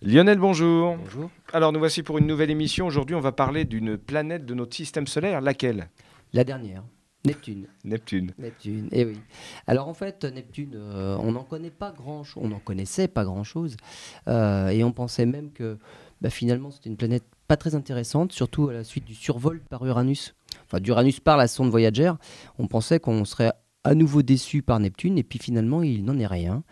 Lionel, 0.00 0.38
bonjour. 0.38 0.96
Bonjour. 0.96 1.28
Alors 1.52 1.72
nous 1.72 1.80
voici 1.80 2.04
pour 2.04 2.18
une 2.18 2.26
nouvelle 2.28 2.50
émission. 2.50 2.86
Aujourd'hui, 2.86 3.16
on 3.16 3.20
va 3.20 3.32
parler 3.32 3.64
d'une 3.64 3.98
planète 3.98 4.46
de 4.46 4.54
notre 4.54 4.76
système 4.76 5.08
solaire. 5.08 5.40
Laquelle? 5.40 5.90
La 6.32 6.44
dernière, 6.44 6.84
Neptune. 7.26 7.66
Neptune. 7.82 8.32
Neptune, 8.38 8.88
eh 8.92 9.04
oui. 9.04 9.18
Alors 9.66 9.88
en 9.88 9.94
fait, 9.94 10.24
Neptune, 10.24 10.76
euh, 10.76 11.16
on 11.20 11.32
n'en 11.32 11.42
connaît 11.42 11.72
pas 11.72 11.90
grand-chose, 11.90 12.40
on 12.44 12.48
n'en 12.48 12.60
connaissait 12.60 13.08
pas 13.08 13.24
grand-chose, 13.24 13.76
euh, 14.28 14.68
et 14.68 14.84
on 14.84 14.92
pensait 14.92 15.26
même 15.26 15.50
que 15.50 15.78
bah, 16.20 16.30
finalement 16.30 16.70
c'était 16.70 16.90
une 16.90 16.96
planète 16.96 17.24
pas 17.48 17.56
très 17.56 17.74
intéressante, 17.74 18.30
surtout 18.30 18.68
à 18.68 18.74
la 18.74 18.84
suite 18.84 19.04
du 19.04 19.16
survol 19.16 19.60
par 19.68 19.84
Uranus, 19.84 20.36
enfin 20.66 20.78
d'Uranus 20.78 21.18
par 21.18 21.36
la 21.36 21.48
sonde 21.48 21.70
Voyager. 21.70 22.12
On 22.60 22.68
pensait 22.68 23.00
qu'on 23.00 23.24
serait 23.24 23.50
à 23.82 23.94
nouveau 23.94 24.22
déçu 24.22 24.62
par 24.62 24.78
Neptune, 24.78 25.18
et 25.18 25.24
puis 25.24 25.40
finalement 25.40 25.82
il 25.82 26.04
n'en 26.04 26.18
est 26.18 26.26
rien. 26.26 26.62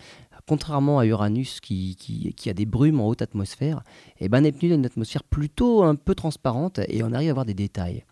Contrairement 0.49 1.01
à 1.01 1.07
Uranus 1.07 1.61
qui, 1.61 2.35
a 2.47 2.53
des 2.53 2.67
brumes 2.67 3.01
en 3.01 3.09
haute 3.09 3.23
atmosphère, 3.23 3.83
et 4.21 4.29
ben 4.29 4.43
Neptune 4.43 4.73
a 4.73 4.75
une 4.77 4.87
atmosphère 4.87 5.25
plutôt 5.25 5.83
un 5.83 5.97
peu 5.97 6.15
transparente 6.15 6.81
et 6.89 7.03
on 7.03 7.13
arrive 7.13 7.31
à 7.31 7.35
voir 7.35 7.47
des 7.47 7.55
détails. 7.55 8.05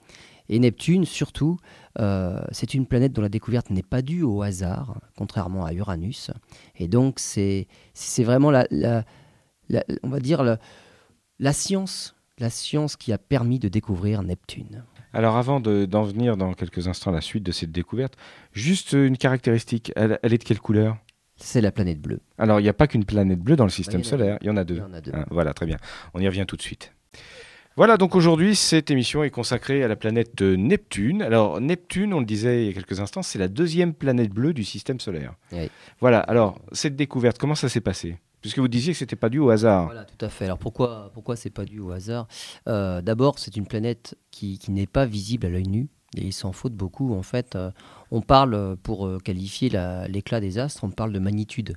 Et 0.49 0.59
Neptune, 0.59 1.05
surtout, 1.05 1.59
euh, 2.01 2.43
c'est 2.51 2.75
une 2.75 2.87
planète 2.87 3.13
dont 3.13 3.23
la 3.23 3.29
découverte 3.29 3.71
n'est 3.71 3.83
pas 3.85 4.03
due 4.03 4.23
au 4.23 4.43
hasard, 4.43 5.01
contrairement 5.17 5.65
à 5.65 5.73
Uranus. 5.73 6.31
Et 6.77 6.89
donc, 6.89 7.19
c'est 7.19 7.67
vraiment 8.19 8.51
la, 8.51 8.67
on 10.03 10.09
va 10.09 10.21
dire 10.21 10.43
la, 11.39 11.53
science, 11.53 12.15
la 12.39 12.51
science 12.51 12.97
qui 12.97 13.13
a 13.13 13.19
permis 13.19 13.59
de 13.59 13.69
découvrir 13.69 14.23
Neptune. 14.23 14.85
Alors 15.13 15.37
avant 15.37 15.61
de- 15.61 15.85
d'en 15.85 16.03
venir 16.03 16.37
dans 16.37 16.53
quelques 16.55 16.89
instants 16.89 17.13
à 17.13 17.15
la 17.15 17.21
suite 17.21 17.45
de 17.45 17.53
cette 17.53 17.71
découverte, 17.71 18.17
juste 18.53 18.93
une 18.93 19.17
caractéristique. 19.17 19.93
Elle 19.95 20.19
est 20.23 20.39
de 20.39 20.45
quelle 20.45 20.61
couleur? 20.61 20.99
C'est 21.45 21.61
la 21.61 21.71
planète 21.71 22.01
bleue. 22.01 22.21
Alors 22.39 22.59
il 22.59 22.63
n'y 22.63 22.71
a 22.71 22.73
pas 22.73 22.87
qu'une 22.87 23.05
planète 23.05 23.39
bleue 23.39 23.55
dans 23.55 23.65
le 23.65 23.71
système 23.71 24.03
solaire. 24.03 24.39
Il 24.41 24.47
y 24.47 24.51
en 24.51 24.57
a 24.57 24.65
deux. 24.65 24.77
Il 24.77 24.79
y 24.79 24.83
en 24.83 24.95
a 24.95 25.01
deux. 25.03 25.13
Hein, 25.15 25.27
voilà, 25.31 25.53
très 25.53 25.67
bien. 25.67 25.77
On 26.15 26.21
y 26.21 26.27
revient 26.27 26.47
tout 26.49 26.57
de 26.57 26.63
suite. 26.63 26.93
Voilà, 27.77 27.97
donc 27.97 28.15
aujourd'hui, 28.15 28.55
cette 28.55 28.91
émission 28.91 29.25
est 29.25 29.31
consacrée 29.31 29.83
à 29.83 29.89
la 29.89 29.97
planète 29.97 30.41
euh, 30.43 30.57
Neptune. 30.57 31.23
Alors, 31.23 31.61
Neptune, 31.61 32.15
on 32.15 32.21
le 32.21 32.25
disait 32.25 32.63
il 32.63 32.67
y 32.69 32.71
a 32.71 32.73
quelques 32.73 33.01
instants, 33.01 33.23
c'est 33.23 33.39
la 33.39 33.49
deuxième 33.49 33.95
planète 33.95 34.31
bleue 34.31 34.55
du 34.55 34.63
système 34.63 35.01
solaire. 35.01 35.35
Oui. 35.53 35.69
Voilà, 36.01 36.21
alors, 36.21 36.59
cette 36.71 36.95
découverte, 36.95 37.37
comment 37.37 37.57
ça 37.57 37.69
s'est 37.69 37.81
passé? 37.81 38.17
Puisque 38.41 38.61
vous 38.61 38.69
disiez 38.69 38.93
que 38.93 38.99
c'était 38.99 39.17
pas 39.17 39.29
dû 39.29 39.41
au 39.41 39.51
hasard. 39.51 39.87
Voilà, 39.87 40.05
tout 40.05 40.25
à 40.25 40.29
fait. 40.29 40.45
Alors 40.45 40.59
pourquoi, 40.59 41.11
pourquoi 41.15 41.35
c'est 41.35 41.51
pas 41.51 41.65
dû 41.65 41.81
au 41.81 41.91
hasard? 41.91 42.29
Euh, 42.69 43.03
D'abord, 43.03 43.39
c'est 43.41 43.57
une 43.57 43.67
planète 43.67 44.17
qui, 44.31 44.59
qui 44.59 44.71
n'est 44.71 44.87
pas 44.87 45.05
visible 45.05 45.47
à 45.47 45.51
l'œil 45.51 45.67
nu. 45.67 45.89
Et 46.17 46.27
il 46.27 46.33
s'en 46.33 46.53
de 46.53 46.69
beaucoup. 46.75 47.15
En 47.15 47.23
fait, 47.23 47.57
euh, 47.57 47.71
on 48.11 48.21
parle, 48.21 48.55
euh, 48.55 48.77
pour 48.81 49.07
euh, 49.07 49.19
qualifier 49.19 49.69
la- 49.69 50.07
l'éclat 50.09 50.41
des 50.41 50.59
astres, 50.59 50.85
on 50.85 50.91
parle 50.91 51.13
de 51.13 51.19
magnitude. 51.19 51.77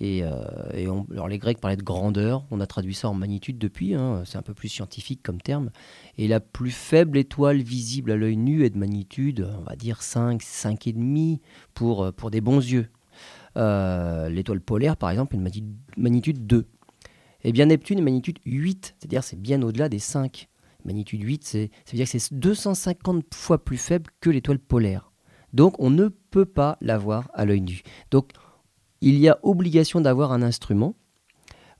Et, 0.00 0.18
et 0.18 0.86
alors 1.10 1.26
les 1.26 1.38
Grecs 1.38 1.58
parlaient 1.58 1.76
de 1.76 1.82
grandeur, 1.82 2.44
on 2.52 2.60
a 2.60 2.68
traduit 2.68 2.94
ça 2.94 3.08
en 3.08 3.14
magnitude 3.14 3.58
depuis, 3.58 3.94
hein, 3.94 4.22
c'est 4.24 4.38
un 4.38 4.42
peu 4.42 4.54
plus 4.54 4.68
scientifique 4.68 5.24
comme 5.24 5.40
terme. 5.40 5.70
Et 6.18 6.28
la 6.28 6.38
plus 6.38 6.70
faible 6.70 7.18
étoile 7.18 7.62
visible 7.62 8.12
à 8.12 8.16
l'œil 8.16 8.36
nu 8.36 8.64
est 8.64 8.70
de 8.70 8.78
magnitude, 8.78 9.50
on 9.58 9.62
va 9.62 9.74
dire 9.74 10.02
5, 10.02 10.40
5,5 10.40 11.40
pour, 11.74 12.12
pour 12.12 12.30
des 12.30 12.40
bons 12.40 12.58
yeux. 12.60 12.88
L'étoile 13.56 14.60
polaire, 14.60 14.96
par 14.96 15.10
exemple, 15.10 15.34
une 15.34 15.42
magnitude, 15.42 15.74
magnitude 15.96 16.46
2. 16.46 16.66
Eh 17.42 17.50
bien, 17.50 17.66
Neptune 17.66 17.98
est 17.98 18.02
magnitude 18.02 18.38
8, 18.46 18.94
c'est-à-dire 18.98 19.24
c'est 19.24 19.40
bien 19.40 19.60
au-delà 19.62 19.88
des 19.88 19.98
5. 19.98 20.48
Magnitude 20.88 21.22
8, 21.22 21.44
c'est, 21.44 21.70
ça 21.84 21.92
veut 21.92 21.96
dire 21.96 22.10
que 22.10 22.18
c'est 22.18 22.34
250 22.34 23.34
fois 23.34 23.62
plus 23.62 23.76
faible 23.76 24.10
que 24.20 24.30
l'étoile 24.30 24.58
polaire. 24.58 25.12
Donc, 25.52 25.74
on 25.78 25.90
ne 25.90 26.08
peut 26.08 26.46
pas 26.46 26.78
la 26.80 26.96
voir 26.96 27.30
à 27.34 27.44
l'œil 27.44 27.60
nu. 27.60 27.82
Donc, 28.10 28.32
il 29.02 29.18
y 29.18 29.28
a 29.28 29.38
obligation 29.42 30.00
d'avoir 30.00 30.32
un 30.32 30.42
instrument. 30.42 30.94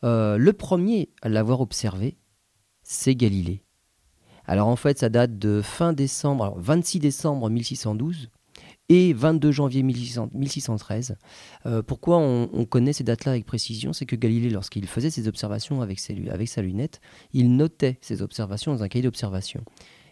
Euh, 0.05 0.36
le 0.36 0.53
premier 0.53 1.09
à 1.23 1.31
l'avoir 1.31 1.61
observé, 1.61 2.19
c'est 2.83 3.14
Galilée. 3.14 3.64
Alors, 4.45 4.69
en 4.69 4.77
fait, 4.77 4.98
ça 4.98 5.09
date 5.09 5.39
de 5.39 5.62
fin 5.62 5.95
décembre, 5.95 6.45
alors 6.45 6.61
26 6.61 7.01
décembre 7.01 7.48
1612 7.48 8.29
et 8.88 9.12
22 9.12 9.52
janvier 9.52 9.82
1600 9.82 10.30
1613. 10.32 11.16
Euh, 11.66 11.82
pourquoi 11.82 12.18
on, 12.18 12.48
on 12.52 12.64
connaît 12.64 12.92
ces 12.92 13.04
dates-là 13.04 13.32
avec 13.32 13.44
précision? 13.44 13.92
C'est 13.92 14.06
que 14.06 14.16
Galilée, 14.16 14.50
lorsqu'il 14.50 14.86
faisait 14.86 15.10
ses 15.10 15.28
observations 15.28 15.82
avec, 15.82 16.00
avec 16.30 16.48
sa 16.48 16.62
lunette, 16.62 17.00
il 17.32 17.54
notait 17.54 17.98
ses 18.00 18.22
observations 18.22 18.72
dans 18.72 18.82
un 18.82 18.88
cahier 18.88 19.02
d'observation. 19.02 19.64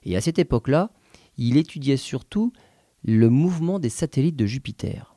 Et 0.05 0.17
à 0.17 0.21
cette 0.21 0.39
époque-là, 0.39 0.91
il 1.39 1.57
étudiait 1.57 1.97
surtout 1.97 2.53
le 3.05 3.29
mouvement 3.31 3.79
des 3.79 3.89
satellites 3.89 4.37
de 4.37 4.47
Jupiter. 4.47 5.17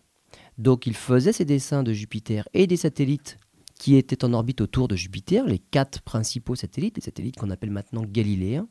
Donc 0.57 0.85
il 0.85 0.95
faisait 0.95 1.33
ses 1.33 1.45
dessins 1.45 1.83
de 1.83 1.93
Jupiter 1.93 2.47
et 2.53 2.67
des 2.67 2.77
satellites 2.77 3.37
qui 3.79 3.95
étaient 3.95 4.25
en 4.25 4.33
orbite 4.33 4.59
autour 4.61 4.89
de 4.89 4.95
Jupiter, 4.95 5.45
les 5.45 5.59
quatre 5.59 6.01
principaux 6.01 6.55
satellites, 6.55 6.97
les 6.97 7.03
satellites 7.03 7.37
qu'on 7.37 7.49
appelle 7.49 7.71
maintenant 7.71 8.03
galiléens. 8.03 8.67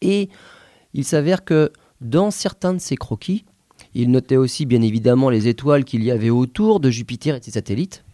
Et 0.00 0.30
il 0.94 1.04
s'avère 1.04 1.44
que 1.44 1.70
dans 2.00 2.30
certains 2.30 2.72
de 2.72 2.78
ces 2.78 2.96
croquis, 2.96 3.44
il 3.94 4.10
notait 4.10 4.36
aussi 4.36 4.66
bien 4.66 4.82
évidemment 4.82 5.30
les 5.30 5.48
étoiles 5.48 5.84
qu'il 5.84 6.02
y 6.04 6.10
avait 6.10 6.30
autour 6.30 6.80
de 6.80 6.90
Jupiter 6.90 7.34
et 7.36 7.40
de 7.40 7.44
ses 7.44 7.52
satellites. 7.52 8.04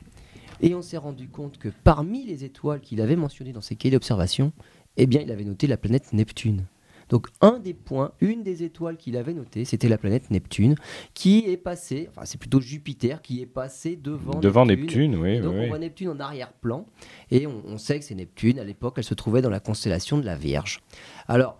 Et 0.60 0.74
on 0.74 0.82
s'est 0.82 0.96
rendu 0.96 1.28
compte 1.28 1.58
que 1.58 1.68
parmi 1.84 2.24
les 2.24 2.44
étoiles 2.44 2.80
qu'il 2.80 3.00
avait 3.00 3.16
mentionnées 3.16 3.52
dans 3.52 3.60
ses 3.60 3.76
cahiers 3.76 3.92
d'observation, 3.92 4.52
eh 4.96 5.06
bien, 5.06 5.20
il 5.20 5.30
avait 5.30 5.44
noté 5.44 5.66
la 5.66 5.76
planète 5.76 6.12
Neptune. 6.12 6.64
Donc 7.08 7.28
un 7.40 7.60
des 7.60 7.74
points, 7.74 8.10
une 8.20 8.42
des 8.42 8.64
étoiles 8.64 8.96
qu'il 8.96 9.16
avait 9.16 9.34
notées, 9.34 9.64
c'était 9.64 9.88
la 9.88 9.96
planète 9.96 10.30
Neptune, 10.30 10.74
qui 11.14 11.44
est 11.46 11.56
passée, 11.56 12.08
enfin 12.10 12.22
c'est 12.24 12.38
plutôt 12.38 12.60
Jupiter 12.60 13.22
qui 13.22 13.40
est 13.40 13.46
passé 13.46 13.94
devant, 13.94 14.40
Devant 14.40 14.66
Neptune, 14.66 15.14
oui. 15.14 15.34
Et 15.34 15.36
oui, 15.36 15.40
donc 15.40 15.54
on 15.54 15.60
oui. 15.60 15.68
voit 15.68 15.78
Neptune 15.78 16.08
en 16.08 16.18
arrière-plan, 16.18 16.84
et 17.30 17.46
on, 17.46 17.62
on 17.64 17.78
sait 17.78 18.00
que 18.00 18.04
c'est 18.04 18.16
Neptune. 18.16 18.58
À 18.58 18.64
l'époque, 18.64 18.94
elle 18.96 19.04
se 19.04 19.14
trouvait 19.14 19.40
dans 19.40 19.50
la 19.50 19.60
constellation 19.60 20.18
de 20.18 20.24
la 20.24 20.34
Vierge. 20.34 20.80
Alors, 21.28 21.58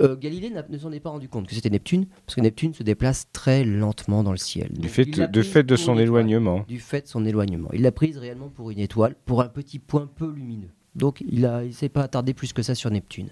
euh, 0.00 0.16
Galilée 0.16 0.50
ne 0.50 0.78
s'en 0.78 0.92
est 0.92 1.00
pas 1.00 1.10
rendu 1.10 1.28
compte 1.28 1.46
que 1.46 1.54
c'était 1.54 1.70
Neptune, 1.70 2.06
parce 2.24 2.36
que 2.36 2.40
Neptune 2.40 2.74
se 2.74 2.82
déplace 2.82 3.28
très 3.32 3.64
lentement 3.64 4.22
dans 4.22 4.32
le 4.32 4.38
ciel. 4.38 4.72
Du 4.72 4.88
fait, 4.88 5.04
de, 5.04 5.42
fait 5.42 5.68
son 5.76 5.92
étoile, 5.92 6.00
éloignement. 6.00 6.64
Du 6.68 6.80
fait 6.80 7.02
de 7.02 7.08
son 7.08 7.24
éloignement. 7.24 7.68
Il 7.72 7.82
l'a 7.82 7.92
prise 7.92 8.18
réellement 8.18 8.48
pour 8.48 8.70
une 8.70 8.78
étoile, 8.78 9.14
pour 9.24 9.42
un 9.42 9.48
petit 9.48 9.78
point 9.78 10.08
peu 10.14 10.30
lumineux. 10.30 10.70
Donc 10.94 11.22
il 11.26 11.40
ne 11.42 11.70
s'est 11.70 11.88
pas 11.88 12.02
attardé 12.02 12.34
plus 12.34 12.52
que 12.52 12.62
ça 12.62 12.74
sur 12.74 12.90
Neptune. 12.90 13.30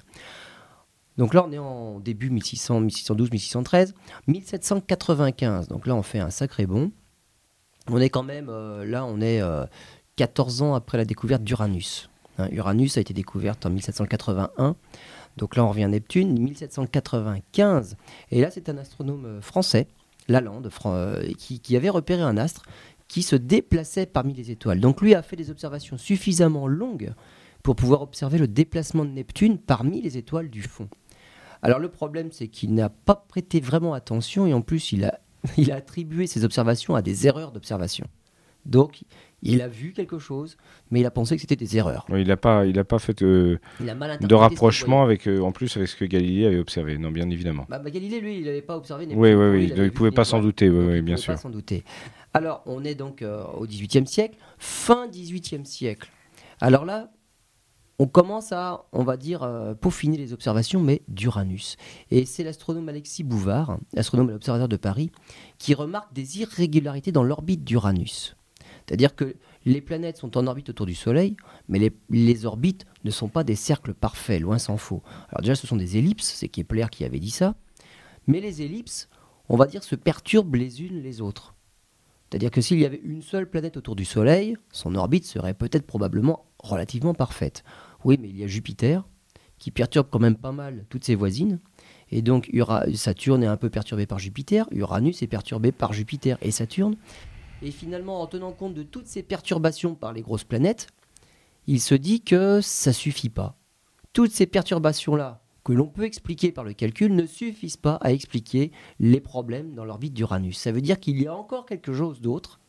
Donc 1.16 1.32
là, 1.32 1.44
on 1.46 1.52
est 1.52 1.58
en 1.58 2.00
début 2.00 2.30
1600, 2.30 2.80
1612, 2.80 3.30
1613. 3.30 3.94
1795, 4.26 5.68
donc 5.68 5.86
là, 5.86 5.94
on 5.94 6.02
fait 6.02 6.18
un 6.18 6.30
sacré 6.30 6.66
bond. 6.66 6.90
On 7.88 8.00
est 8.00 8.08
quand 8.08 8.22
même, 8.22 8.48
euh, 8.48 8.84
là, 8.84 9.04
on 9.04 9.20
est 9.20 9.40
euh, 9.40 9.64
14 10.16 10.62
ans 10.62 10.74
après 10.74 10.98
la 10.98 11.04
découverte 11.04 11.44
d'Uranus. 11.44 12.10
Hein, 12.38 12.48
Uranus 12.50 12.96
a 12.96 13.00
été 13.00 13.14
découverte 13.14 13.64
en 13.66 13.70
1781. 13.70 14.76
Donc 15.36 15.56
là, 15.56 15.64
on 15.64 15.68
revient 15.68 15.84
à 15.84 15.88
Neptune, 15.88 16.38
1795. 16.38 17.96
Et 18.30 18.40
là, 18.40 18.50
c'est 18.50 18.68
un 18.68 18.78
astronome 18.78 19.26
euh, 19.26 19.40
français, 19.40 19.88
Lalande, 20.28 20.70
euh, 20.86 21.32
qui, 21.36 21.60
qui 21.60 21.76
avait 21.76 21.90
repéré 21.90 22.22
un 22.22 22.36
astre 22.36 22.62
qui 23.08 23.22
se 23.22 23.36
déplaçait 23.36 24.06
parmi 24.06 24.32
les 24.34 24.50
étoiles. 24.50 24.80
Donc 24.80 25.00
lui 25.00 25.14
a 25.14 25.22
fait 25.22 25.36
des 25.36 25.50
observations 25.50 25.98
suffisamment 25.98 26.66
longues 26.66 27.12
pour 27.62 27.76
pouvoir 27.76 28.02
observer 28.02 28.38
le 28.38 28.48
déplacement 28.48 29.04
de 29.04 29.10
Neptune 29.10 29.58
parmi 29.58 30.00
les 30.00 30.16
étoiles 30.16 30.50
du 30.50 30.62
fond. 30.62 30.88
Alors 31.62 31.78
le 31.78 31.88
problème, 31.88 32.30
c'est 32.32 32.48
qu'il 32.48 32.74
n'a 32.74 32.88
pas 32.88 33.14
prêté 33.14 33.60
vraiment 33.60 33.94
attention 33.94 34.46
et 34.46 34.54
en 34.54 34.62
plus, 34.62 34.92
il 34.92 35.04
a, 35.04 35.20
il 35.56 35.72
a 35.72 35.76
attribué 35.76 36.26
ses 36.26 36.44
observations 36.44 36.94
à 36.94 37.02
des 37.02 37.26
erreurs 37.26 37.52
d'observation. 37.52 38.06
Donc, 38.66 39.02
il 39.44 39.62
a 39.62 39.68
vu 39.68 39.92
quelque 39.92 40.18
chose, 40.18 40.56
mais 40.90 41.00
il 41.00 41.06
a 41.06 41.10
pensé 41.10 41.36
que 41.36 41.40
c'était 41.40 41.56
des 41.56 41.76
erreurs. 41.76 42.06
Oui, 42.08 42.22
il 42.22 42.28
n'a 42.28 42.36
pas, 42.36 42.66
il 42.66 42.78
a 42.78 42.84
pas 42.84 42.98
fait 42.98 43.22
euh, 43.22 43.58
Il 43.80 43.88
a 43.90 43.94
mal 43.94 44.10
interprété 44.10 44.28
de 44.28 44.34
rapprochement 44.34 45.02
avec, 45.02 45.28
euh, 45.28 45.40
en 45.40 45.52
plus 45.52 45.76
avec 45.76 45.88
ce 45.88 45.96
que 45.96 46.04
Galilée 46.04 46.46
avait 46.46 46.58
observé. 46.58 46.98
Non, 46.98 47.10
bien 47.10 47.28
évidemment. 47.30 47.66
Bah, 47.68 47.78
bah, 47.78 47.90
Galilée, 47.90 48.20
lui, 48.20 48.38
il 48.38 48.44
n'avait 48.44 48.62
pas 48.62 48.76
observé. 48.76 49.06
Oui, 49.10 49.34
oui, 49.34 49.46
oui. 49.50 49.72
Il 49.74 49.82
ne 49.82 49.88
pouvait 49.90 50.10
pas 50.10 50.24
s'en 50.24 50.40
douter. 50.40 50.68
Oui, 50.68 50.84
oui, 50.84 50.96
il 50.96 51.02
bien 51.02 51.14
pouvait 51.14 51.22
sûr. 51.22 51.34
pas 51.34 51.40
s'en 51.40 51.50
douter. 51.50 51.84
Alors, 52.32 52.62
on 52.66 52.84
est 52.84 52.94
donc 52.94 53.22
euh, 53.22 53.44
au 53.56 53.66
XVIIIe 53.66 54.06
siècle, 54.06 54.36
fin 54.58 55.06
XVIIIe 55.08 55.64
siècle. 55.64 56.10
Alors 56.60 56.84
là, 56.84 57.10
on 57.98 58.06
commence 58.06 58.50
à, 58.50 58.86
on 58.92 59.04
va 59.04 59.16
dire, 59.16 59.42
euh, 59.42 59.74
peaufiner 59.74 60.16
les 60.16 60.32
observations, 60.32 60.80
mais 60.80 61.02
d'Uranus. 61.06 61.76
Et 62.10 62.24
c'est 62.24 62.42
l'astronome 62.42 62.88
Alexis 62.88 63.22
Bouvard, 63.22 63.78
astronome 63.96 64.30
à 64.30 64.32
l'Observatoire 64.32 64.68
de 64.68 64.76
Paris, 64.76 65.12
qui 65.58 65.74
remarque 65.74 66.12
des 66.12 66.40
irrégularités 66.40 67.12
dans 67.12 67.22
l'orbite 67.22 67.62
d'Uranus. 67.62 68.36
C'est-à-dire 68.86 69.14
que 69.14 69.36
les 69.64 69.80
planètes 69.80 70.18
sont 70.18 70.36
en 70.36 70.46
orbite 70.46 70.68
autour 70.68 70.86
du 70.86 70.94
Soleil, 70.94 71.36
mais 71.68 71.92
les, 72.10 72.46
orbites 72.46 72.84
ne 73.04 73.10
sont 73.10 73.28
pas 73.28 73.44
des 73.44 73.54
cercles 73.54 73.94
parfaits, 73.94 74.40
loin 74.40 74.58
s'en 74.58 74.76
faut. 74.76 75.02
Alors 75.30 75.40
déjà, 75.40 75.54
ce 75.54 75.66
sont 75.66 75.76
des 75.76 75.96
ellipses, 75.96 76.34
c'est 76.34 76.48
Kepler 76.48 76.86
qui 76.90 77.04
avait 77.04 77.20
dit 77.20 77.30
ça, 77.30 77.54
mais 78.26 78.40
les 78.40 78.62
ellipses, 78.62 79.08
on 79.48 79.56
va 79.56 79.66
dire, 79.66 79.82
se 79.82 79.94
perturbent 79.94 80.56
les 80.56 80.82
unes 80.82 81.02
les 81.02 81.20
autres. 81.20 81.54
C'est-à-dire 82.28 82.50
que 82.50 82.60
s'il 82.60 82.78
y 82.78 82.84
avait 82.84 83.00
une 83.04 83.22
seule 83.22 83.48
planète 83.48 83.76
autour 83.76 83.96
du 83.96 84.04
Soleil, 84.04 84.56
son 84.72 84.94
orbite 84.96 85.24
serait 85.24 85.54
peut-être 85.54 85.86
probablement 85.86 86.46
relativement 86.58 87.14
parfaite. 87.14 87.64
Oui, 88.04 88.18
mais 88.20 88.28
il 88.28 88.36
y 88.36 88.44
a 88.44 88.46
Jupiter, 88.46 89.04
qui 89.58 89.70
perturbe 89.70 90.08
quand 90.10 90.18
même 90.18 90.36
pas 90.36 90.52
mal 90.52 90.84
toutes 90.88 91.04
ses 91.04 91.14
voisines. 91.14 91.58
Et 92.10 92.22
donc 92.22 92.50
Saturne 92.94 93.42
est 93.42 93.46
un 93.46 93.56
peu 93.56 93.70
perturbé 93.70 94.06
par 94.06 94.18
Jupiter, 94.18 94.66
Uranus 94.72 95.22
est 95.22 95.26
perturbé 95.26 95.72
par 95.72 95.92
Jupiter 95.92 96.36
et 96.42 96.50
Saturne. 96.50 96.96
Et 97.64 97.70
finalement, 97.70 98.20
en 98.20 98.26
tenant 98.26 98.52
compte 98.52 98.74
de 98.74 98.82
toutes 98.82 99.06
ces 99.06 99.22
perturbations 99.22 99.94
par 99.94 100.12
les 100.12 100.20
grosses 100.20 100.44
planètes, 100.44 100.88
il 101.66 101.80
se 101.80 101.94
dit 101.94 102.20
que 102.20 102.60
ça 102.60 102.92
suffit 102.92 103.30
pas. 103.30 103.56
Toutes 104.12 104.32
ces 104.32 104.44
perturbations-là 104.44 105.40
que 105.64 105.72
l'on 105.72 105.86
peut 105.86 106.04
expliquer 106.04 106.52
par 106.52 106.62
le 106.62 106.74
calcul 106.74 107.14
ne 107.14 107.24
suffisent 107.24 107.78
pas 107.78 107.94
à 108.02 108.12
expliquer 108.12 108.70
les 109.00 109.20
problèmes 109.20 109.74
dans 109.74 109.86
l'orbite 109.86 110.12
d'Uranus. 110.12 110.58
Ça 110.58 110.72
veut 110.72 110.82
dire 110.82 111.00
qu'il 111.00 111.18
y 111.22 111.26
a 111.26 111.34
encore 111.34 111.64
quelque 111.64 111.94
chose 111.94 112.20
d'autre, 112.20 112.60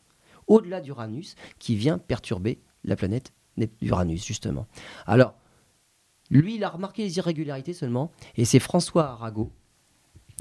au-delà 0.46 0.80
d'Uranus, 0.80 1.34
qui 1.58 1.76
vient 1.76 1.98
perturber 1.98 2.58
la 2.82 2.96
planète 2.96 3.34
Uranus, 3.82 4.24
justement. 4.24 4.66
Alors, 5.04 5.34
lui, 6.30 6.54
il 6.54 6.64
a 6.64 6.70
remarqué 6.70 7.02
les 7.02 7.18
irrégularités 7.18 7.74
seulement, 7.74 8.12
et 8.36 8.46
c'est 8.46 8.60
François 8.60 9.10
Arago, 9.10 9.52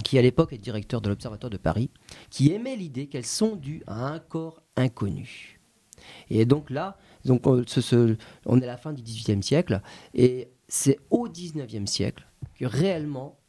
qui 0.03 0.17
à 0.17 0.21
l'époque 0.21 0.53
est 0.53 0.57
directeur 0.57 1.01
de 1.01 1.09
l'Observatoire 1.09 1.49
de 1.49 1.57
Paris, 1.57 1.89
qui 2.29 2.51
émet 2.51 2.75
l'idée 2.75 3.07
qu'elles 3.07 3.25
sont 3.25 3.55
dues 3.55 3.83
à 3.87 4.07
un 4.07 4.19
corps 4.19 4.61
inconnu. 4.75 5.59
Et 6.29 6.45
donc 6.45 6.69
là, 6.69 6.97
donc 7.23 7.47
on, 7.47 7.63
on 8.45 8.61
est 8.61 8.63
à 8.63 8.67
la 8.67 8.77
fin 8.77 8.93
du 8.93 9.01
XVIIIe 9.01 9.41
siècle, 9.41 9.81
et 10.13 10.49
c'est 10.67 10.99
au 11.09 11.27
XIXe 11.29 11.89
siècle 11.89 12.27
que 12.55 12.65
réellement 12.65 13.39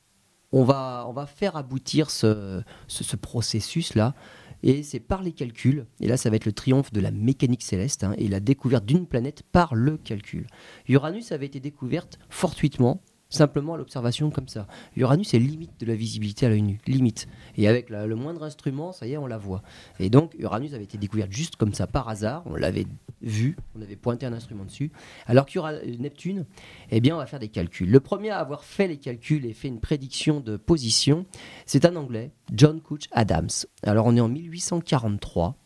on 0.52 0.64
va, 0.64 1.04
on 1.08 1.12
va 1.12 1.26
faire 1.26 1.56
aboutir 1.56 2.10
ce, 2.10 2.62
ce, 2.86 3.16
processus-là. 3.16 4.14
Et 4.62 4.82
c'est 4.82 5.00
par 5.00 5.22
les 5.22 5.32
calculs, 5.32 5.86
et 6.00 6.08
là 6.08 6.16
ça 6.16 6.30
va 6.30 6.36
être 6.36 6.46
le 6.46 6.52
triomphe 6.52 6.92
de 6.92 7.00
la 7.00 7.10
mécanique 7.10 7.62
céleste, 7.62 8.04
hein, 8.04 8.14
et 8.16 8.26
la 8.26 8.40
découverte 8.40 8.86
d'une 8.86 9.06
planète 9.06 9.42
par 9.52 9.74
le 9.74 9.98
calcul. 9.98 10.46
Uranus 10.88 11.30
avait 11.30 11.46
été 11.46 11.60
découverte 11.60 12.18
fortuitement 12.30 13.02
simplement 13.28 13.74
à 13.74 13.76
l'observation 13.76 14.30
comme 14.30 14.48
ça. 14.48 14.66
Uranus 14.94 15.34
est 15.34 15.38
limite 15.38 15.78
de 15.80 15.86
la 15.86 15.94
visibilité 15.94 16.46
à 16.46 16.48
l'œil 16.48 16.62
nu, 16.62 16.78
limite. 16.86 17.28
Et 17.56 17.68
avec 17.68 17.90
le 17.90 18.14
moindre 18.14 18.42
instrument, 18.42 18.92
ça 18.92 19.06
y 19.06 19.12
est, 19.12 19.16
on 19.16 19.26
la 19.26 19.38
voit. 19.38 19.62
Et 19.98 20.10
donc 20.10 20.34
Uranus 20.38 20.74
avait 20.74 20.84
été 20.84 20.98
découverte 20.98 21.32
juste 21.32 21.56
comme 21.56 21.74
ça 21.74 21.86
par 21.86 22.08
hasard, 22.08 22.42
on 22.46 22.54
l'avait 22.54 22.86
vu, 23.22 23.56
on 23.76 23.82
avait 23.82 23.96
pointé 23.96 24.26
un 24.26 24.32
instrument 24.32 24.64
dessus. 24.64 24.92
Alors 25.26 25.46
y 25.54 25.58
aura 25.58 25.72
Neptune, 25.98 26.46
eh 26.90 27.00
bien 27.00 27.14
on 27.14 27.18
va 27.18 27.26
faire 27.26 27.40
des 27.40 27.48
calculs. 27.48 27.90
Le 27.90 28.00
premier 28.00 28.30
à 28.30 28.38
avoir 28.38 28.64
fait 28.64 28.88
les 28.88 28.98
calculs 28.98 29.44
et 29.44 29.52
fait 29.52 29.68
une 29.68 29.80
prédiction 29.80 30.40
de 30.40 30.56
position, 30.56 31.26
c'est 31.64 31.84
un 31.84 31.96
Anglais, 31.96 32.32
John 32.52 32.80
Couch 32.80 33.08
Adams. 33.12 33.48
Alors 33.82 34.06
on 34.06 34.16
est 34.16 34.20
en 34.20 34.28
1843 34.28 35.56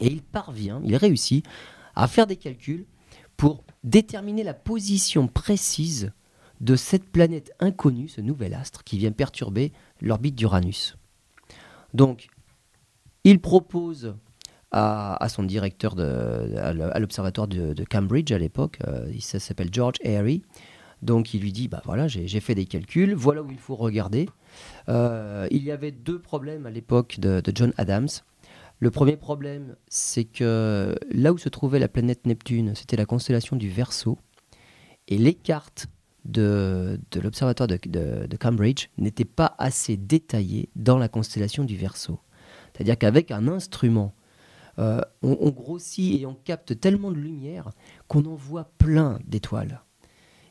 et 0.00 0.06
il 0.06 0.22
parvient, 0.22 0.80
il 0.84 0.96
réussit 0.96 1.44
à 1.96 2.06
faire 2.06 2.26
des 2.26 2.36
calculs 2.36 2.86
pour 3.36 3.64
déterminer 3.84 4.42
la 4.42 4.54
position 4.54 5.28
précise 5.28 6.12
de 6.60 6.76
cette 6.76 7.10
planète 7.10 7.52
inconnue, 7.60 8.08
ce 8.08 8.20
nouvel 8.20 8.54
astre 8.54 8.84
qui 8.84 8.98
vient 8.98 9.12
perturber 9.12 9.72
l'orbite 10.00 10.34
d'Uranus. 10.34 10.96
Donc, 11.94 12.28
il 13.24 13.40
propose 13.40 14.14
à, 14.70 15.26
son 15.28 15.42
directeur 15.44 15.94
de, 15.94 16.56
à 16.56 16.98
l'observatoire 16.98 17.48
de, 17.48 17.84
Cambridge 17.84 18.32
à 18.32 18.38
l'époque, 18.38 18.78
euh, 18.86 19.10
il 19.12 19.22
s'appelle 19.22 19.70
George 19.72 19.96
Airy, 20.02 20.42
donc 21.00 21.32
il 21.32 21.40
lui 21.40 21.52
dit, 21.52 21.68
bah 21.68 21.80
voilà, 21.84 22.08
j'ai 22.08 22.40
fait 22.40 22.54
des 22.54 22.66
calculs, 22.66 23.14
voilà 23.14 23.42
où 23.42 23.50
il 23.50 23.58
faut 23.58 23.76
regarder. 23.76 24.28
Euh, 24.88 25.46
il 25.50 25.62
y 25.62 25.70
avait 25.70 25.92
deux 25.92 26.18
problèmes 26.18 26.66
à 26.66 26.70
l'époque 26.70 27.18
de, 27.20 27.40
de, 27.40 27.52
John 27.54 27.72
Adams. 27.76 28.08
Le 28.80 28.90
premier 28.90 29.16
problème, 29.16 29.76
c'est 29.88 30.24
que 30.24 30.94
là 31.10 31.32
où 31.32 31.38
se 31.38 31.48
trouvait 31.48 31.78
la 31.78 31.88
planète 31.88 32.26
Neptune, 32.26 32.74
c'était 32.74 32.96
la 32.96 33.06
constellation 33.06 33.56
du 33.56 33.70
Verseau, 33.70 34.18
et 35.06 35.18
les 35.18 35.34
cartes 35.34 35.86
de, 36.28 37.00
l'observatoire 37.20 37.66
de, 37.66 38.36
Cambridge 38.38 38.88
n'était 38.98 39.24
pas 39.24 39.54
assez 39.58 39.96
détaillé 39.96 40.68
dans 40.76 40.98
la 40.98 41.08
constellation 41.08 41.64
du 41.64 41.76
Verseau. 41.76 42.20
C'est-à-dire 42.72 42.98
qu'avec 42.98 43.30
un 43.30 43.48
instrument, 43.48 44.14
euh, 44.78 45.00
on, 45.22 45.50
grossit 45.50 46.20
et 46.20 46.26
on 46.26 46.34
capte 46.34 46.78
tellement 46.78 47.10
de 47.10 47.16
lumière 47.16 47.70
qu'on 48.06 48.24
en 48.26 48.34
voit 48.34 48.70
plein 48.78 49.18
d'étoiles. 49.26 49.82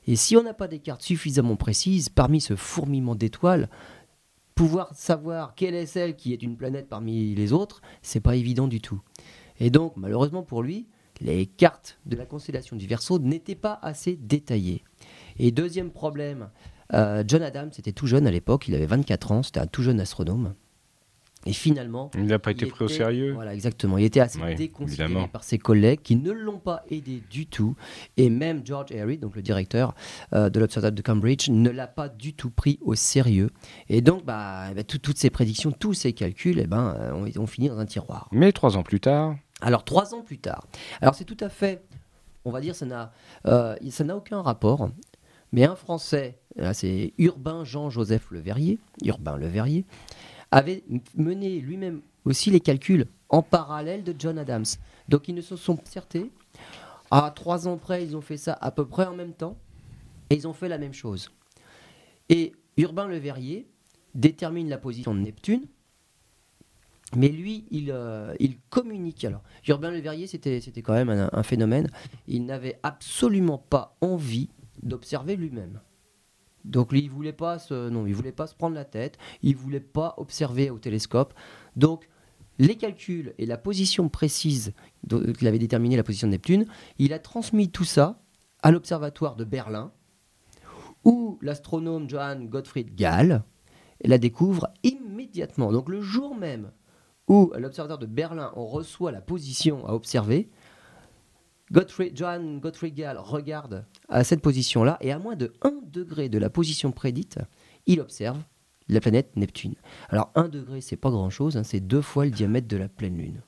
Et 0.08 0.16
si 0.16 0.36
on 0.36 0.44
n'a 0.44 0.54
pas 0.54 0.68
des 0.68 0.80
cartes 0.80 1.04
suffisamment 1.04 1.56
précises, 1.56 2.10
parmi 2.10 2.42
ce 2.42 2.56
fourmillement 2.56 3.16
d'étoiles, 3.16 3.70
pouvoir 4.56 4.94
savoir 4.96 5.54
quelle 5.54 5.76
est 5.76 5.86
celle 5.86 6.16
qui 6.16 6.34
est 6.34 6.42
une 6.42 6.58
planète 6.58 6.90
parmi 6.90 7.36
les 7.36 7.54
autres, 7.54 7.82
c'est 8.02 8.20
pas 8.20 8.36
évident 8.36 8.68
du 8.68 8.82
tout. 8.82 9.02
Et 9.60 9.70
donc, 9.70 9.94
malheureusement 9.96 10.44
pour 10.44 10.64
lui, 10.64 10.88
les 11.22 11.46
cartes 11.46 12.00
de 12.06 12.16
la 12.16 12.26
constellation 12.26 12.76
du 12.76 12.88
Verseau 12.88 13.20
n'étaient 13.20 13.56
pas 13.56 13.80
assez 13.82 14.16
détaillées. 14.16 14.84
Et 15.40 15.52
deuxième 15.52 15.92
problème, 15.92 16.50
euh, 16.94 17.24
John 17.28 17.42
Adams 17.42 17.72
était 17.78 17.92
tout 17.92 18.08
jeune 18.08 18.28
à 18.28 18.32
l'époque, 18.32 18.68
il 18.68 18.76
avait 18.76 18.86
24 18.86 19.32
ans, 19.32 19.44
c'était 19.44 19.60
un 19.60 19.68
tout 19.68 19.84
jeune 19.84 20.00
astronome. 20.00 20.54
Et 21.46 21.54
finalement. 21.54 22.12
Il 22.16 22.26
n'a 22.26 22.40
pas 22.40 22.52
été 22.52 22.66
pris 22.66 22.84
au 22.84 22.88
sérieux. 22.90 23.32
Voilà, 23.34 23.54
exactement. 23.54 23.98
Il 23.98 24.04
était 24.04 24.20
assez 24.20 24.40
déconsidéré 24.56 25.28
par 25.32 25.44
ses 25.44 25.58
collègues 25.58 26.02
qui 26.02 26.16
ne 26.16 26.32
l'ont 26.32 26.60
pas 26.60 26.84
aidé 26.90 27.24
du 27.30 27.46
tout. 27.46 27.76
Et 28.18 28.30
même 28.30 28.66
George 28.66 28.92
Airy, 28.92 29.18
donc 29.18 29.36
le 29.36 29.42
directeur 29.42 29.96
euh, 30.34 30.50
de 30.50 30.60
l'Observatoire 30.60 30.92
de 30.92 31.02
Cambridge, 31.02 31.50
ne 31.50 31.70
l'a 31.70 31.88
pas 31.88 32.10
du 32.10 32.34
tout 32.34 32.50
pris 32.50 32.80
au 32.82 32.96
sérieux. 32.96 33.50
Et 33.88 34.02
donc, 34.02 34.26
bah, 34.26 34.74
bah 34.76 34.84
toutes 34.84 35.18
ces 35.18 35.30
prédictions, 35.30 35.72
tous 35.72 35.94
ces 35.94 36.12
calculs, 36.12 36.60
eh 36.60 36.68
ben, 36.68 36.96
euh, 37.00 37.14
ont, 37.14 37.42
ont 37.42 37.48
fini 37.48 37.70
dans 37.70 37.80
un 37.80 37.86
tiroir. 37.86 38.28
Mais 38.32 38.52
trois 38.52 38.76
ans 38.76 38.84
plus 38.84 39.00
tard. 39.00 39.38
Alors, 39.62 39.86
trois 39.86 40.14
ans 40.14 40.22
plus 40.22 40.40
tard. 40.40 40.68
Alors, 41.02 41.16
c'est 41.16 41.26
tout 41.26 41.38
à 41.40 41.50
fait 41.50 41.84
on 42.46 42.52
va 42.52 42.62
dire, 42.62 42.76
ça 42.76 42.86
n'a, 42.86 43.12
ça 43.44 44.04
n'a 44.06 44.16
aucun 44.16 44.42
rapport. 44.42 44.90
Mais 45.52 45.64
un 45.64 45.76
Français, 45.76 46.38
c'est 46.74 47.14
Urbain 47.18 47.64
Jean-Joseph 47.64 48.32
Le 48.32 48.40
Verrier, 48.40 48.80
Urbain 49.04 49.38
Le 49.38 49.48
Verrier, 49.48 49.86
avait 50.52 50.84
mené 51.16 51.60
lui-même 51.60 52.02
aussi 52.26 52.52
les 52.52 52.60
calculs 52.60 53.08
en 53.30 53.42
parallèle 53.42 54.04
de 54.04 54.14
John 54.18 54.38
Adams. 54.38 54.66
Donc 55.10 55.28
ils 55.28 55.36
ne 55.36 55.42
se 55.42 55.56
sont 55.56 55.76
concertés. 55.76 56.32
À 57.12 57.32
trois 57.34 57.68
ans 57.68 57.78
près, 57.78 58.04
ils 58.04 58.16
ont 58.16 58.22
fait 58.22 58.38
ça 58.38 58.58
à 58.60 58.72
peu 58.72 58.86
près 58.86 59.06
en 59.06 59.16
même 59.16 59.34
temps. 59.34 59.58
Et 60.30 60.36
ils 60.36 60.48
ont 60.48 60.54
fait 60.54 60.68
la 60.68 60.78
même 60.78 60.94
chose. 60.94 61.32
Et 62.28 62.54
Urbain 62.76 63.08
Le 63.08 63.18
Verrier 63.18 63.66
détermine 64.14 64.68
la 64.68 64.78
position 64.78 65.16
de 65.16 65.20
Neptune. 65.22 65.64
Mais 67.16 67.30
lui, 67.30 67.64
il, 67.72 67.90
euh, 67.92 68.36
communique. 68.70 69.24
Alors, 69.24 69.42
Urbain 69.66 69.92
Le 69.92 70.00
Verrier, 70.00 70.28
c'était 70.28 70.60
quand 70.82 70.94
même 70.94 71.30
un 71.32 71.44
phénomène. 71.44 71.90
Il 72.28 72.46
n'avait 72.46 72.78
absolument 72.84 73.58
pas 73.58 73.96
envie 74.02 74.50
d'observer 74.84 75.36
lui-même. 75.36 75.80
Donc 76.66 76.90
il 76.92 77.10
voulait 77.10 77.34
pas 77.34 77.60
se, 77.60 77.90
non, 77.90 78.06
il 78.06 78.14
voulait 78.14 78.32
pas 78.32 78.48
se 78.48 78.56
prendre 78.56 78.76
la 78.76 78.86
tête, 78.86 79.18
il 79.42 79.56
voulait 79.56 79.80
pas 79.80 80.16
observer 80.18 80.70
au 80.70 80.80
télescope. 80.80 81.34
Donc 81.76 82.10
les 82.60 82.76
calculs 82.76 83.34
et 83.38 83.46
la 83.46 83.58
position 83.58 84.10
précise 84.10 84.74
qu'il 85.10 85.48
avait 85.48 85.60
déterminé 85.60 85.96
la 85.96 86.04
position 86.04 86.28
de 86.28 86.32
Neptune, 86.32 86.66
il 86.98 87.14
a 87.14 87.20
transmis 87.20 87.70
tout 87.70 87.86
ça 87.86 88.22
à 88.64 88.72
l'observatoire 88.72 89.36
de 89.36 89.46
Berlin, 89.46 89.92
où 91.06 91.38
l'astronome 91.42 92.10
Johann 92.10 92.50
Gottfried 92.50 92.96
Gall 92.96 93.44
la 94.04 94.18
découvre 94.18 94.68
immédiatement. 94.84 95.72
Donc 95.72 95.90
le 95.90 96.02
jour 96.02 96.36
même 96.36 96.72
où 97.28 97.52
à 97.54 97.60
l'observatoire 97.60 98.00
de 98.00 98.06
Berlin 98.06 98.52
on 98.56 98.66
reçoit 98.66 99.12
la 99.12 99.22
position 99.22 99.86
à 99.88 99.94
observer, 99.94 100.50
Johann 101.72 102.12
John 102.14 102.60
Gottfried 102.60 102.96
Gall 102.96 103.18
regarde 103.18 103.86
à 104.10 104.24
cette 104.24 104.42
position-là 104.42 104.98
et 105.02 105.12
à 105.12 105.20
moins 105.20 105.36
de 105.36 105.54
1 105.62 105.82
degré 105.92 106.30
de 106.30 106.38
la 106.38 106.50
position 106.50 106.92
prédite, 106.92 107.40
il 107.86 108.00
observe 108.00 108.40
la 108.90 109.02
planète 109.02 109.36
Neptune. 109.36 109.76
Alors 110.10 110.32
1 110.36 110.48
degré, 110.48 110.82
c'est 110.82 110.96
pas 110.96 111.10
grand-chose, 111.10 111.58
hein, 111.58 111.64
c'est 111.64 111.80
deux 111.80 112.02
fois 112.02 112.26
le 112.26 112.32
diamètre 112.32 112.68
de 112.68 112.78
la 112.78 112.88
pleine 112.88 113.18
lune. 113.18 113.42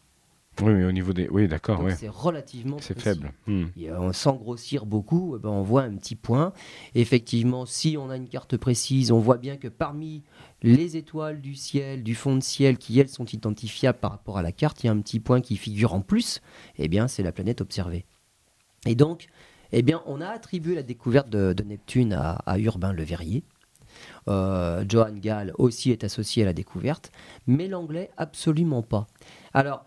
Oui, 0.62 0.74
mais 0.74 0.86
au 0.86 0.92
niveau 0.92 1.14
des. 1.14 1.30
Oui, 1.30 1.48
d'accord. 1.48 1.84
C'est 1.98 2.10
relativement. 2.10 2.78
C'est 2.80 3.00
faible. 3.00 3.32
Hmm. 3.48 3.68
sans 4.12 4.36
grossir 4.36 4.86
beaucoup, 4.86 5.36
eh 5.36 5.40
ben, 5.40 5.50
on 5.50 5.62
voit 5.62 5.84
un 5.84 5.96
petit 5.96 6.16
point. 6.16 6.54
Effectivement, 6.96 7.66
si 7.66 7.98
on 7.98 8.10
a 8.10 8.18
une 8.18 8.28
carte 8.28 8.58
précise, 8.58 9.12
on 9.12 9.20
voit 9.20 9.38
bien 9.38 9.58
que 9.58 9.68
parmi 9.68 10.24
les 10.62 10.98
étoiles 10.98 11.42
du 11.42 11.56
ciel, 11.56 12.04
du 12.04 12.16
fond 12.16 12.36
de 12.36 12.44
ciel, 12.44 12.78
qui 12.78 13.00
elles 13.00 13.10
sont 13.10 13.26
identifiables 13.26 14.00
par 14.00 14.12
rapport 14.12 14.38
à 14.38 14.42
la 14.42 14.52
carte, 14.52 14.84
il 14.84 14.88
y 14.88 14.90
a 14.90 14.94
un 14.94 15.00
petit 15.00 15.20
point 15.20 15.42
qui 15.42 15.56
figure 15.56 15.94
en 15.94 16.02
plus. 16.02 16.42
Eh 16.78 16.88
bien, 16.88 17.08
c'est 17.08 17.24
la 17.24 17.32
planète 17.32 17.62
observée. 17.62 18.06
Et 18.86 18.96
donc, 18.96 19.28
eh 19.72 19.82
bien, 19.82 20.02
on 20.06 20.22
a 20.22 20.28
attribué 20.28 20.76
la 20.76 20.84
découverte 20.84 21.30
de, 21.30 21.64
Neptune 21.64 22.14
à, 22.14 22.60
Urbain 22.60 22.94
Le 22.94 23.04
Verrier. 23.04 23.44
Euh, 24.28 24.84
Johann 24.88 25.20
Gall 25.20 25.54
aussi 25.58 25.92
est 25.92 26.04
associé 26.04 26.44
à 26.44 26.46
la 26.46 26.54
découverte, 26.54 27.12
mais 27.48 27.68
l'anglais 27.68 28.12
absolument 28.18 28.82
pas. 28.82 29.08
Alors, 29.54 29.86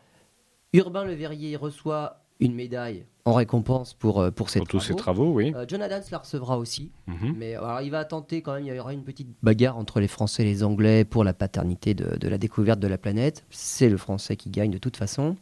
Urbain 0.73 1.05
Le 1.05 1.15
Verrier 1.15 1.57
reçoit 1.57 2.25
une 2.41 2.55
médaille 2.55 3.05
en 3.25 3.35
récompense 3.35 3.95
pour, 3.95 4.21
euh, 4.21 4.31
pour 4.33 4.51
ses 4.51 4.59
pour 4.59 4.69
tous 4.69 4.81
ses 4.81 4.97
travaux, 4.97 5.33
oui. 5.33 5.53
Euh, 5.55 5.65
John 5.69 5.81
Adams 5.81 6.03
la 6.11 6.19
recevra 6.19 6.59
aussi. 6.59 6.91
Mhm. 7.07 7.35
Mais 7.37 7.57
il 7.85 7.91
va 7.91 8.05
tenter 8.05 8.43
quand 8.43 8.55
même, 8.55 8.67
il 8.67 8.75
y 8.75 8.81
aura 8.81 8.93
une 8.93 9.05
petite 9.05 9.29
bagarre 9.43 9.79
entre 9.79 10.01
les 10.01 10.09
Français 10.09 10.43
et 10.43 10.47
les 10.47 10.65
Anglais 10.65 11.05
pour 11.05 11.23
la 11.23 11.33
paternité 11.33 11.95
de, 11.95 12.29
la 12.29 12.39
découverte 12.39 12.81
de 12.81 12.89
la 12.89 12.99
planète. 12.99 13.45
C'est 13.51 13.89
le 13.89 13.97
Français 13.97 14.37
qui 14.37 14.51
gagne 14.51 14.73
de 14.73 14.79
toute 14.79 14.97
façon. 14.97 15.37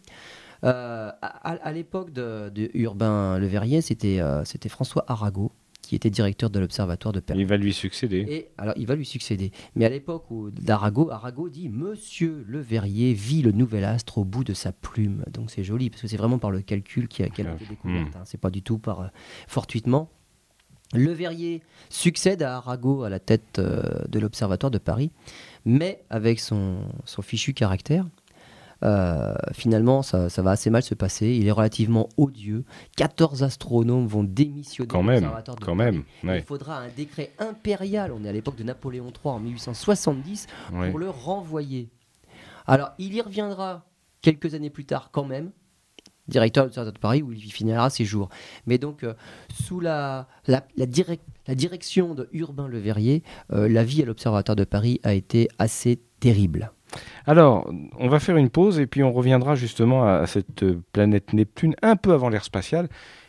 Euh, 0.65 1.11
à, 1.21 1.73
l'époque 1.73 2.13
de, 2.13 2.71
Urbain 2.75 3.39
Le 3.39 3.47
Verrier, 3.47 3.81
c'était 3.81 4.21
François 4.69 5.05
Arago 5.09 5.53
qui 5.91 5.97
était 5.97 6.11
directeur 6.11 6.51
de 6.51 6.61
l'observatoire 6.61 7.13
de 7.13 7.19
Paris. 7.19 7.41
Il 7.41 7.47
va 7.47 7.57
lui 7.57 7.73
succéder. 7.73 8.25
Et 8.29 8.49
alors, 8.59 8.75
il 8.77 8.87
va 8.87 8.95
lui 8.95 9.05
succéder. 9.05 9.51
Mais 9.75 9.85
à 9.85 9.89
l'époque 9.89 10.27
d'Arago, 10.53 11.11
Arago 11.11 11.49
dit 11.49 11.69
Monsieur 11.69 12.45
Le 12.47 12.61
Verrier 12.61 13.13
vit 13.13 13.43
le 13.43 13.51
nouvel 13.51 13.83
astre 13.83 14.19
au 14.19 14.25
bout 14.25 14.45
de 14.45 14.55
sa 14.55 14.71
plume. 14.71 15.25
Donc 15.33 15.51
c'est 15.51 15.65
joli 15.65 15.91
parce 15.91 16.03
que 16.03 16.07
c'est 16.07 16.17
vraiment 16.17 16.39
par 16.39 16.53
le 16.53 16.61
calcul 16.61 17.09
qu'elle 17.09 17.27
a, 17.27 17.55
été 17.55 17.67
découverte. 17.69 18.15
Hein. 18.15 18.23
C'est 18.25 18.41
pas 18.41 18.51
du 18.51 18.63
tout 18.63 18.79
par 18.79 19.01
euh, 19.01 19.07
fortuitement. 19.49 20.11
Le 20.95 21.11
Verrier 21.11 21.61
succède 21.89 22.43
à 22.43 22.59
Arago 22.59 23.03
à 23.03 23.11
la 23.11 23.19
tête 23.19 23.59
euh, 23.59 23.83
de 24.09 24.21
l'Observatoire 24.21 24.71
de 24.71 24.79
Paris, 24.79 25.11
mais 25.65 26.05
avec 26.09 26.39
son, 26.39 26.83
son 27.05 27.23
fichu 27.23 27.53
caractère. 27.53 28.07
Euh, 28.83 29.35
finalement, 29.53 30.03
ça, 30.03 30.29
va 30.39 30.51
assez 30.51 30.71
mal 30.71 30.83
se 30.83 30.95
passer. 30.95 31.29
Il 31.29 31.47
est 31.47 31.53
relativement 31.53 32.09
odieux. 32.17 32.65
14 32.97 33.43
astronomes 33.43 34.07
vont 34.07 34.25
démissionner 34.25 34.89
quand 34.89 35.03
même, 35.03 35.29
quand 35.61 35.75
même. 35.75 36.05
Il 36.25 36.43
faudra 36.43 36.79
un 36.79 36.89
décret 36.89 37.33
impérial, 37.39 38.13
on 38.13 38.25
est 38.25 38.29
à 38.29 38.33
l'époque 38.33 38.57
de 38.57 38.65
Napoléon 38.65 39.09
III 39.09 39.35
en 39.35 39.41
1870, 39.41 40.47
pour 40.91 40.99
le 40.99 41.11
renvoyer. 41.11 41.89
Alors, 42.67 42.91
il 42.99 43.15
y 43.15 43.21
reviendra 43.21 43.85
quelques 44.23 44.55
années 44.55 44.71
plus 44.71 44.85
tard 44.85 45.11
quand 45.13 45.25
même, 45.25 45.51
directeur 46.29 46.65
de 46.65 46.69
l'Observatoire 46.69 46.95
de 46.95 46.99
Paris, 46.99 47.23
où 47.23 47.33
il 47.33 47.53
finira 47.53 47.91
ses 47.91 48.05
jours. 48.05 48.29
Mais 48.67 48.79
donc, 48.79 49.03
euh, 49.03 49.15
sous 49.53 49.81
la, 49.81 50.29
la, 50.47 50.63
direction 51.55 52.15
de 52.15 52.29
Urbain 52.33 52.69
Le 52.69 52.79
Verrier, 52.79 53.23
euh, 53.53 53.69
la 53.69 53.85
vie 53.85 54.03
à 54.03 54.07
l'Observatoire 54.07 54.57
de 54.57 54.65
Paris 54.65 55.01
a 55.03 55.15
été 55.15 55.49
assez 55.59 56.01
terrible. 56.21 56.73
Alors, 57.27 57.71
on 57.99 58.09
va 58.09 58.19
faire 58.19 58.37
une 58.37 58.51
pause 58.51 58.79
et 58.79 58.87
puis 58.87 59.03
on 59.03 59.13
reviendra 59.13 59.55
justement 59.55 60.07
à 60.07 60.27
cette 60.27 60.65
planète 60.93 61.33
Neptune 61.33 61.75
un 61.83 61.97
peu 61.97 62.13
avant 62.13 62.29
l'ère 62.29 62.45
spatiale. 62.45 62.89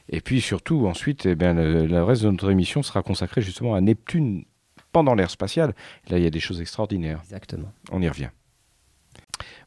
Et 0.10 0.22
puis 0.22 0.42
surtout, 0.42 0.88
ensuite, 0.88 1.26
eh 1.26 1.36
bien, 1.36 1.54
le, 1.54 2.04
reste 2.04 2.24
de 2.24 2.30
notre 2.30 2.50
émission 2.52 2.84
sera 2.84 3.02
consacré 3.02 3.42
justement 3.42 3.76
à 3.76 3.82
Neptune 3.82 4.44
pendant 4.92 5.16
l'ère 5.16 5.30
spatiale. 5.30 5.74
Là, 6.10 6.18
il 6.18 6.24
y 6.24 6.28
a 6.28 6.30
des 6.30 6.40
choses 6.40 6.60
extraordinaires. 6.60 7.20
Exactement. 7.24 7.72
On 7.92 8.02
y 8.02 8.10
revient. 8.10 8.30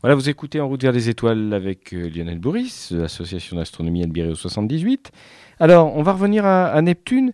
Voilà, 0.02 0.14
vous 0.14 0.28
écoutez 0.28 0.60
En 0.60 0.68
route 0.68 0.82
vers 0.82 0.92
les 0.92 1.08
étoiles 1.08 1.52
avec 1.54 1.94
euh, 1.94 2.08
Lionel 2.08 2.38
Boris, 2.38 2.92
l'association 2.92 3.56
d'astronomie 3.56 4.02
Albireo 4.02 4.34
78. 4.34 5.10
Alors, 5.58 5.96
on 5.96 6.02
va 6.02 6.12
revenir 6.12 6.44
à, 6.44 6.80
Neptune. 6.82 7.32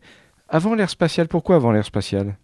Avant 0.49 0.75
l'ère 0.75 0.91
spatiale, 0.91 1.27
pourquoi 1.27 1.57
avant 1.57 1.73
l'ère 1.73 1.85
spatiale? 1.85 2.37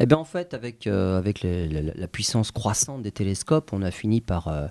Eh 0.00 0.06
bien, 0.06 0.16
en 0.16 0.24
fait, 0.24 0.54
avec, 0.54 0.86
euh, 0.86 1.18
avec 1.18 1.42
la 1.42 2.08
puissance 2.08 2.50
croissante 2.50 3.02
des 3.02 3.12
télescopes, 3.12 3.72
on 3.72 3.82
a 3.82 3.90
fini 3.90 4.22
par, 4.22 4.48
euh, 4.48 4.66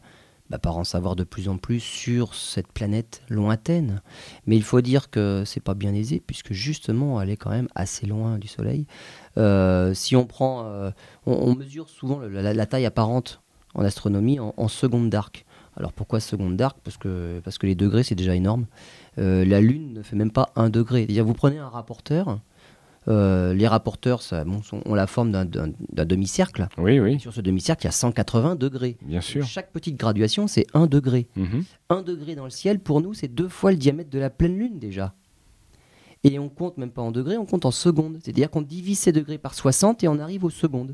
bah, 0.50 0.58
par 0.58 0.76
en 0.78 0.84
savoir 0.84 1.16
de 1.16 1.24
plus 1.24 1.50
en 1.50 1.58
plus 1.58 1.80
sur 1.80 2.34
cette 2.34 2.72
planète 2.72 3.22
lointaine. 3.30 4.02
Mais 4.48 4.56
il 4.56 4.64
faut 4.64 4.82
dire 4.82 5.12
que 5.12 5.44
c'est 5.46 5.60
pas 5.60 5.76
bien 5.76 5.94
aisé, 5.94 6.22
puisque 6.26 6.54
justement, 6.54 7.22
elle 7.22 7.30
est 7.30 7.38
quand 7.38 7.52
même 7.52 7.68
assez 7.76 8.08
loin 8.08 8.40
du 8.40 8.48
Soleil. 8.48 8.88
si 9.94 10.16
on 10.16 10.26
prend, 10.26 10.92
on, 11.28 11.56
mesure 11.56 11.90
souvent 11.90 12.20
la 12.20 12.66
taille 12.66 12.88
apparente 12.88 13.42
en 13.76 13.84
astronomie 13.84 14.40
en, 14.40 14.68
seconde 14.68 15.10
d'arc. 15.10 15.46
Alors 15.78 15.94
pourquoi 15.94 16.20
seconde 16.20 16.58
d'arc? 16.58 16.78
Parce 16.84 16.98
que, 16.98 17.40
parce 17.44 17.58
que 17.58 17.68
les 17.68 17.76
degrés 17.76 18.04
c'est 18.04 18.16
déjà 18.16 18.36
énorme. 18.36 18.66
Euh, 19.18 19.46
la 19.46 19.62
Lune 19.62 19.94
ne 19.94 20.02
fait 20.02 20.16
même 20.16 20.32
pas 20.32 20.50
un 20.56 20.70
degré. 20.70 21.06
vous 21.06 21.34
prenez 21.34 21.58
un 21.58 21.70
rapporteur, 21.70 22.40
euh, 23.10 23.54
les 23.54 23.68
rapporteurs 23.68 24.22
ça, 24.22 24.46
ont 24.86 24.94
la 24.94 25.08
forme 25.08 25.32
d'un 25.32 26.06
demi-cercle. 26.06 26.68
Oui, 26.78 27.00
oui. 27.00 27.20
Sur 27.20 27.34
ce 27.34 27.42
demi-cercle, 27.42 27.84
il 27.84 27.88
y 27.88 27.90
a 27.90 27.92
180 27.92 28.56
degrés. 28.56 28.98
Bien 29.02 29.22
sûr. 29.22 29.46
chaque 29.46 29.72
petite 29.72 29.98
graduation, 29.98 30.48
c'est 30.48 30.68
un 30.74 30.88
degré. 30.88 31.28
Mhm. 31.36 31.64
Un 31.90 32.02
degré 32.02 32.36
dans 32.36 32.44
le 32.44 32.50
ciel, 32.50 32.80
pour 32.80 33.02
nous, 33.02 33.14
c'est 33.14 33.28
deux 33.28 33.50
fois 33.50 33.72
le 33.72 33.78
diamètre 33.78 34.10
de 34.10 34.20
la 34.20 34.30
pleine 34.30 34.58
Lune 34.58 34.80
déjà. 34.80 35.14
Et 36.24 36.38
on 36.38 36.50
compte 36.50 36.78
même 36.78 36.92
pas 36.92 37.02
en 37.02 37.12
degrés, 37.12 37.38
on 37.38 37.46
compte 37.46 37.66
en 37.66 37.72
secondes. 37.72 38.20
C'est-à-dire 38.22 38.50
qu'on 38.50 38.62
divise 38.62 39.00
ces 39.00 39.12
degrés 39.12 39.38
par 39.38 39.54
60 39.54 40.04
et 40.04 40.08
on 40.08 40.20
arrive 40.20 40.44
aux 40.44 40.50
secondes. 40.50 40.94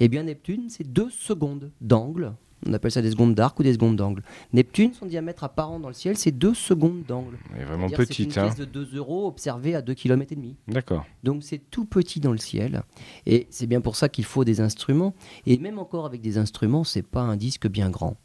Eh 0.00 0.08
bien, 0.08 0.22
Neptune, 0.22 0.66
c'est 0.68 0.90
deux 0.90 1.10
secondes 1.10 1.70
d'angle. 1.80 2.32
On 2.66 2.72
appelle 2.72 2.90
ça 2.90 3.02
des 3.02 3.10
secondes 3.10 3.34
d'arc 3.34 3.58
ou 3.60 3.62
des 3.62 3.72
secondes 3.72 3.96
d'angle. 3.96 4.22
Neptune, 4.52 4.92
son 4.92 5.06
diamètre 5.06 5.44
apparent 5.44 5.78
dans 5.78 5.88
le 5.88 5.94
ciel, 5.94 6.16
c'est 6.16 6.32
deux 6.32 6.54
secondes 6.54 7.04
d'angle. 7.06 7.38
C'est 7.56 7.64
vraiment 7.64 7.88
petite. 7.88 8.32
C'est 8.32 8.40
une 8.40 8.48
pièce 8.48 8.56
de 8.56 8.64
2 8.64 8.96
euros 8.96 9.26
observée 9.26 9.74
à 9.74 9.82
2 9.82 9.94
km 9.94 10.32
et 10.32 10.36
demi. 10.36 10.56
D'accord. 10.66 11.04
Donc 11.22 11.42
c'est 11.42 11.62
tout 11.70 11.84
petit 11.84 12.20
dans 12.20 12.32
le 12.32 12.38
ciel. 12.38 12.82
Et 13.26 13.46
c'est 13.50 13.66
bien 13.66 13.80
pour 13.80 13.96
ça 13.96 14.08
qu'il 14.08 14.24
faut 14.24 14.44
des 14.44 14.60
instruments. 14.60 15.14
Et 15.46 15.58
même 15.58 15.78
encore 15.78 16.06
avec 16.06 16.20
des 16.20 16.38
instruments, 16.38 16.84
c'est 16.84 17.02
pas 17.02 17.22
un 17.22 17.36
disque 17.36 17.68
bien 17.68 17.90
grand. 17.90 18.16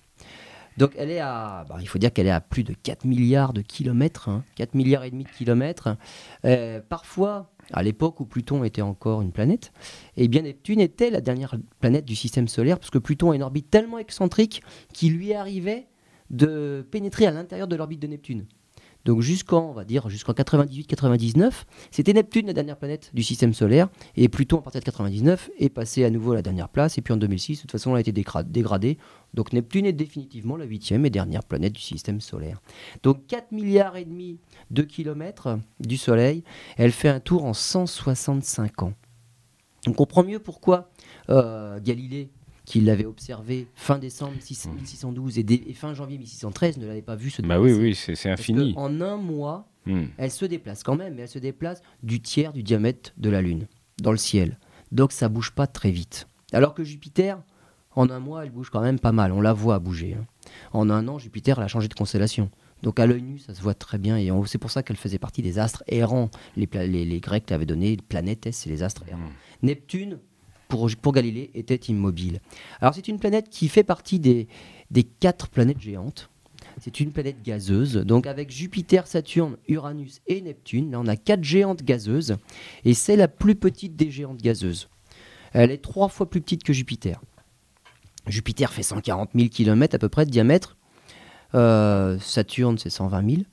Donc 0.78 0.94
elle 0.98 1.12
est 1.12 1.20
à, 1.20 1.66
bah, 1.68 1.78
il 1.80 1.88
faut 1.88 2.00
dire 2.00 2.12
qu'elle 2.12 2.28
est 2.28 2.32
à 2.32 2.42
plus 2.42 2.64
de 2.64 2.74
4 2.74 3.06
milliards 3.06 3.54
de 3.54 3.62
kilomètres, 3.62 4.30
4 4.56 4.70
hein. 4.70 4.78
milliards 4.78 5.04
et 5.04 5.12
demi 5.12 5.24
de 5.24 5.30
kilomètres. 5.30 5.96
Euh, 6.46 6.80
parfois, 6.88 7.52
à 7.72 7.84
l'époque 7.84 8.20
où 8.20 8.26
Pluton 8.26 8.64
était 8.64 8.82
encore 8.82 9.22
une 9.22 9.32
planète, 9.32 9.72
eh 10.18 10.28
bien 10.28 10.42
Neptune 10.42 10.80
était 10.80 11.10
la 11.10 11.22
dernière 11.22 11.56
planète 11.80 12.06
du 12.06 12.16
système 12.16 12.48
solaire, 12.48 12.80
parce 12.80 12.90
que 12.90 12.98
Pluton 12.98 13.32
a 13.32 13.36
une 13.36 13.44
orbite 13.44 13.70
tellement 13.70 14.00
excentrique 14.00 14.64
qu'il 14.94 15.14
lui 15.14 15.34
arrivait 15.34 15.88
de 16.30 16.86
pénétrer 16.90 17.28
à 17.28 17.32
l'intérieur 17.32 17.68
de 17.68 17.76
l'orbite 17.76 18.02
de 18.02 18.08
Neptune. 18.08 18.46
Donc 19.06 19.22
jusqu'en, 19.22 19.72
va 19.74 19.84
dire, 19.84 20.10
jusqu'en 20.10 20.34
98-99, 20.34 21.52
c'était 21.92 22.14
Neptune 22.14 22.48
la 22.48 22.54
dernière 22.54 22.78
planète 22.78 23.12
du 23.14 23.24
système 23.24 23.54
solaire, 23.54 23.90
et 24.16 24.30
Pluton 24.30 24.60
à 24.60 24.62
partir 24.62 24.80
de 24.80 24.86
99 24.86 25.50
est 25.60 25.70
passé 25.70 26.04
à 26.04 26.10
nouveau 26.10 26.32
à 26.32 26.36
la 26.36 26.42
dernière 26.42 26.70
place, 26.70 26.98
et 26.98 27.02
puis 27.02 27.14
en 27.14 27.18
2006, 27.18 27.58
de 27.58 27.62
toute 27.62 27.72
façon, 27.72 27.92
elle 27.92 27.98
a 27.98 28.00
été 28.02 28.12
dégradée. 28.12 28.98
Donc 29.34 29.52
Neptune 29.52 29.86
est 29.86 29.94
définitivement 29.94 30.58
la 30.58 30.66
huitième 30.66 31.06
et 31.06 31.10
dernière 31.10 31.44
planète 31.44 31.74
du 31.74 31.82
système 31.82 32.22
solaire. 32.22 32.62
Donc 33.02 33.28
4 33.28 33.52
milliards 33.52 33.98
et 33.98 34.06
demi 34.06 34.40
de 34.72 34.84
kilomètres 34.84 35.58
du 35.80 35.98
Soleil, 35.98 36.44
elle 36.78 36.92
fait 36.92 37.10
un 37.10 37.20
tour 37.20 37.46
en 37.46 37.54
165 37.54 38.84
ans. 38.84 38.94
On 39.88 39.94
comprend 39.94 40.24
mieux 40.24 40.40
pourquoi 40.40 40.90
euh, 41.30 41.80
Galilée 41.82 42.30
qu'il 42.66 42.86
l'avait 42.86 43.06
observé 43.06 43.68
fin 43.76 43.98
décembre 43.98 44.34
1612 44.34 45.40
et, 45.40 45.74
fin 45.74 45.94
janvier 45.94 46.18
1613 46.18 46.78
ne 46.78 46.86
l'avait 46.86 47.02
pas 47.02 47.16
vu 47.16 47.30
se 47.30 47.42
déplacer. 47.42 47.62
Bah 47.62 47.66
oui, 47.66 47.74
oui, 47.74 47.96
c'est 47.96 48.30
infini. 48.30 48.74
En 48.78 49.02
un 49.02 49.18
mois, 49.18 49.68
hmm. 49.86 50.06
elle 50.18 50.32
se 50.32 50.46
déplace 50.46 50.84
quand 50.84 50.96
même, 50.96 51.16
mais 51.16 51.24
elle 51.24 51.30
se 51.30 51.40
déplace 51.40 51.82
du 52.04 52.22
tiers 52.22 52.54
du 52.54 52.64
diamètre 52.64 53.14
de 53.18 53.30
la 53.30 53.42
Lune 53.42 53.68
dans 54.02 54.12
le 54.12 54.18
ciel. 54.18 54.58
Donc 54.92 55.12
ça 55.12 55.30
bouge 55.30 55.52
pas 55.52 55.68
très 55.68 55.92
vite. 55.92 56.28
Alors 56.54 56.74
que 56.74 56.84
Jupiter, 56.84 57.42
en 57.96 58.10
un 58.10 58.20
mois, 58.20 58.46
elle 58.46 58.52
bouge 58.52 58.70
quand 58.70 58.82
même 58.82 59.00
pas 59.00 59.12
mal. 59.12 59.32
On 59.32 59.42
la 59.42 59.54
voit 59.54 59.80
bouger. 59.80 60.16
Hein. 60.20 60.26
En 60.72 60.90
un 60.90 61.08
an, 61.08 61.20
Jupiter, 61.20 61.58
elle 61.58 61.66
a 61.66 61.68
changé 61.68 61.88
de 61.88 61.94
constellation. 61.94 62.50
Donc 62.82 63.00
à 63.00 63.08
l'œil 63.08 63.22
nu, 63.22 63.40
ça 63.40 63.54
se 63.54 63.62
voit 63.62 63.74
très 63.74 63.98
bien. 63.98 64.18
Et 64.18 64.30
c'est 64.46 64.58
pour 64.58 64.72
ça 64.72 64.84
qu'elle 64.84 64.98
faisait 64.98 65.18
partie 65.18 65.42
des 65.42 65.58
astres 65.58 65.84
errants. 65.88 66.30
Les, 66.56 66.68
les, 66.88 67.20
Grecs 67.20 67.50
l'avaient 67.50 67.66
donné, 67.66 67.98
planètes, 67.98 68.50
c'est 68.52 68.70
les 68.70 68.84
astres 68.84 69.04
errants. 69.08 69.20
Hmm. 69.20 69.66
Neptune, 69.66 70.20
pour, 71.02 71.14
Galilée 71.14 71.52
était 71.54 71.76
immobile. 71.76 72.40
Alors 72.82 72.94
c'est 72.94 73.08
une 73.08 73.20
planète 73.20 73.50
qui 73.50 73.68
fait 73.68 73.84
partie 73.84 74.20
des, 74.20 74.48
quatre 75.20 75.50
planètes 75.50 75.80
géantes. 75.80 76.30
C'est 76.82 77.00
une 77.00 77.12
planète 77.12 77.44
gazeuse, 77.44 77.98
donc 77.98 78.26
avec 78.26 78.50
Jupiter, 78.50 79.06
Saturne, 79.06 79.58
Uranus 79.68 80.22
et 80.28 80.42
Neptune. 80.42 80.92
Là, 80.92 81.00
on 81.00 81.08
a 81.08 81.16
quatre 81.16 81.44
géantes 81.44 81.84
gazeuses, 81.84 82.38
et 82.84 82.94
c'est 82.94 83.16
la 83.16 83.28
plus 83.28 83.56
petite 83.56 83.96
des 83.96 84.10
géantes 84.10 84.42
gazeuses. 84.42 84.90
Elle 85.52 85.70
est 85.72 85.84
trois 85.84 86.08
fois 86.08 86.28
plus 86.28 86.42
petite 86.42 86.64
que 86.64 86.74
Jupiter. 86.74 87.22
Jupiter 88.26 88.74
fait 88.74 88.82
140 88.82 89.32
000 89.36 89.50
km 89.50 89.96
à 89.96 90.00
peu 90.00 90.10
près 90.10 90.26
de 90.26 90.32
diamètre. 90.32 90.78
Euh, 91.54 92.18
Saturne, 92.20 92.80
c'est 92.80 92.90
120 92.90 93.30
000. 93.30 93.44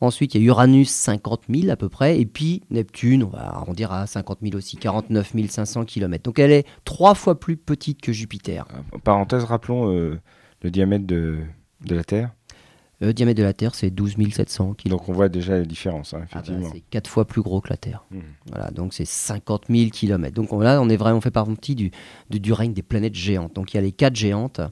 Ensuite, 0.00 0.34
il 0.34 0.42
y 0.42 0.44
a 0.44 0.46
Uranus, 0.46 0.90
50 0.90 1.42
000 1.48 1.70
à 1.70 1.76
peu 1.76 1.88
près. 1.88 2.20
Et 2.20 2.26
puis 2.26 2.62
Neptune, 2.70 3.22
on 3.22 3.28
va 3.28 3.54
arrondir 3.54 3.92
à 3.92 4.06
50 4.06 4.38
000 4.42 4.56
aussi, 4.56 4.76
49 4.76 5.32
500 5.48 5.84
km. 5.84 6.22
Donc 6.24 6.38
elle 6.38 6.52
est 6.52 6.66
trois 6.84 7.14
fois 7.14 7.38
plus 7.38 7.56
petite 7.56 8.00
que 8.00 8.12
Jupiter. 8.12 8.66
Euh, 8.94 8.98
parenthèse, 8.98 9.44
rappelons 9.44 9.92
euh, 9.92 10.20
le 10.62 10.70
diamètre 10.70 11.06
de, 11.06 11.38
de 11.84 11.94
la 11.94 12.04
Terre. 12.04 12.30
Le 13.00 13.12
diamètre 13.12 13.38
de 13.38 13.42
la 13.42 13.52
Terre, 13.52 13.74
c'est 13.74 13.90
12 13.90 14.16
700 14.32 14.74
km. 14.74 14.88
Donc 14.88 15.08
on 15.08 15.12
voit 15.12 15.28
déjà 15.28 15.58
la 15.58 15.64
différence, 15.64 16.14
hein, 16.14 16.20
ah 16.22 16.36
bah, 16.36 16.40
effectivement. 16.40 16.70
c'est 16.72 16.80
quatre 16.80 17.10
fois 17.10 17.26
plus 17.26 17.42
gros 17.42 17.60
que 17.60 17.68
la 17.68 17.76
Terre. 17.76 18.04
Mmh. 18.10 18.20
Voilà, 18.50 18.70
donc 18.70 18.94
c'est 18.94 19.04
50 19.04 19.64
000 19.68 19.90
km. 19.90 20.34
Donc 20.34 20.50
là, 20.62 20.80
on 20.80 20.88
est 20.88 20.96
vraiment 20.96 21.20
fait 21.20 21.30
partie 21.30 21.74
du, 21.74 21.90
du, 22.30 22.52
règne 22.54 22.72
des 22.72 22.82
planètes 22.82 23.14
géantes. 23.14 23.54
Donc 23.54 23.74
il 23.74 23.76
y 23.76 23.78
a 23.78 23.82
les 23.82 23.92
quatre 23.92 24.16
géantes. 24.16 24.62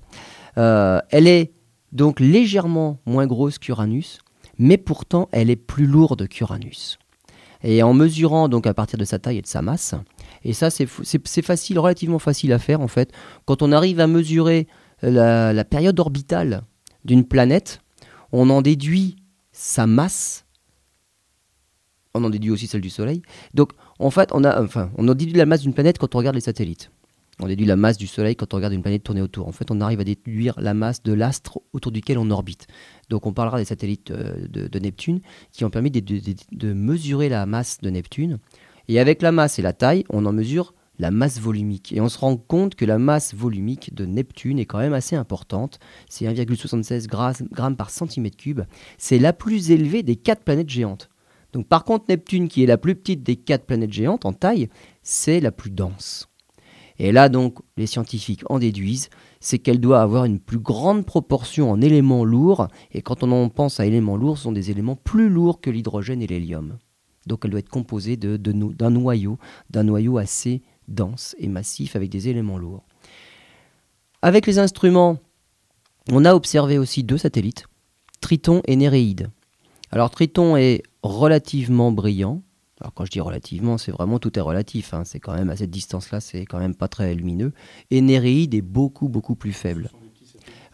Euh, 0.56 1.00
elle 1.10 1.26
est 1.26 1.52
donc 1.92 2.18
légèrement 2.18 2.98
moins 3.04 3.26
grosse 3.26 3.58
qu'Uranus 3.58 4.20
mais 4.58 4.78
pourtant 4.78 5.28
elle 5.32 5.50
est 5.50 5.56
plus 5.56 5.87
lourde 5.87 6.28
qu'Uranus. 6.28 6.99
Et 7.62 7.82
en 7.82 7.94
mesurant 7.94 8.49
donc 8.49 8.66
à 8.66 8.75
partir 8.75 8.99
de 8.99 9.04
sa 9.04 9.18
taille 9.18 9.38
et 9.38 9.42
de 9.42 9.46
sa 9.46 9.62
masse, 9.62 9.94
et 10.44 10.52
ça 10.52 10.68
c'est 10.70 10.87
facile, 11.42 11.78
relativement 11.78 12.18
facile 12.18 12.52
à 12.52 12.58
faire 12.58 12.80
en 12.80 12.88
fait, 12.88 13.12
quand 13.46 13.62
on 13.62 13.73
arrive 13.73 14.00
à 14.00 14.06
mesurer 14.06 14.66
la, 15.02 15.64
période 15.64 15.99
orbitale 15.99 16.62
d'une 17.04 17.25
planète, 17.25 17.80
on 18.32 18.50
en 18.50 18.62
déduit 18.62 19.16
sa 19.52 19.87
masse, 19.87 20.44
on 22.14 22.25
en 22.25 22.30
déduit 22.30 22.50
aussi 22.50 22.66
celle 22.66 22.80
du 22.80 22.90
Soleil. 22.90 23.23
Donc 23.54 23.73
en 23.99 24.11
fait, 24.11 24.30
on 24.32 24.44
a, 24.44 24.62
enfin, 24.62 24.90
on 24.96 25.08
en 25.08 25.14
déduit 25.14 25.34
la 25.34 25.46
masse 25.46 25.62
d'une 25.62 25.75
planète 25.75 25.99
quand 25.99 26.14
on 26.14 26.18
regarde 26.18 26.37
les 26.37 26.40
satellites. 26.40 26.90
On 27.40 27.48
déduit 27.48 27.66
la 27.66 27.76
masse 27.76 27.98
du 27.98 28.06
Soleil 28.06 28.36
quand 28.36 28.54
on 28.54 28.58
regarde 28.58 28.74
une 28.74 28.82
planète 28.82 29.02
tourner 29.02 29.20
autour. 29.20 29.48
En 29.48 29.52
fait, 29.52 29.70
on 29.70 29.80
arrive 29.80 30.00
à 30.00 30.04
déduire 30.04 30.54
la 30.60 30.72
masse 30.72 31.02
de 31.02 31.12
l'astre 31.12 31.60
autour 31.72 31.90
duquel 31.90 32.16
on 32.18 32.30
orbite. 32.30 32.68
Donc 33.10 33.26
on 33.26 33.32
parlera 33.32 33.58
des 33.58 33.64
satellites 33.64 34.12
euh, 34.12 34.46
de, 34.48 34.78
Neptune 34.78 35.20
qui 35.50 35.64
ont 35.64 35.70
permis 35.70 35.90
de, 35.90 36.72
mesurer 36.72 37.28
la 37.28 37.44
masse 37.46 37.80
de 37.80 37.90
Neptune. 37.90 38.38
Et 38.86 39.00
avec 39.00 39.20
la 39.20 39.32
masse 39.32 39.58
et 39.58 39.62
la 39.62 39.72
taille, 39.72 40.04
on 40.10 40.26
en 40.26 40.32
mesure 40.32 40.74
la 41.00 41.10
masse 41.10 41.40
volumique. 41.40 41.92
Et 41.92 42.00
on 42.00 42.08
se 42.08 42.18
rend 42.18 42.36
compte 42.36 42.76
que 42.76 42.84
la 42.84 42.98
masse 42.98 43.34
volumique 43.34 43.92
de 43.94 44.06
Neptune 44.06 44.60
est 44.60 44.66
quand 44.66 44.78
même 44.78 44.92
assez 44.92 45.16
importante. 45.16 45.80
C'est 46.08 46.26
1,76 46.26 47.08
grammes 47.08 47.76
par 47.76 47.90
centimètre 47.90 48.36
cube. 48.36 48.60
C'est 48.96 49.18
la 49.18 49.32
plus 49.32 49.72
élevée 49.72 50.04
des 50.04 50.14
quatre 50.14 50.44
planètes 50.44 50.70
géantes. 50.70 51.10
Donc 51.52 51.66
par 51.66 51.84
contre, 51.84 52.04
Neptune, 52.08 52.46
qui 52.46 52.62
est 52.62 52.66
la 52.66 52.78
plus 52.78 52.94
petite 52.94 53.24
des 53.24 53.36
quatre 53.36 53.64
planètes 53.64 53.92
géantes 53.92 54.24
en 54.24 54.32
taille, 54.32 54.68
c'est 55.02 55.40
la 55.40 55.50
plus 55.50 55.70
dense. 55.70 56.28
Et 56.98 57.12
là 57.12 57.28
donc, 57.28 57.58
les 57.76 57.86
scientifiques 57.86 58.42
en 58.48 58.58
déduisent, 58.58 59.10
c'est 59.40 59.58
qu'elle 59.58 59.80
doit 59.80 60.00
avoir 60.00 60.24
une 60.24 60.38
plus 60.38 60.58
grande 60.58 61.04
proportion 61.04 61.70
en 61.70 61.80
éléments 61.80 62.24
lourds. 62.24 62.68
Et 62.92 63.02
quand 63.02 63.22
on 63.22 63.32
en 63.32 63.48
pense 63.48 63.80
à 63.80 63.86
éléments 63.86 64.16
lourds, 64.16 64.38
ce 64.38 64.44
sont 64.44 64.52
des 64.52 64.70
éléments 64.70 64.96
plus 64.96 65.28
lourds 65.28 65.60
que 65.60 65.70
l'hydrogène 65.70 66.22
et 66.22 66.26
l'hélium. 66.26 66.78
Donc 67.26 67.40
elle 67.44 67.50
doit 67.50 67.60
être 67.60 67.68
composée 67.68 68.16
d'un 68.16 68.90
noyau, 68.90 69.38
d'un 69.70 69.82
noyau 69.82 70.18
assez 70.18 70.62
dense 70.88 71.34
et 71.38 71.48
massif 71.48 71.96
avec 71.96 72.10
des 72.10 72.28
éléments 72.28 72.58
lourds. 72.58 72.84
Avec 74.22 74.46
les 74.46 74.58
instruments, 74.58 75.18
on 76.10 76.24
a 76.24 76.34
observé 76.34 76.78
aussi 76.78 77.02
deux 77.02 77.18
satellites, 77.18 77.66
Triton 78.20 78.62
et 78.66 78.76
Néréide. 78.76 79.30
Alors 79.90 80.10
Triton 80.10 80.56
est 80.56 80.82
relativement 81.02 81.92
brillant. 81.92 82.42
Alors 82.84 82.92
quand 82.92 83.06
je 83.06 83.10
dis 83.10 83.20
relativement, 83.20 83.78
c'est 83.78 83.92
vraiment 83.92 84.18
tout 84.18 84.38
est 84.38 84.42
relatif. 84.42 84.92
Hein. 84.92 85.04
C'est 85.06 85.18
quand 85.18 85.34
même 85.34 85.48
à 85.48 85.56
cette 85.56 85.70
distance-là, 85.70 86.20
c'est 86.20 86.44
quand 86.44 86.58
même 86.58 86.74
pas 86.74 86.86
très 86.86 87.14
lumineux. 87.14 87.54
Et 87.90 88.02
Néréide 88.02 88.52
est 88.52 88.60
beaucoup 88.60 89.08
beaucoup 89.08 89.36
plus 89.36 89.54
faible. 89.54 89.88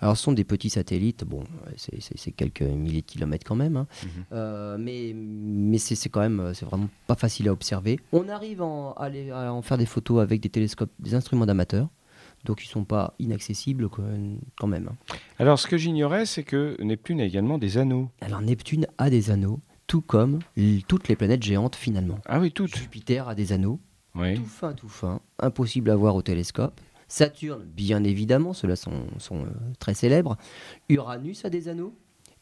Alors, 0.01 0.17
ce 0.17 0.25
sont 0.25 0.33
des 0.33 0.45
petits 0.45 0.71
satellites, 0.71 1.25
bon, 1.25 1.45
c'est 1.77 2.33
quelques 2.33 2.63
milliers 2.63 3.03
de 3.03 3.07
kilomètres 3.07 3.47
quand 3.47 3.55
même, 3.55 3.77
hein. 3.77 3.87
mhm. 4.03 4.09
euh, 4.33 4.77
mais, 4.81 5.13
mais 5.15 5.77
c'est 5.77 6.09
quand 6.09 6.21
même, 6.21 6.53
c'est 6.55 6.65
vraiment 6.65 6.89
pas 7.07 7.17
facile 7.17 7.49
à 7.49 7.53
observer. 7.53 8.01
On 8.11 8.27
arrive 8.31 8.63
à, 8.63 9.53
en 9.53 9.61
faire 9.61 9.77
des 9.77 9.85
photos 9.85 10.23
avec 10.23 10.41
des 10.41 10.49
télescopes, 10.49 10.91
des 11.01 11.15
instruments 11.15 11.45
d'amateurs, 11.45 11.91
donc 12.47 12.65
ils 12.65 12.69
sont 12.69 12.85
pas 12.85 13.13
inaccessibles 13.19 13.91
quand 13.91 14.67
même. 14.67 14.89
Hein. 14.89 15.17
Alors, 15.39 15.59
ce 15.59 15.67
que 15.67 15.77
j'ignorais, 15.77 16.25
c'est 16.25 16.45
que 16.45 16.83
Neptune 16.83 17.21
a 17.21 17.25
également 17.25 17.59
des 17.59 17.77
anneaux. 17.77 18.09
Alors, 18.23 18.41
Neptune 18.41 18.87
a 18.97 19.11
des 19.11 19.31
anneaux, 19.31 19.61
tout 19.91 20.03
comme 20.03 20.39
toutes 20.87 21.09
les 21.09 21.17
planètes 21.17 21.43
géantes 21.43 21.75
finalement. 21.75 22.21
Ah 22.25 22.39
oui, 22.39 22.53
toutes. 22.53 22.77
Jupiter 22.77 23.29
a 23.29 23.35
des 23.35 23.53
anneaux, 23.53 23.81
tout 24.15 24.45
fin, 24.47 24.73
tout 24.73 24.89
fin, 24.89 25.21
impossible 25.41 25.91
à 25.91 25.97
voir 25.97 26.15
au 26.15 26.23
télescope. 26.23 26.81
Saturne, 27.09 27.65
bien 27.65 28.05
évidemment, 28.05 28.53
ceux-là 28.53 28.77
sont, 28.77 28.93
euh, 29.33 29.45
très 29.81 29.95
célèbres. 29.95 30.37
Uranus 30.89 31.45
a 31.45 31.51
des 31.51 31.67
anneaux 31.67 31.93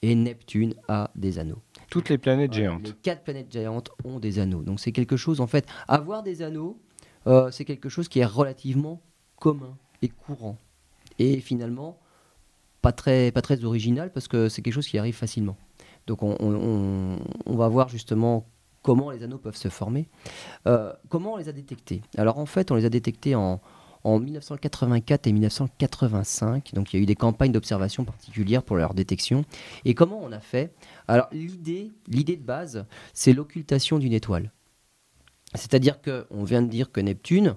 et 0.02 0.14
Neptune 0.14 0.74
a 0.88 1.10
des 1.14 1.38
anneaux. 1.38 1.62
Toutes 1.88 2.10
les 2.10 2.18
planètes 2.18 2.52
géantes. 2.52 2.88
Les 2.88 2.92
quatre 2.92 3.22
planètes 3.22 3.50
géantes 3.50 3.92
ont 4.04 4.20
des 4.20 4.40
anneaux. 4.40 4.62
Donc 4.62 4.78
c'est 4.78 4.92
quelque 4.92 5.16
chose, 5.16 5.40
en 5.40 5.46
fait, 5.46 5.66
avoir 5.88 6.22
des 6.22 6.42
anneaux, 6.42 6.78
euh, 7.26 7.50
c'est 7.50 7.64
quelque 7.64 7.88
chose 7.88 8.08
qui 8.08 8.18
est 8.18 8.26
relativement 8.26 9.00
commun 9.36 9.74
et 10.02 10.08
courant. 10.08 10.58
Et 11.18 11.40
finalement, 11.40 11.98
pas 12.82 12.92
très, 12.92 13.32
pas 13.32 13.40
très 13.40 13.64
original 13.64 14.12
parce 14.12 14.28
que 14.28 14.50
c'est 14.50 14.60
quelque 14.60 14.74
chose 14.74 14.86
qui 14.86 14.98
arrive 14.98 15.16
facilement. 15.16 15.56
Donc 16.08 16.22
on, 16.22 17.18
va 17.46 17.68
voir 17.68 17.88
justement 17.90 18.46
comment 18.82 19.10
les 19.10 19.22
anneaux 19.22 19.38
peuvent 19.38 19.56
se 19.56 19.68
former. 19.68 20.08
Euh, 20.66 20.92
comment 21.10 21.34
on 21.34 21.36
les 21.36 21.50
a 21.50 21.52
détectés? 21.52 22.00
Alors 22.16 22.38
en 22.38 22.46
fait, 22.46 22.70
on 22.70 22.76
les 22.76 22.86
a 22.86 22.88
détectés 22.88 23.34
en, 23.34 23.60
en 24.04 24.18
1984 24.18 25.26
et 25.26 25.32
1985. 25.32 26.72
Donc 26.72 26.92
il 26.92 26.96
y 26.96 27.00
a 27.00 27.02
eu 27.02 27.06
des 27.06 27.14
campagnes 27.14 27.52
d'observation 27.52 28.06
particulières 28.06 28.62
pour 28.62 28.76
leur 28.76 28.94
détection. 28.94 29.44
Et 29.84 29.94
comment 29.94 30.18
on 30.22 30.32
a 30.32 30.40
fait? 30.40 30.72
Alors 31.08 31.28
l'idée 31.30 31.92
de 32.08 32.42
base, 32.42 32.86
c'est 33.12 33.34
l'occultation 33.34 33.98
d'une 33.98 34.14
étoile. 34.14 34.50
C'est-à-dire 35.54 36.00
qu'on 36.00 36.44
vient 36.44 36.62
de 36.62 36.68
dire 36.68 36.90
que 36.90 37.00
Neptune, 37.00 37.54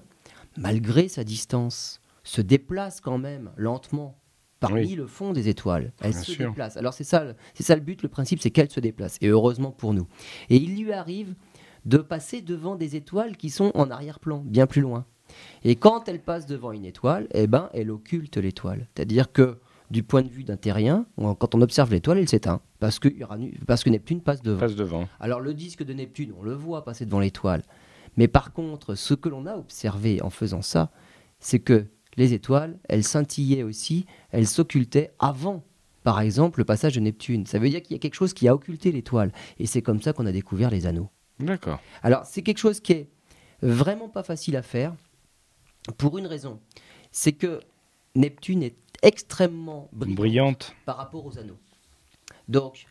malgré 0.58 1.08
sa 1.08 1.24
distance, 1.24 2.02
se 2.22 2.42
déplace 2.42 3.00
quand 3.00 3.18
même 3.18 3.50
lentement 3.56 4.21
parmi 4.62 4.94
le 4.94 5.06
fond 5.06 5.32
des 5.32 5.48
étoiles. 5.48 5.92
Elle 6.00 6.14
se 6.14 6.32
déplace. 6.32 6.76
Alors 6.76 6.94
c'est 6.94 7.04
ça, 7.04 7.34
c'est 7.54 7.62
ça 7.62 7.74
le 7.74 7.82
but, 7.82 8.02
le 8.02 8.08
principe, 8.08 8.40
c'est 8.40 8.50
qu'elle 8.50 8.70
se 8.70 8.80
déplace. 8.80 9.18
Et 9.20 9.28
heureusement 9.28 9.70
pour 9.70 9.92
nous. 9.92 10.06
Et 10.48 10.56
il 10.56 10.82
lui 10.82 10.92
arrive 10.92 11.34
de 11.84 11.98
passer 11.98 12.40
devant 12.40 12.76
des 12.76 12.96
étoiles 12.96 13.36
qui 13.36 13.50
sont 13.50 13.72
en 13.74 13.90
arrière-plan, 13.90 14.42
bien 14.46 14.66
plus 14.66 14.80
loin. 14.80 15.04
Et 15.64 15.76
quand 15.76 16.08
elle 16.08 16.20
passe 16.20 16.46
devant 16.46 16.72
une 16.72 16.84
étoile, 16.84 17.26
eh 17.34 17.46
ben, 17.46 17.70
elle 17.72 17.90
occulte 17.90 18.36
l'étoile. 18.36 18.86
C'est-à-dire 18.94 19.32
que 19.32 19.58
du 19.90 20.02
point 20.02 20.22
de 20.22 20.28
vue 20.28 20.44
d'un 20.44 20.56
terrien, 20.56 21.06
quand 21.16 21.54
on 21.54 21.60
observe 21.60 21.90
l'étoile, 21.90 22.18
elle 22.18 22.28
s'éteint 22.28 22.62
parce 22.78 22.98
que, 22.98 23.08
parce 23.66 23.84
que 23.84 23.90
Neptune 23.90 24.20
passe 24.20 24.42
devant. 24.42 24.60
passe 24.60 24.74
devant. 24.74 25.08
Alors 25.20 25.40
le 25.40 25.54
disque 25.54 25.84
de 25.84 25.92
Neptune, 25.92 26.32
on 26.38 26.42
le 26.42 26.54
voit 26.54 26.84
passer 26.84 27.04
devant 27.04 27.20
l'étoile. 27.20 27.62
Mais 28.16 28.28
par 28.28 28.52
contre, 28.52 28.94
ce 28.94 29.14
que 29.14 29.28
l'on 29.28 29.46
a 29.46 29.56
observé 29.56 30.22
en 30.22 30.30
faisant 30.30 30.62
ça, 30.62 30.90
c'est 31.38 31.60
que 31.60 31.86
les 32.16 32.32
étoiles, 32.32 32.78
elles 32.88 33.04
scintillaient 33.04 33.62
aussi, 33.62 34.06
elles 34.30 34.46
s'occultaient 34.46 35.12
avant, 35.18 35.64
par 36.02 36.20
exemple, 36.20 36.60
le 36.60 36.64
passage 36.64 36.94
de 36.94 37.00
Neptune. 37.00 37.46
Ça 37.46 37.58
veut 37.58 37.68
dire 37.68 37.82
qu'il 37.82 37.92
y 37.94 37.98
a 37.98 38.00
quelque 38.00 38.14
chose 38.14 38.34
qui 38.34 38.48
a 38.48 38.54
occulté 38.54 38.92
l'étoile. 38.92 39.32
Et 39.58 39.66
c'est 39.66 39.82
comme 39.82 40.02
ça 40.02 40.12
qu'on 40.12 40.26
a 40.26 40.32
découvert 40.32 40.70
les 40.70 40.86
anneaux. 40.86 41.10
D'accord. 41.38 41.80
Alors 42.02 42.24
c'est 42.26 42.42
quelque 42.42 42.58
chose 42.58 42.80
qui 42.80 42.92
est 42.92 43.08
vraiment 43.62 44.08
pas 44.08 44.22
facile 44.22 44.56
à 44.56 44.62
faire. 44.62 44.94
Pour 45.98 46.18
une 46.18 46.26
raison, 46.26 46.60
c'est 47.10 47.32
que 47.32 47.60
Neptune 48.14 48.62
est 48.62 48.76
extrêmement 49.02 49.88
brillante, 49.92 50.74
par 50.84 50.96
rapport 50.96 51.26
aux 51.26 51.38
anneaux. 51.38 51.58
Donc, 52.48 52.86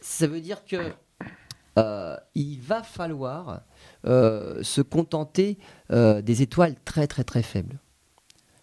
ça 0.00 0.26
veut 0.26 0.40
dire 0.40 0.64
que 0.64 0.92
euh, 1.78 2.16
il 2.34 2.60
va 2.60 2.82
falloir 2.82 3.62
euh, 4.04 4.62
se 4.62 4.80
contenter 4.80 5.58
euh, 5.90 6.20
des 6.20 6.42
étoiles 6.42 6.74
très 6.84 7.06
très 7.06 7.24
très 7.24 7.42
faibles. 7.42 7.78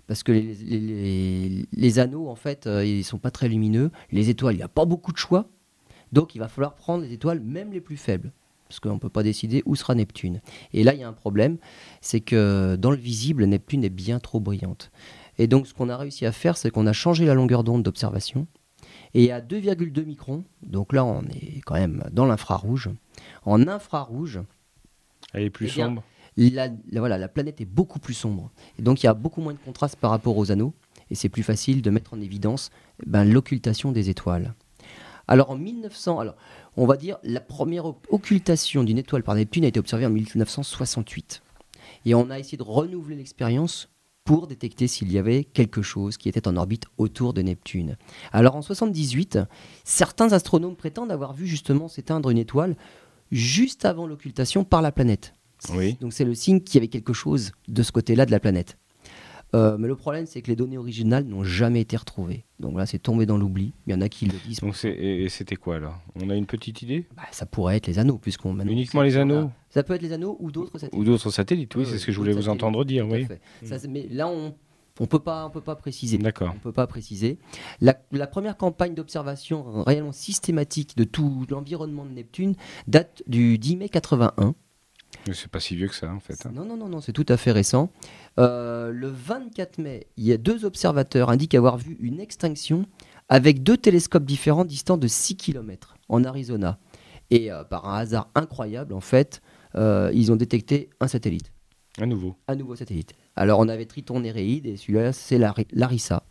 Parce 0.08 0.24
que 0.24 0.32
les, 0.32 1.66
les 1.72 2.00
anneaux, 2.00 2.28
en 2.30 2.36
fait, 2.36 2.68
ils 2.68 3.00
ne 3.00 3.04
sont 3.04 3.18
pas 3.18 3.32
très 3.32 3.48
lumineux. 3.48 3.92
Les 4.12 4.30
étoiles, 4.30 4.56
il 4.56 4.58
n'y 4.58 4.64
a 4.64 4.68
pas 4.68 4.86
beaucoup 4.86 5.12
de 5.12 5.18
choix. 5.18 5.50
Donc, 6.12 6.36
il 6.36 6.40
va 6.40 6.48
falloir 6.48 6.76
prendre 6.76 7.04
les 7.04 7.14
étoiles, 7.14 7.40
même 7.40 7.72
les 7.72 7.82
plus 7.82 7.98
faibles 7.98 8.32
parce 8.68 8.80
qu'on 8.80 8.96
ne 8.96 9.00
peut 9.00 9.10
pas 9.10 9.24
décider 9.24 9.64
où 9.66 9.76
sera 9.76 9.96
Neptune. 9.96 10.42
Et 10.74 10.84
là, 10.84 10.94
il 10.94 11.00
y 11.00 11.04
a 11.04 11.08
un 11.08 11.14
problème, 11.14 11.58
c'est 12.02 12.22
que 12.22 12.76
dans 12.76 12.92
le 12.92 12.98
visible, 12.98 13.46
Neptune 13.46 13.84
est 13.84 13.90
bien 13.90 14.20
trop 14.20 14.40
brillante. 14.40 14.92
Et 15.38 15.48
donc, 15.48 15.68
ce 15.68 15.74
qu'on 15.74 15.90
a 15.90 15.98
réussi 15.98 16.26
à 16.26 16.32
faire, 16.32 16.58
c'est 16.58 16.72
qu'on 16.72 16.88
a 16.88 16.94
changé 16.94 17.26
la 17.26 17.34
longueur 17.34 17.64
d'onde 17.64 17.84
d'observation. 17.84 18.48
Et 19.14 19.32
à 19.32 19.42
2,2 19.42 20.04
microns, 20.06 20.44
donc 20.62 20.94
là, 20.94 21.06
on 21.06 21.24
est 21.24 21.62
quand 21.66 21.76
même 21.76 22.04
dans 22.12 22.26
l'infrarouge. 22.26 22.90
En 23.44 23.68
infrarouge, 23.68 24.42
elle 25.34 25.44
est 25.44 25.50
plus 25.50 25.68
eh 25.68 25.82
sombre. 25.82 26.04
La, 26.38 27.28
planète 27.28 27.62
est 27.62 27.66
beaucoup 27.66 28.00
plus 28.00 28.14
sombre. 28.14 28.52
Et 28.78 28.82
donc, 28.82 29.04
il 29.04 29.06
y 29.06 29.10
a 29.10 29.14
beaucoup 29.14 29.42
moins 29.42 29.54
de 29.54 29.60
contraste 29.60 29.96
par 29.96 30.12
rapport 30.12 30.38
aux 30.38 30.52
anneaux. 30.52 30.74
Et 31.10 31.16
c'est 31.16 31.30
plus 31.30 31.44
facile 31.44 31.82
de 31.82 31.90
mettre 31.90 32.14
en 32.14 32.22
évidence 32.22 32.72
ben, 33.06 33.24
l'occultation 33.24 33.92
des 33.92 34.10
étoiles. 34.10 34.54
Alors 35.28 35.50
en 35.50 35.58
1900, 35.58 36.20
alors 36.20 36.36
on 36.78 36.86
va 36.86 36.98
dire 36.98 37.18
la 37.24 37.40
première 37.40 37.86
occultation 38.10 38.84
d'une 38.84 38.98
étoile 38.98 39.24
par 39.24 39.36
Neptune 39.36 39.66
a 39.66 39.68
été 39.68 39.80
observée 39.80 40.06
en 40.06 40.12
1968. 40.12 41.42
Et 42.06 42.14
on 42.14 42.30
a 42.30 42.38
essayé 42.40 42.58
de 42.58 42.64
renouveler 42.64 43.16
l'expérience 43.16 43.90
pour 44.24 44.48
détecter 44.48 44.88
s'il 44.88 45.12
y 45.12 45.20
avait 45.20 45.44
quelque 45.44 45.84
chose 45.84 46.18
qui 46.18 46.30
était 46.30 46.48
en 46.48 46.58
orbite 46.58 46.86
autour 46.98 47.34
de 47.34 47.44
Neptune. 47.44 47.96
Alors 48.32 48.56
en 48.56 48.64
78, 48.64 49.40
certains 49.84 50.34
astronomes 50.34 50.76
prétendent 50.76 51.12
avoir 51.12 51.34
vu 51.34 51.46
justement 51.46 51.88
s'éteindre 51.88 52.32
une 52.32 52.40
étoile 52.40 52.76
juste 53.32 53.86
avant 53.86 54.08
l'occultation 54.08 54.64
par 54.64 54.82
la 54.82 54.92
planète. 54.92 55.35
Oui. 55.74 55.98
Donc 56.02 56.14
c'est 56.14 56.26
le 56.26 56.34
signe 56.36 56.62
qu'il 56.62 56.76
y 56.76 56.78
avait 56.80 56.88
quelque 56.88 57.14
chose 57.14 57.52
de 57.68 57.84
ce 57.84 57.92
côté-là 57.92 58.26
de 58.26 58.32
la 58.32 58.40
planète. 58.40 58.78
Euh, 59.54 59.78
mais 59.78 59.88
le 59.88 59.96
problème, 59.96 60.26
c'est 60.26 60.42
que 60.42 60.48
les 60.48 60.56
données 60.56 60.78
originales 60.78 61.24
n'ont 61.24 61.44
jamais 61.46 61.80
été 61.80 61.96
retrouvées. 61.96 62.46
Donc 62.60 62.78
là, 62.78 62.86
c'est 62.86 63.00
tombé 63.00 63.26
dans 63.26 63.38
l'oubli. 63.38 63.74
Il 63.88 63.94
y 63.94 63.96
en 63.96 64.02
a 64.02 64.10
qui 64.10 64.26
le 64.26 64.34
disent. 64.46 64.60
Donc 64.60 64.76
et 64.84 65.28
c'était 65.30 65.56
quoi 65.56 65.78
alors 65.78 65.98
On 66.22 66.30
a 66.30 66.36
une 66.36 66.46
petite 66.46 66.82
idée? 66.82 67.08
Bah, 67.16 67.24
Ça 67.32 67.46
pourrait 67.46 67.78
être 67.78 67.88
les 67.88 68.00
anneaux, 68.00 68.18
puisqu'on. 68.18 68.60
Uniquement 68.60 69.02
les 69.02 69.16
anneaux? 69.16 69.50
Ça 69.70 69.84
peut 69.84 69.94
être 69.94 70.02
les 70.02 70.12
anneaux 70.12 70.36
ou 70.42 70.52
d'autres 70.52 70.78
satellites. 70.78 71.00
Ou 71.00 71.06
d'autres 71.06 71.30
satellites, 71.30 71.74
oui, 71.76 71.86
c'est 71.90 71.98
ce 72.00 72.06
que 72.06 72.12
je 72.12 72.18
voulais 72.18 72.34
vous 72.34 72.50
entendre 72.50 72.84
dire, 72.84 73.08
oui. 73.08 73.28
mais 73.90 74.08
là, 74.12 74.28
on. 74.28 74.56
On 75.02 75.08
peut 75.08 75.20
pas, 75.20 75.46
on 75.46 75.50
peut 75.50 75.60
pas 75.60 75.76
préciser. 75.76 76.18
D'accord. 76.18 76.54
On 76.56 76.60
peut 76.60 76.72
pas 76.72 76.88
préciser. 76.88 77.38
La, 77.82 78.00
la 78.14 78.28
première 78.28 78.56
campagne 78.56 78.94
d'observation 78.94 79.84
réellement 79.84 80.14
systématique 80.14 80.96
de 80.96 81.04
tout 81.04 81.46
l'environnement 81.50 82.06
de 82.06 82.12
Neptune 82.12 82.56
date 82.88 83.22
du 83.28 83.58
10 83.58 83.76
mai 83.76 83.90
81. 83.90 84.56
Mais 85.28 85.34
c'est 85.34 85.50
pas 85.50 85.60
si 85.60 85.76
vieux 85.76 85.88
que 85.88 85.96
ça, 85.96 86.12
en 86.12 86.20
fait. 86.20 86.46
Hein. 86.46 86.52
Non, 86.54 86.66
non, 86.66 86.78
non, 86.78 86.88
non, 86.88 87.02
c'est 87.02 87.14
tout 87.14 87.26
à 87.30 87.38
fait 87.38 87.52
récent. 87.52 87.92
Euh, 88.40 88.92
le 88.92 89.08
24 89.08 89.80
mai, 89.80 90.08
il 90.18 90.26
y 90.26 90.32
a 90.32 90.38
deux 90.38 90.66
observateurs 90.66 91.30
indiquent 91.30 91.56
avoir 91.56 91.78
vu 91.78 91.98
une 92.00 92.20
extinction 92.20 92.86
avec 93.28 93.64
deux 93.64 93.78
télescopes 93.78 94.26
différents 94.26 94.66
distants 94.66 94.98
de 94.98 95.08
6 95.08 95.38
km 95.38 95.96
en 96.10 96.24
Arizona. 96.24 96.80
Et 97.32 97.52
euh, 97.52 97.64
par 97.64 97.88
un 97.88 97.98
hasard 97.98 98.30
incroyable, 98.36 98.94
en 98.94 99.02
fait, 99.02 99.42
euh, 99.76 100.12
ils 100.14 100.32
ont 100.32 100.36
détecté 100.36 100.90
un 101.00 101.08
satellite. 101.08 101.52
Un 102.00 102.06
nouveau. 102.08 102.36
Un 102.48 102.56
nouveau 102.56 102.76
satellite. 102.76 103.14
Alors 103.36 103.60
on 103.60 103.68
avait 103.68 103.86
Triton 103.86 104.20
Néréide 104.20 104.66
et 104.66 104.78
celui-là 104.78 105.14
c'est 105.14 105.40
Larissa. 105.72 106.24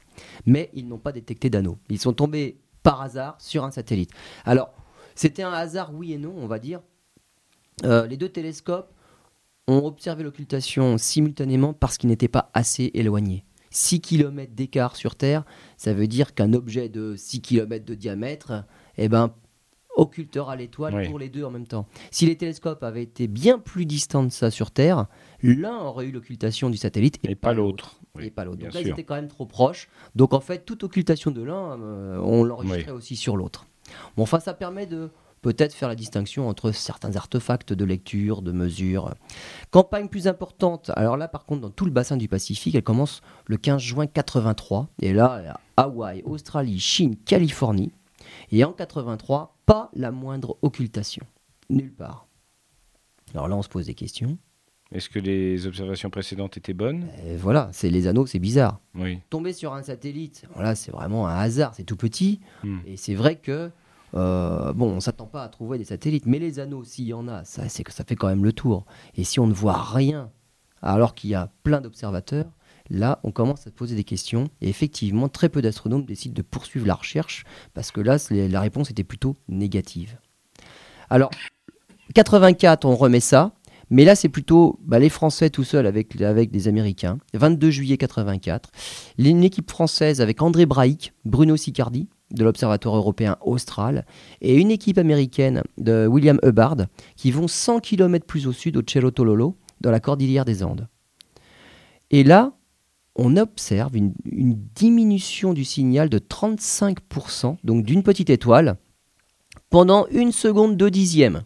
Mais 0.46 0.70
ils 0.74 0.86
n'ont 0.86 0.98
pas 0.98 1.12
détecté 1.12 1.50
d'anneau. 1.50 1.78
Ils 1.88 1.98
sont 1.98 2.12
tombés 2.12 2.60
par 2.82 3.00
hasard 3.00 3.36
sur 3.40 3.64
un 3.64 3.70
satellite. 3.70 4.10
Alors 4.44 4.74
c'était 5.14 5.42
un 5.42 5.52
hasard 5.52 5.94
oui 5.94 6.12
et 6.12 6.18
non, 6.18 6.34
on 6.36 6.46
va 6.46 6.58
dire. 6.58 6.80
Les 7.82 8.16
deux 8.16 8.28
télescopes 8.28 8.92
ont 9.66 9.84
observé 9.84 10.22
l'occultation 10.22 10.98
simultanément 10.98 11.72
parce 11.72 11.98
qu'ils 11.98 12.10
n'étaient 12.10 12.28
pas 12.28 12.50
assez 12.54 12.90
éloignés. 12.94 13.44
6 13.70 14.00
km 14.00 14.52
d'écart 14.54 14.94
sur 14.94 15.16
Terre, 15.16 15.44
ça 15.76 15.92
veut 15.92 16.06
dire 16.06 16.34
qu'un 16.34 16.52
objet 16.52 16.88
de 16.88 17.16
6 17.16 17.40
km 17.40 17.84
de 17.84 17.94
diamètre, 17.94 18.64
eh 18.96 19.08
ben, 19.08 19.34
occultera 19.96 20.56
l'étoile 20.56 20.94
Oui. 20.94 21.08
pour 21.08 21.18
les 21.18 21.28
deux 21.28 21.44
en 21.44 21.50
même 21.50 21.66
temps. 21.66 21.86
Si 22.10 22.26
les 22.26 22.36
télescopes 22.36 22.82
avaient 22.82 23.02
été 23.02 23.26
bien 23.26 23.58
plus 23.58 23.86
distants 23.86 24.24
de 24.24 24.28
ça 24.28 24.50
sur 24.50 24.70
Terre, 24.70 25.06
l'un 25.42 25.78
aurait 25.78 26.06
eu 26.06 26.12
l'occultation 26.12 26.70
du 26.70 26.76
satellite 26.76 27.18
et, 27.24 27.32
Et 27.32 27.34
pas 27.34 27.52
l'autre. 27.52 28.00
Et 28.20 28.30
pas 28.30 28.44
l'autre. 28.44 28.58
Donc 28.58 28.74
là, 28.74 28.80
ils 28.80 28.88
étaient 28.88 29.04
quand 29.04 29.14
même 29.14 29.28
trop 29.28 29.46
proches. 29.46 29.88
Donc 30.14 30.34
en 30.34 30.40
fait, 30.40 30.64
toute 30.64 30.84
occultation 30.84 31.30
de 31.30 31.42
l'un, 31.42 31.80
euh, 31.80 32.18
on 32.22 32.44
l'enregistrait 32.44 32.92
aussi 32.92 33.16
sur 33.16 33.36
l'autre. 33.36 33.66
Bon, 34.16 34.22
enfin, 34.22 34.40
ça 34.40 34.54
permet 34.54 34.86
de 34.86 35.10
peut-être 35.44 35.74
faire 35.74 35.90
la 35.90 35.94
distinction 35.94 36.48
entre 36.48 36.72
certains 36.72 37.16
artefacts 37.16 37.74
de 37.74 37.84
lecture, 37.84 38.40
de 38.40 38.50
mesure. 38.50 39.12
Campagne 39.70 40.08
plus 40.08 40.26
importante, 40.26 40.90
alors 40.96 41.18
là 41.18 41.28
par 41.28 41.44
contre 41.44 41.60
dans 41.60 41.70
tout 41.70 41.84
le 41.84 41.90
bassin 41.90 42.16
du 42.16 42.28
Pacifique, 42.28 42.74
elle 42.74 42.82
commence 42.82 43.20
le 43.46 43.58
15 43.58 43.78
juin 43.82 44.06
83. 44.06 44.88
Et 45.02 45.12
là, 45.12 45.60
Hawaï, 45.76 46.22
Australie, 46.24 46.80
Chine, 46.80 47.16
Californie. 47.26 47.92
Et 48.52 48.64
en 48.64 48.72
83, 48.72 49.58
pas 49.66 49.90
la 49.92 50.10
moindre 50.10 50.56
occultation. 50.62 51.26
Nulle 51.68 51.92
part. 51.92 52.26
Alors 53.34 53.48
là, 53.48 53.56
on 53.56 53.62
se 53.62 53.68
pose 53.68 53.84
des 53.84 53.94
questions. 53.94 54.38
Est-ce 54.92 55.10
que 55.10 55.18
les 55.18 55.66
observations 55.66 56.08
précédentes 56.08 56.56
étaient 56.56 56.72
bonnes? 56.72 57.08
Et 57.26 57.36
voilà, 57.36 57.68
c'est 57.72 57.90
les 57.90 58.06
anneaux, 58.06 58.24
c'est 58.24 58.38
bizarre. 58.38 58.80
Oui. 58.94 59.18
tomber 59.28 59.52
sur 59.52 59.74
un 59.74 59.82
satellite, 59.82 60.46
voilà, 60.54 60.74
c'est 60.74 60.90
vraiment 60.90 61.28
un 61.28 61.36
hasard, 61.36 61.74
c'est 61.74 61.84
tout 61.84 61.96
petit. 61.96 62.40
Hmm. 62.62 62.78
Et 62.86 62.96
c'est 62.96 63.14
vrai 63.14 63.36
que, 63.36 63.70
euh, 64.14 64.72
bon, 64.72 64.90
on 64.90 65.00
s'attend 65.00 65.26
pas 65.26 65.42
à 65.42 65.48
trouver 65.48 65.78
des 65.78 65.84
satellites, 65.84 66.26
mais 66.26 66.38
les 66.38 66.60
anneaux, 66.60 66.84
s'il 66.84 67.06
y 67.06 67.14
en 67.14 67.26
a, 67.28 67.44
ça, 67.44 67.68
c'est 67.68 67.82
que 67.82 67.92
ça 67.92 68.04
fait 68.04 68.16
quand 68.16 68.28
même 68.28 68.44
le 68.44 68.52
tour. 68.52 68.84
Et 69.16 69.24
si 69.24 69.40
on 69.40 69.46
ne 69.46 69.52
voit 69.52 69.80
rien, 69.82 70.30
alors 70.82 71.14
qu'il 71.14 71.30
y 71.30 71.34
a 71.34 71.50
plein 71.62 71.80
d'observateurs, 71.80 72.46
là, 72.90 73.18
on 73.24 73.32
commence 73.32 73.60
à 73.66 73.70
se 73.70 73.74
poser 73.74 73.96
des 73.96 74.04
questions. 74.04 74.48
Et 74.60 74.68
effectivement, 74.68 75.28
très 75.28 75.48
peu 75.48 75.62
d'astronomes 75.62 76.04
décident 76.04 76.34
de 76.34 76.42
poursuivre 76.42 76.86
la 76.86 76.94
recherche, 76.94 77.44
parce 77.72 77.90
que 77.90 78.00
là, 78.00 78.18
la 78.30 78.60
réponse 78.60 78.90
était 78.90 79.04
plutôt 79.04 79.34
négative. 79.48 80.16
Alors, 81.10 81.30
84, 82.14 82.84
on 82.84 82.94
remet 82.96 83.20
ça. 83.20 83.52
Mais 83.90 84.04
là, 84.04 84.14
c'est 84.14 84.30
plutôt 84.30 84.78
bah, 84.82 84.98
les 84.98 85.10
Français 85.10 85.50
tout 85.50 85.62
seuls 85.62 85.86
avec, 85.86 86.20
avec 86.20 86.50
des 86.50 86.68
Américains. 86.68 87.18
22 87.34 87.70
juillet 87.70 87.96
84. 87.98 88.70
Une 89.18 89.44
équipe 89.44 89.70
française 89.70 90.20
avec 90.20 90.40
André 90.40 90.64
Braic, 90.64 91.12
Bruno 91.24 91.56
Sicardi 91.56 92.08
de 92.30 92.44
l'Observatoire 92.44 92.96
européen 92.96 93.36
austral 93.42 94.06
et 94.40 94.56
une 94.56 94.70
équipe 94.70 94.98
américaine 94.98 95.62
de 95.78 96.06
William 96.06 96.38
Hubbard 96.42 96.76
qui 97.16 97.30
vont 97.30 97.48
100 97.48 97.80
km 97.80 98.26
plus 98.26 98.46
au 98.46 98.52
sud 98.52 98.76
au 98.76 98.82
Cerro 98.86 99.10
Tololo 99.10 99.56
dans 99.80 99.90
la 99.90 100.00
cordillère 100.00 100.44
des 100.44 100.62
Andes. 100.62 100.88
Et 102.10 102.24
là, 102.24 102.52
on 103.16 103.36
observe 103.36 103.96
une, 103.96 104.12
diminution 104.74 105.52
du 105.52 105.64
signal 105.64 106.08
de 106.08 106.18
35%, 106.18 107.56
donc 107.62 107.84
d'une 107.84 108.02
petite 108.02 108.30
étoile, 108.30 108.76
pendant 109.70 110.06
une 110.08 110.32
seconde 110.32 110.76
deux 110.76 110.90
dixièmes 110.90 111.42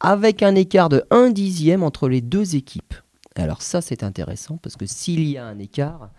avec 0.00 0.42
un 0.42 0.56
écart 0.56 0.88
de 0.88 1.04
1 1.10 1.30
dixième 1.30 1.84
entre 1.84 2.08
les 2.08 2.20
deux 2.20 2.56
équipes. 2.56 2.94
Alors 3.36 3.62
ça, 3.62 3.80
c'est 3.80 4.02
intéressant, 4.02 4.56
parce 4.56 4.76
que 4.76 4.84
s'il 4.84 5.28
y 5.28 5.38
a 5.38 5.46
un 5.46 5.58
écart, 5.58 6.10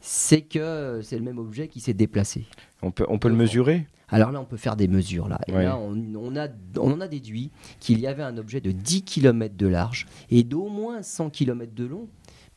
c'est 0.00 0.42
que 0.42 1.00
c'est 1.02 1.16
le 1.18 1.24
même 1.24 1.38
objet 1.38 1.68
qui 1.68 1.80
s'est 1.80 1.94
déplacé. 1.94 2.46
On 2.82 2.90
peut, 2.90 3.04
on 3.08 3.18
peut 3.18 3.28
le 3.28 3.36
mesurer? 3.36 3.86
Alors 4.08 4.32
là, 4.32 4.40
on 4.40 4.44
peut 4.44 4.56
faire 4.56 4.74
des 4.76 4.88
mesures. 4.88 5.28
Là, 5.28 5.38
Et 5.46 5.52
Ouais. 5.52 5.64
là 5.64 5.78
on, 5.78 5.94
on 6.16 6.34
a, 6.36 6.48
on 6.78 6.92
en 6.92 7.00
a 7.00 7.06
déduit 7.08 7.50
qu'il 7.78 8.00
y 8.00 8.06
avait 8.06 8.22
un 8.24 8.36
objet 8.38 8.60
de 8.60 8.72
10 8.72 9.02
km 9.04 9.56
de 9.56 9.66
large 9.68 10.06
et 10.30 10.42
d'au 10.42 10.68
moins 10.68 11.02
100 11.02 11.30
km 11.30 11.72
de 11.74 11.84
long, 11.84 12.08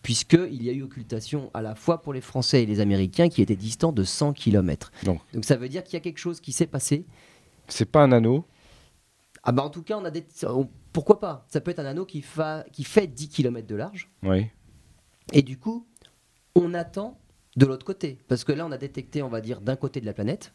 puisqu'il 0.01 0.63
y 0.63 0.69
a 0.69 0.73
eu 0.73 0.81
occultation 0.83 1.51
à 1.53 1.61
la 1.61 1.75
fois 1.75 2.01
pour 2.01 2.11
les 2.13 2.21
Français 2.21 2.63
et 2.63 2.65
les 2.65 2.79
Américains 2.79 3.29
qui 3.29 3.41
étaient 3.41 3.55
distants 3.55 3.91
de 3.91 4.03
100 4.03 4.33
km. 4.33 4.91
Donc. 5.03 5.19
Donc 5.33 5.45
ça 5.45 5.55
veut 5.55 5.69
dire 5.69 5.83
qu'il 5.83 5.93
y 5.93 5.97
a 5.97 5.99
quelque 6.01 6.17
chose 6.17 6.39
qui 6.41 6.51
s'est 6.53 6.65
passé 6.67 7.05
C'est 7.67 7.85
pas 7.89 8.01
un 8.03 8.11
anneau? 8.11 8.45
Ah 9.43 9.51
bah 9.51 9.63
en 9.63 9.69
tout 9.69 9.83
cas, 9.83 9.97
on 9.97 10.05
a 10.05 10.11
des... 10.11 10.25
on- 10.47 10.69
pourquoi 10.93 11.19
pas? 11.19 11.45
Ça 11.49 11.59
peut 11.61 11.71
être 11.71 11.79
un 11.79 11.85
anneau 11.85 12.05
qui, 12.05 12.21
fa- 12.21 12.63
qui 12.71 12.83
fait 12.83 13.07
10 13.07 13.29
km 13.29 13.67
de 13.67 13.75
large. 13.75 14.09
Oui. 14.23 14.47
Et 15.33 15.41
du 15.41 15.57
coup, 15.57 15.85
on 16.55 16.73
attend 16.73 17.19
de 17.55 17.65
l'autre 17.65 17.85
côté. 17.85 18.17
Parce 18.27 18.43
que 18.43 18.51
là, 18.51 18.65
on 18.65 18.71
a 18.71 18.77
détecté, 18.77 19.21
on 19.21 19.29
va 19.29 19.41
dire, 19.41 19.61
d'un 19.61 19.75
côté 19.75 20.01
de 20.01 20.05
la 20.05 20.13
planète. 20.13 20.53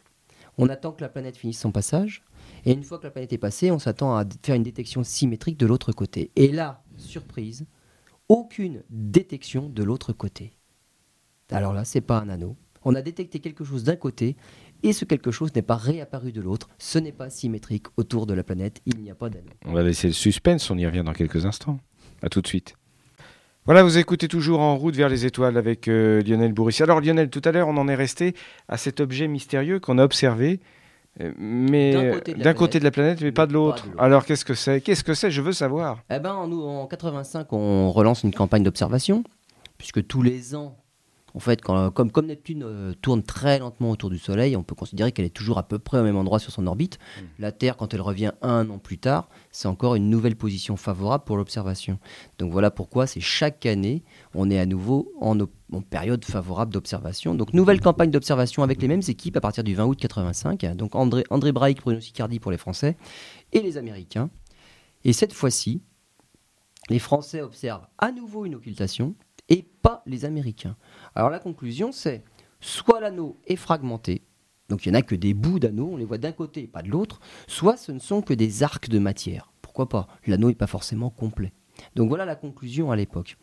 On 0.56 0.68
attend 0.68 0.92
que 0.92 1.02
la 1.02 1.08
planète 1.08 1.36
finisse 1.36 1.60
son 1.60 1.70
passage. 1.70 2.24
Et 2.64 2.72
une 2.72 2.82
fois 2.82 2.98
que 2.98 3.04
la 3.04 3.10
planète 3.10 3.32
est 3.32 3.38
passée, 3.38 3.70
on 3.70 3.78
s'attend 3.78 4.16
à 4.16 4.24
faire 4.42 4.56
une 4.56 4.62
détection 4.64 5.04
symétrique 5.04 5.56
de 5.56 5.66
l'autre 5.66 5.92
côté. 5.92 6.30
Et 6.34 6.48
là, 6.48 6.82
surprise, 6.96 7.66
aucune 8.28 8.82
détection 8.90 9.68
de 9.68 9.82
l'autre 9.82 10.12
côté. 10.12 10.52
Alors 11.50 11.72
là, 11.72 11.84
c'est 11.84 12.00
pas 12.00 12.18
un 12.18 12.28
anneau. 12.28 12.56
On 12.84 12.94
a 12.94 13.02
détecté 13.02 13.40
quelque 13.40 13.64
chose 13.64 13.84
d'un 13.84 13.96
côté 13.96 14.36
et 14.82 14.92
ce 14.92 15.04
quelque 15.04 15.30
chose 15.30 15.54
n'est 15.54 15.62
pas 15.62 15.76
réapparu 15.76 16.32
de 16.32 16.40
l'autre. 16.40 16.68
Ce 16.78 16.98
n'est 16.98 17.12
pas 17.12 17.30
symétrique 17.30 17.86
autour 17.96 18.26
de 18.26 18.34
la 18.34 18.44
planète. 18.44 18.80
Il 18.86 19.00
n'y 19.00 19.10
a 19.10 19.14
pas 19.14 19.30
d'anneau. 19.30 19.50
On 19.64 19.72
va 19.72 19.82
laisser 19.82 20.08
le 20.08 20.12
suspense, 20.12 20.70
on 20.70 20.78
y 20.78 20.86
revient 20.86 21.02
dans 21.04 21.12
quelques 21.12 21.44
instants. 21.44 21.80
À 22.22 22.28
tout 22.28 22.40
de 22.40 22.46
suite. 22.46 22.77
Voilà, 23.68 23.82
vous 23.82 23.98
écoutez 23.98 24.28
toujours 24.28 24.60
En 24.60 24.78
route 24.78 24.96
vers 24.96 25.10
les 25.10 25.26
étoiles 25.26 25.58
avec 25.58 25.88
euh, 25.88 26.22
Lionel 26.22 26.54
Bourrissi. 26.54 26.82
Alors 26.82 27.02
Lionel, 27.02 27.28
tout 27.28 27.42
à 27.44 27.52
l'heure, 27.52 27.68
on 27.68 27.76
en 27.76 27.86
est 27.86 27.94
resté 27.94 28.34
à 28.66 28.78
cet 28.78 28.98
objet 28.98 29.28
mystérieux 29.28 29.78
qu'on 29.78 29.98
a 29.98 30.04
observé, 30.04 30.60
euh, 31.20 31.32
mais 31.36 31.92
D'un 31.92 32.12
côté 32.14 32.32
de 32.32 32.42
la 32.42 32.54
côté 32.54 32.78
planète, 32.78 32.80
de 32.80 32.84
la 32.84 32.90
planète, 32.90 33.20
mais 33.20 33.30
pas 33.30 33.44
de 33.46 33.52
pas 33.52 33.58
l'autre. 33.58 33.84
de 33.84 33.90
l'autre. 33.90 34.02
Alors 34.02 34.24
qu'est-ce 34.24 34.46
que 34.46 34.54
c'est? 34.54 34.80
Qu'est-ce 34.80 35.04
que 35.04 35.12
c'est? 35.12 35.30
Je 35.30 35.42
veux 35.42 35.52
savoir. 35.52 36.02
Eh 36.08 36.18
ben, 36.18 36.32
en, 36.32 36.50
en 36.50 36.86
85, 36.86 37.52
on 37.52 37.92
relance 37.92 38.22
une 38.22 38.32
campagne 38.32 38.62
d'observation, 38.62 39.22
puisque 39.76 40.06
tous 40.06 40.22
les 40.22 40.54
ans, 40.54 40.74
en 41.34 41.40
fait, 41.40 41.60
quand- 41.60 41.90
comme, 41.90 42.10
comme 42.10 42.26
Neptune 42.26 42.62
euh, 42.64 42.92
tourne 43.02 43.22
très 43.22 43.58
lentement 43.58 43.90
autour 43.90 44.10
du 44.10 44.18
Soleil, 44.18 44.56
on 44.56 44.62
peut 44.62 44.74
considérer 44.74 45.12
qu'elle 45.12 45.24
est 45.26 45.34
toujours 45.34 45.58
à 45.58 45.68
peu 45.68 45.78
près 45.78 45.98
au 45.98 46.02
même 46.02 46.16
endroit 46.16 46.38
sur 46.38 46.52
son 46.52 46.66
orbite. 46.66 46.98
La 47.38 47.52
Terre, 47.52 47.76
quand 47.76 47.92
elle 47.94 48.00
revient 48.00 48.32
un 48.42 48.68
an 48.70 48.78
plus 48.78 48.98
tard, 48.98 49.28
c'est 49.50 49.68
encore 49.68 49.94
une 49.94 50.08
nouvelle 50.10 50.36
position 50.36 50.76
favorable 50.76 51.24
pour 51.24 51.36
l'observation. 51.36 51.98
Donc 52.38 52.52
voilà 52.52 52.70
pourquoi 52.70 53.06
c'est 53.06 53.20
chaque 53.20 53.66
année, 53.66 54.02
on 54.34 54.50
est 54.50 54.58
à 54.58 54.66
nouveau 54.66 55.12
en, 55.20 55.36
période 55.90 56.24
favorable 56.24 56.72
d'observation. 56.72 57.34
Donc 57.34 57.52
nouvelle 57.52 57.80
campagne 57.80 58.10
d'observation 58.10 58.62
avec 58.62 58.80
les 58.80 58.88
mêmes 58.88 59.02
équipes 59.06 59.36
à 59.36 59.40
partir 59.40 59.64
du 59.64 59.74
20 59.74 59.84
août 59.84 59.98
85. 60.00 60.76
Donc 60.76 60.94
André, 60.94 61.24
André 61.30 61.52
Braic, 61.52 61.80
Bruno 61.82 62.00
Sicardi 62.00 62.40
pour 62.40 62.50
les 62.50 62.58
Français 62.58 62.96
et 63.52 63.60
les 63.60 63.76
Américains. 63.76 64.30
Et 65.04 65.12
cette 65.12 65.32
fois-ci, 65.32 65.82
les 66.88 66.98
Français 66.98 67.42
observent 67.42 67.86
à 67.98 68.12
nouveau 68.12 68.46
une 68.46 68.54
occultation 68.54 69.14
et 69.48 69.64
pas 69.82 70.02
les 70.06 70.24
Américains. 70.24 70.76
Alors 71.14 71.30
la 71.30 71.38
conclusion, 71.38 71.92
c'est 71.92 72.22
soit 72.60 73.00
l'anneau 73.00 73.36
est 73.46 73.56
fragmenté, 73.56 74.22
donc 74.68 74.84
il 74.84 74.92
n'y 74.92 74.96
en 74.96 75.00
a 75.00 75.02
que 75.02 75.14
des 75.14 75.34
bouts 75.34 75.58
d'anneau, 75.58 75.90
on 75.92 75.96
les 75.96 76.04
voit 76.04 76.18
d'un 76.18 76.32
côté 76.32 76.64
et 76.64 76.66
pas 76.66 76.82
de 76.82 76.88
l'autre, 76.88 77.20
soit 77.46 77.76
ce 77.76 77.92
ne 77.92 77.98
sont 77.98 78.20
que 78.20 78.34
des 78.34 78.62
arcs 78.62 78.88
de 78.88 78.98
matière. 78.98 79.52
Pourquoi 79.62 79.88
pas? 79.88 80.08
L'anneau 80.26 80.48
n'est 80.48 80.54
pas 80.54 80.66
forcément 80.66 81.10
complet. 81.10 81.52
Donc 81.94 82.08
voilà 82.08 82.24
la 82.24 82.36
conclusion 82.36 82.90
à 82.90 82.96
l'époque. 82.96 83.36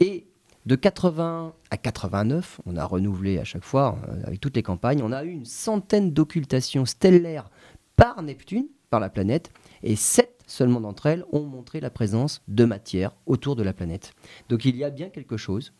Et 0.00 0.26
de 0.66 0.76
80 0.76 1.54
à 1.70 1.76
89, 1.76 2.60
on 2.64 2.76
a 2.76 2.84
renouvelé 2.84 3.38
à 3.38 3.44
chaque 3.44 3.64
fois 3.64 3.98
euh, 4.08 4.22
avec 4.24 4.40
toutes 4.40 4.56
les 4.56 4.62
campagnes, 4.62 5.02
on 5.02 5.12
a 5.12 5.22
eu 5.24 5.30
une 5.30 5.44
centaine 5.44 6.12
d'occultations 6.12 6.86
stellaires 6.86 7.50
par 7.96 8.22
Neptune, 8.22 8.66
par 8.88 8.98
la 8.98 9.10
planète, 9.10 9.52
et 9.82 9.94
sept 9.94 10.33
seulement 10.46 10.80
d'entre 10.80 11.06
elles 11.06 11.24
ont 11.32 11.42
montré 11.44 11.80
la 11.80 11.90
présence 11.90 12.42
de 12.48 12.64
matière 12.64 13.12
autour 13.26 13.56
de 13.56 13.62
la 13.62 13.72
planète. 13.72 14.12
Donc 14.48 14.64
il 14.64 14.76
y 14.76 14.84
a 14.84 14.90
bien 14.90 15.08
quelque 15.10 15.36
chose. 15.36 15.72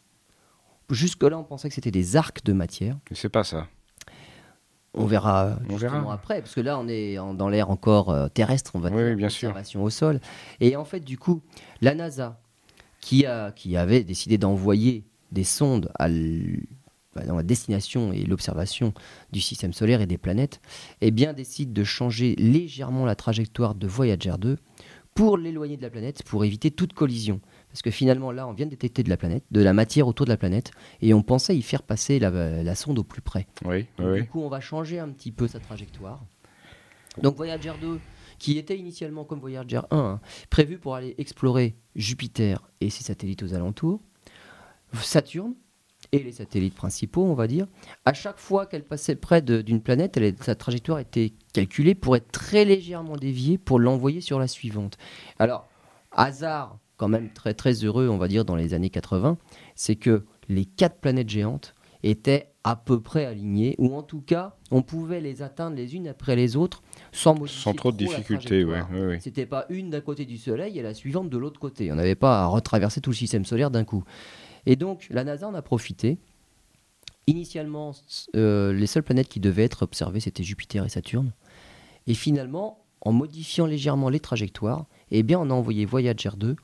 Jusque-là, 0.91 1.39
on 1.39 1.45
pensait 1.45 1.69
que 1.69 1.75
c'était 1.75 1.91
des 1.91 2.17
arcs 2.17 2.45
de 2.45 2.53
matière. 2.53 2.99
Sais 3.13 3.29
pas 3.31 3.45
ça. 3.45 3.67
On 4.97 5.07
verra, 5.07 5.57
On 5.69 5.77
verra. 5.77 6.13
après, 6.13 6.41
parce 6.41 6.55
que 6.55 6.61
là, 6.61 6.79
on 6.79 6.87
est 6.87 7.19
en- 7.19 7.35
dans 7.35 7.49
l'air 7.49 7.69
encore 7.71 8.11
euh, 8.11 8.29
terrestre, 8.29 8.71
on 8.75 8.79
va 8.79 8.91
Oui, 8.91 8.97
dire, 8.97 9.07
oui, 9.07 9.15
bien 9.17 9.29
sûr. 9.29 9.53
au 9.81 9.91
sol. 9.91 10.21
Et 10.61 10.77
en 10.77 10.85
fait, 10.85 11.01
du 11.01 11.19
coup, 11.19 11.43
la 11.81 11.95
NASA, 11.97 12.41
qui, 13.01 13.27
a, 13.27 13.51
qui 13.51 13.77
avait 13.77 14.05
décidé 14.05 14.39
d'envoyer 14.39 15.05
des 15.33 15.43
sondes 15.43 15.91
à 15.99 16.07
l- 16.09 16.65
dans 17.27 17.37
la 17.37 17.43
destination 17.43 18.13
et 18.13 18.25
l'observation 18.25 18.93
du 19.33 19.41
système 19.41 19.73
solaire 19.73 20.01
et 20.01 20.07
des 20.07 20.19
planètes, 20.19 20.61
eh 21.01 21.11
bien, 21.11 21.33
décide 21.33 21.73
de 21.73 21.85
changer 21.85 22.35
légèrement 22.37 23.07
la 23.07 23.15
trajectoire 23.15 23.75
de 23.75 23.87
Voyager 23.87 24.35
2 24.39 24.59
pour 25.15 25.39
l'éloigner 25.39 25.77
de 25.77 25.83
la 25.83 25.91
planète, 25.91 26.25
pour 26.25 26.45
éviter 26.45 26.73
toute 26.73 26.93
collision. 26.93 27.41
Parce 27.69 27.83
que 27.83 27.91
finalement, 27.91 28.33
là, 28.33 28.49
on 28.49 28.53
vient 28.53 28.67
de 28.67 28.71
détecter 28.71 29.05
de 29.05 29.11
la 29.11 29.17
planète, 29.17 29.45
de 29.53 29.61
la 29.61 29.73
matière 29.73 30.09
autour 30.09 30.27
de 30.27 30.31
la 30.31 30.37
planète, 30.37 30.73
et 31.01 31.15
on 31.15 31.23
pensait 31.23 31.57
y 31.57 31.63
faire 31.63 31.83
passer 31.85 32.19
la, 32.19 32.31
la 32.63 32.75
sonde 32.75 32.99
au 32.99 33.05
plus 33.05 33.23
près. 33.23 33.47
Oui, 33.65 33.77
oui, 33.77 33.87
Donc, 33.99 34.07
oui. 34.13 34.23
Du 34.23 34.29
coup, 34.29 34.41
on 34.43 34.49
va 34.49 34.61
changer 34.61 34.99
un 34.99 35.09
petit 35.09 35.31
peu 35.31 35.47
sa 35.47 35.61
trajectoire. 35.61 36.25
Donc 37.23 37.37
Voyager 37.37 37.73
2, 37.81 38.01
qui 38.39 38.59
était 38.59 38.77
initialement 38.77 39.25
comme 39.25 39.39
Voyager 39.39 39.81
1, 39.91 39.97
hein, 39.97 40.21
prévu 40.51 40.79
pour 40.79 40.97
aller 40.97 41.15
explorer 41.19 41.77
Jupiter 41.95 42.69
et 42.81 42.91
ses 42.91 43.05
satellites 43.05 43.45
aux 43.45 43.55
alentours, 43.55 44.01
Saturne 45.03 45.55
et 46.13 46.19
les 46.19 46.33
satellites 46.33 46.75
principaux, 46.75 47.25
on 47.25 47.35
va 47.35 47.47
dire. 47.47 47.67
À 48.05 48.13
chaque 48.13 48.39
fois 48.39 48.67
qu'elle 48.67 48.85
passait 48.85 49.17
près 49.17 49.43
d'une 49.43 49.81
planète, 49.81 50.17
elle, 50.17 50.35
sa 50.41 50.55
trajectoire 50.55 50.99
était 50.99 51.33
calculée 51.53 51.95
pour 51.95 52.17
être 52.17 52.31
très 52.31 52.65
légèrement 52.65 53.17
déviée 53.17 53.59
pour 53.59 53.79
l'envoyer 53.79 54.21
sur 54.21 54.39
la 54.39 54.49
suivante. 54.49 54.99
Alors, 55.39 55.69
hasard 56.13 56.79
quand 56.97 57.09
même 57.09 57.31
très 57.33 57.55
très 57.55 57.85
heureux, 57.85 58.09
on 58.09 58.19
va 58.19 58.29
dire, 58.29 58.45
dans 58.45 58.57
les 58.57 58.73
années 58.75 58.91
80, 58.91 59.37
c'est 59.75 59.97
que 59.97 60.25
les 60.49 60.65
quatre 60.65 61.01
planètes 61.01 61.29
géantes 61.29 61.75
étaient 62.05 62.51
à 62.65 62.77
peu 62.77 63.01
près 63.01 63.25
alignées, 63.27 63.75
ou 63.79 63.95
en 63.95 64.03
tout 64.03 64.21
cas, 64.21 64.57
on 64.71 64.83
pouvait 64.83 65.21
les 65.21 65.43
atteindre 65.43 65.77
les 65.77 65.97
unes 65.97 66.09
après 66.09 66.37
les 66.37 66.57
autres 66.57 66.83
sans 67.13 67.35
trop 67.75 67.93
de 67.93 67.97
difficultés, 67.97 68.65
ouais, 68.65 68.83
ouais, 68.93 69.07
ouais. 69.07 69.19
C'était 69.21 69.45
pas 69.47 69.67
une 69.69 69.91
d'un 69.91 70.01
côté 70.01 70.25
du 70.25 70.39
Soleil 70.39 70.79
et 70.79 70.83
la 70.83 70.95
suivante 70.95 71.29
de 71.29 71.37
l'autre 71.37 71.61
côté. 71.61 71.93
On 71.93 71.97
n'avait 71.97 72.15
pas 72.15 72.43
à 72.43 72.47
retraverser 72.47 73.01
tout 73.01 73.11
le 73.11 73.17
système 73.17 73.45
solaire 73.45 73.71
d'un 73.71 73.85
coup. 73.85 74.05
Et 74.67 74.77
donc, 74.77 75.07
la 75.11 75.25
NASA 75.25 75.49
en 75.49 75.55
a 75.55 75.63
profité. 75.63 76.19
Initialement, 77.27 77.93
euh, 78.37 78.73
les 78.73 78.87
seules 78.87 79.03
planètes 79.03 79.29
qui 79.29 79.41
devaient 79.41 79.65
être 79.65 79.83
observées, 79.83 80.21
c'était 80.21 80.43
Jupiter 80.43 80.85
et 80.85 80.89
Saturne. 80.89 81.33
Et 82.07 82.15
finalement, 82.15 82.85
en 83.01 83.13
modifiant 83.13 83.67
légèrement 83.67 84.09
les 84.11 84.21
trajectoires, 84.21 84.87
eh 85.11 85.23
bien, 85.23 85.39
on 85.39 85.51
a 85.51 85.55
envoyé 85.55 85.87
Voyager 85.87 86.31
2 86.37 86.57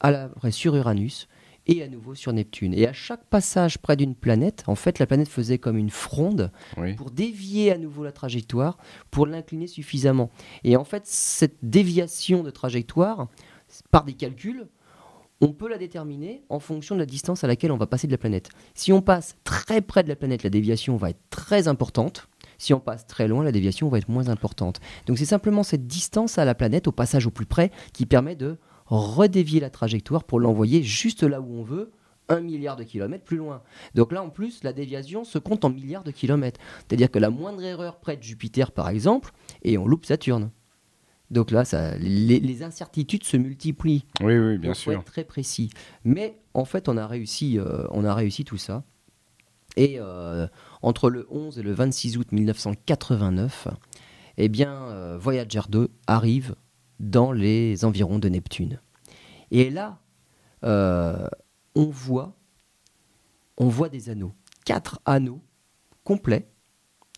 à 0.00 0.10
la, 0.10 0.30
sur 0.50 0.76
Uranus 0.76 1.28
et 1.66 1.82
à 1.82 1.88
nouveau 1.88 2.14
sur 2.14 2.32
Neptune. 2.34 2.74
Et 2.74 2.86
à 2.86 2.92
chaque 2.92 3.24
passage 3.26 3.78
près 3.78 3.96
d'une 3.96 4.14
planète, 4.14 4.64
en 4.66 4.74
fait, 4.74 4.98
la 4.98 5.06
planète 5.06 5.28
faisait 5.28 5.58
comme 5.58 5.78
une 5.78 5.88
fronde 5.90 6.50
Oui. 6.76 6.94
pour 6.94 7.10
dévier 7.10 7.72
à 7.72 7.78
nouveau 7.78 8.04
la 8.04 8.12
trajectoire, 8.12 8.76
pour 9.10 9.26
l'incliner 9.26 9.66
suffisamment. 9.66 10.30
Et 10.64 10.76
en 10.76 10.84
fait, 10.84 11.06
cette 11.06 11.56
déviation 11.62 12.42
de 12.42 12.50
trajectoire, 12.50 13.28
par 13.90 14.04
des 14.04 14.12
calculs, 14.12 14.66
on 15.40 15.52
peut 15.52 15.68
la 15.68 15.78
déterminer 15.78 16.42
en 16.48 16.58
fonction 16.58 16.94
de 16.94 17.00
la 17.00 17.06
distance 17.06 17.44
à 17.44 17.46
laquelle 17.46 17.72
on 17.72 17.76
va 17.76 17.86
passer 17.86 18.06
de 18.06 18.12
la 18.12 18.18
planète. 18.18 18.50
Si 18.74 18.92
on 18.92 19.02
passe 19.02 19.36
très 19.44 19.80
près 19.80 20.02
de 20.02 20.08
la 20.08 20.16
planète, 20.16 20.42
la 20.42 20.50
déviation 20.50 20.96
va 20.96 21.10
être 21.10 21.20
très 21.30 21.68
importante. 21.68 22.28
Si 22.58 22.72
on 22.72 22.80
passe 22.80 23.06
très 23.06 23.28
loin, 23.28 23.44
la 23.44 23.52
déviation 23.52 23.88
va 23.88 23.98
être 23.98 24.08
moins 24.08 24.28
importante. 24.28 24.80
Donc 25.06 25.18
c'est 25.18 25.24
simplement 25.24 25.62
cette 25.62 25.86
distance 25.86 26.38
à 26.38 26.44
la 26.44 26.54
planète, 26.54 26.86
au 26.86 26.92
passage 26.92 27.26
au 27.26 27.30
plus 27.30 27.46
près, 27.46 27.70
qui 27.92 28.06
permet 28.06 28.36
de 28.36 28.58
redévier 28.86 29.60
la 29.60 29.70
trajectoire 29.70 30.24
pour 30.24 30.40
l'envoyer 30.40 30.82
juste 30.82 31.22
là 31.22 31.40
où 31.40 31.58
on 31.58 31.62
veut, 31.62 31.90
un 32.28 32.40
milliard 32.40 32.76
de 32.76 32.84
kilomètres 32.84 33.24
plus 33.24 33.36
loin. 33.36 33.62
Donc 33.94 34.12
là, 34.12 34.22
en 34.22 34.30
plus, 34.30 34.62
la 34.64 34.72
déviation 34.72 35.24
se 35.24 35.38
compte 35.38 35.64
en 35.64 35.70
milliards 35.70 36.04
de 36.04 36.10
kilomètres. 36.10 36.60
C'est-à-dire 36.78 37.10
que 37.10 37.18
la 37.18 37.30
moindre 37.30 37.62
erreur 37.62 37.98
près 37.98 38.16
de 38.16 38.22
Jupiter, 38.22 38.72
par 38.72 38.88
exemple, 38.88 39.32
et 39.62 39.76
on 39.76 39.86
loupe 39.86 40.06
Saturne. 40.06 40.50
Donc 41.34 41.50
là, 41.50 41.64
ça, 41.64 41.96
les, 41.96 42.38
les 42.38 42.62
incertitudes 42.62 43.24
se 43.24 43.36
multiplient. 43.36 44.04
Oui, 44.20 44.38
oui, 44.38 44.56
bien 44.56 44.70
Donc, 44.70 44.76
faut 44.76 44.92
sûr. 44.92 45.00
être 45.00 45.04
très 45.04 45.24
précis. 45.24 45.68
Mais 46.04 46.38
en 46.54 46.64
fait, 46.64 46.88
on 46.88 46.96
a 46.96 47.08
réussi, 47.08 47.58
euh, 47.58 47.88
on 47.90 48.04
a 48.04 48.14
réussi 48.14 48.44
tout 48.44 48.56
ça. 48.56 48.84
Et 49.76 49.96
euh, 49.98 50.46
entre 50.80 51.10
le 51.10 51.26
11 51.30 51.58
et 51.58 51.62
le 51.64 51.72
26 51.72 52.18
août 52.18 52.30
1989, 52.30 53.66
eh 54.36 54.48
bien, 54.48 54.84
euh, 54.84 55.18
Voyager 55.18 55.62
2 55.68 55.90
arrive 56.06 56.54
dans 57.00 57.32
les 57.32 57.84
environs 57.84 58.20
de 58.20 58.28
Neptune. 58.28 58.80
Et 59.50 59.70
là, 59.70 59.98
on 60.62 61.86
voit, 61.90 62.36
on 63.58 63.66
voit 63.66 63.88
des 63.88 64.08
anneaux, 64.08 64.34
quatre 64.64 65.00
anneaux 65.04 65.42
complets 66.04 66.48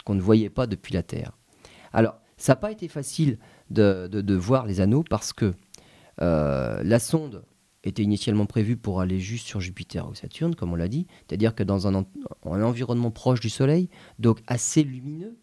qu'on 0.06 0.14
ne 0.14 0.22
voyait 0.22 0.48
pas 0.48 0.66
depuis 0.66 0.94
la 0.94 1.02
Terre. 1.02 1.36
Alors, 1.92 2.18
ça 2.38 2.52
n'a 2.52 2.56
pas 2.56 2.72
été 2.72 2.88
facile 2.88 3.38
de, 3.70 4.34
voir 4.34 4.66
les 4.66 4.80
anneaux 4.80 5.04
parce 5.08 5.32
que 5.32 5.54
euh, 6.22 6.82
la 6.82 6.98
sonde 6.98 7.44
était 7.84 8.02
initialement 8.02 8.46
prévue 8.46 8.76
pour 8.76 9.00
aller 9.00 9.20
juste 9.20 9.46
sur 9.46 9.60
Jupiter 9.60 10.08
ou 10.08 10.14
Saturne, 10.14 10.54
comme 10.54 10.72
on 10.72 10.76
l'a 10.76 10.88
dit, 10.88 11.06
c'est-à-dire 11.26 11.54
que 11.54 11.62
dans 11.62 11.86
un, 11.86 11.94
en- 11.94 12.06
un 12.44 12.62
environnement 12.62 13.10
proche 13.10 13.40
du 13.40 13.50
Soleil, 13.50 13.88
donc 14.18 14.40
assez 14.46 14.82
lumineux. 14.82 15.36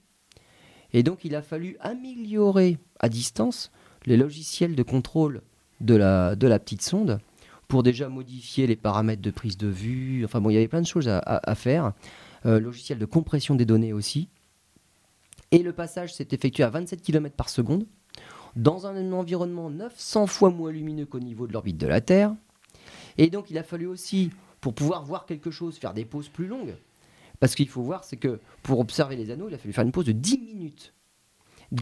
Et 0.91 1.03
donc 1.03 1.23
il 1.23 1.35
a 1.35 1.41
fallu 1.41 1.77
améliorer 1.79 2.77
à 2.99 3.09
distance 3.09 3.71
les 4.05 4.17
logiciels 4.17 4.75
de 4.75 4.83
contrôle 4.83 5.41
de 5.79 5.95
la, 5.95 6.35
petite 6.59 6.81
sonde 6.81 7.19
pour 7.67 7.83
déjà 7.83 8.09
modifier 8.09 8.67
les 8.67 8.75
paramètres 8.75 9.21
de 9.21 9.31
prise 9.31 9.57
de 9.57 9.67
vue. 9.67 10.23
Enfin 10.25 10.41
bon, 10.41 10.49
il 10.49 10.53
y 10.53 10.57
avait 10.57 10.67
plein 10.67 10.81
de 10.81 10.87
choses 10.87 11.07
à 11.07 11.55
faire. 11.55 11.93
Euh, 12.45 12.59
logiciel 12.59 12.99
de 12.99 13.05
compression 13.05 13.55
des 13.55 13.65
données 13.65 13.93
aussi. 13.93 14.27
Et 15.51 15.59
le 15.59 15.71
passage 15.71 16.13
s'est 16.13 16.27
effectué 16.31 16.63
à 16.63 16.69
27 16.69 17.01
km 17.01 17.35
par 17.35 17.47
seconde 17.47 17.85
dans 18.55 18.87
un 18.87 19.11
environnement 19.11 19.69
900 19.69 20.27
fois 20.27 20.49
moins 20.49 20.71
lumineux 20.71 21.05
qu'au 21.05 21.19
niveau 21.19 21.47
de 21.47 21.53
l'orbite 21.53 21.77
de 21.77 21.87
la 21.87 22.01
Terre. 22.01 22.35
Et 23.17 23.29
donc 23.29 23.49
il 23.49 23.57
a 23.57 23.63
fallu 23.63 23.87
aussi, 23.87 24.31
pour 24.61 24.73
pouvoir 24.73 25.03
voir 25.05 25.25
quelque 25.25 25.51
chose, 25.51 25.77
faire 25.77 25.93
des 25.93 26.05
pauses 26.05 26.29
plus 26.29 26.47
longues. 26.47 26.75
Parce 27.39 27.55
qu'il 27.55 27.67
faut 27.67 27.81
voir, 27.81 28.03
c'est 28.03 28.17
que 28.17 28.39
pour 28.61 28.79
observer 28.79 29.15
les 29.15 29.31
anneaux, 29.31 29.49
il 29.49 29.55
a 29.55 29.57
fallu 29.57 29.73
faire 29.73 29.83
une 29.83 29.91
pause 29.91 30.05
de 30.05 30.11
10 30.11 30.37
minutes. 30.39 30.93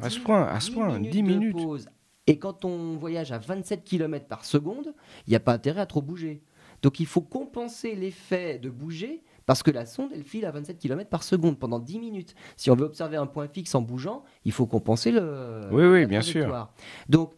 À 0.01 0.09
ce 0.09 0.17
10 0.17 0.23
point, 0.23 0.47
à 0.47 0.59
ce 0.59 0.71
point, 0.71 0.99
10 0.99 1.09
de 1.09 1.21
minutes. 1.21 1.53
pause. 1.53 1.89
Et 2.27 2.39
quand 2.39 2.65
on 2.65 2.95
voyage 2.95 3.31
à 3.31 3.37
27 3.37 3.83
km 3.83 4.27
par 4.27 4.45
seconde, 4.45 4.93
il 5.27 5.31
n'y 5.31 5.35
a 5.35 5.39
pas 5.39 5.53
intérêt 5.53 5.81
à 5.81 5.85
trop 5.85 6.01
bouger. 6.01 6.41
Donc 6.81 6.99
il 6.99 7.05
faut 7.05 7.21
compenser 7.21 7.95
l'effet 7.95 8.57
de 8.57 8.69
bouger 8.69 9.21
parce 9.51 9.63
que 9.63 9.71
la 9.71 9.85
sonde, 9.85 10.11
elle 10.15 10.23
file 10.23 10.45
à 10.45 10.51
27 10.51 10.79
km 10.79 11.09
par 11.09 11.23
seconde 11.23 11.59
pendant 11.59 11.79
10 11.79 11.99
minutes. 11.99 12.35
Si 12.55 12.71
on 12.71 12.75
veut 12.77 12.85
observer 12.85 13.17
un 13.17 13.25
point 13.25 13.49
fixe 13.49 13.75
en 13.75 13.81
bougeant, 13.81 14.23
il 14.45 14.53
faut 14.53 14.65
compenser 14.65 15.11
le. 15.11 15.67
Oui, 15.73 15.83
oui, 15.83 16.05
bien 16.05 16.21
sûr. 16.21 16.69
Donc 17.09 17.33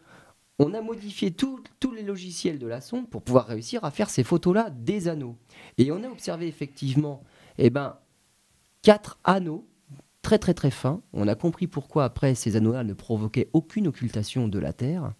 on 0.60 0.74
a 0.74 0.80
modifié 0.80 1.32
tous 1.32 1.60
les 1.92 2.04
logiciels 2.04 2.60
de 2.60 2.68
la 2.68 2.80
sonde 2.80 3.10
pour 3.10 3.22
pouvoir 3.22 3.48
réussir 3.48 3.82
à 3.82 3.90
faire 3.90 4.10
ces 4.10 4.22
photos-là 4.22 4.70
des 4.70 5.08
anneaux. 5.08 5.34
Et 5.76 5.90
on 5.90 6.04
a 6.04 6.06
observé 6.06 6.46
effectivement, 6.46 7.24
eh 7.58 7.68
ben, 7.68 7.96
quatre 8.82 9.18
anneaux 9.24 9.66
très 10.22 10.38
très 10.38 10.54
très 10.54 10.70
fins. 10.70 11.02
On 11.14 11.26
a 11.26 11.34
compris 11.34 11.66
pourquoi 11.66 12.04
après 12.04 12.36
ces 12.36 12.54
anneaux-là 12.54 12.84
ne 12.84 12.94
provoquaient 12.94 13.48
aucune 13.54 13.88
occultation 13.88 14.46
de 14.46 14.60
la 14.60 14.72
Terre. 14.72 15.14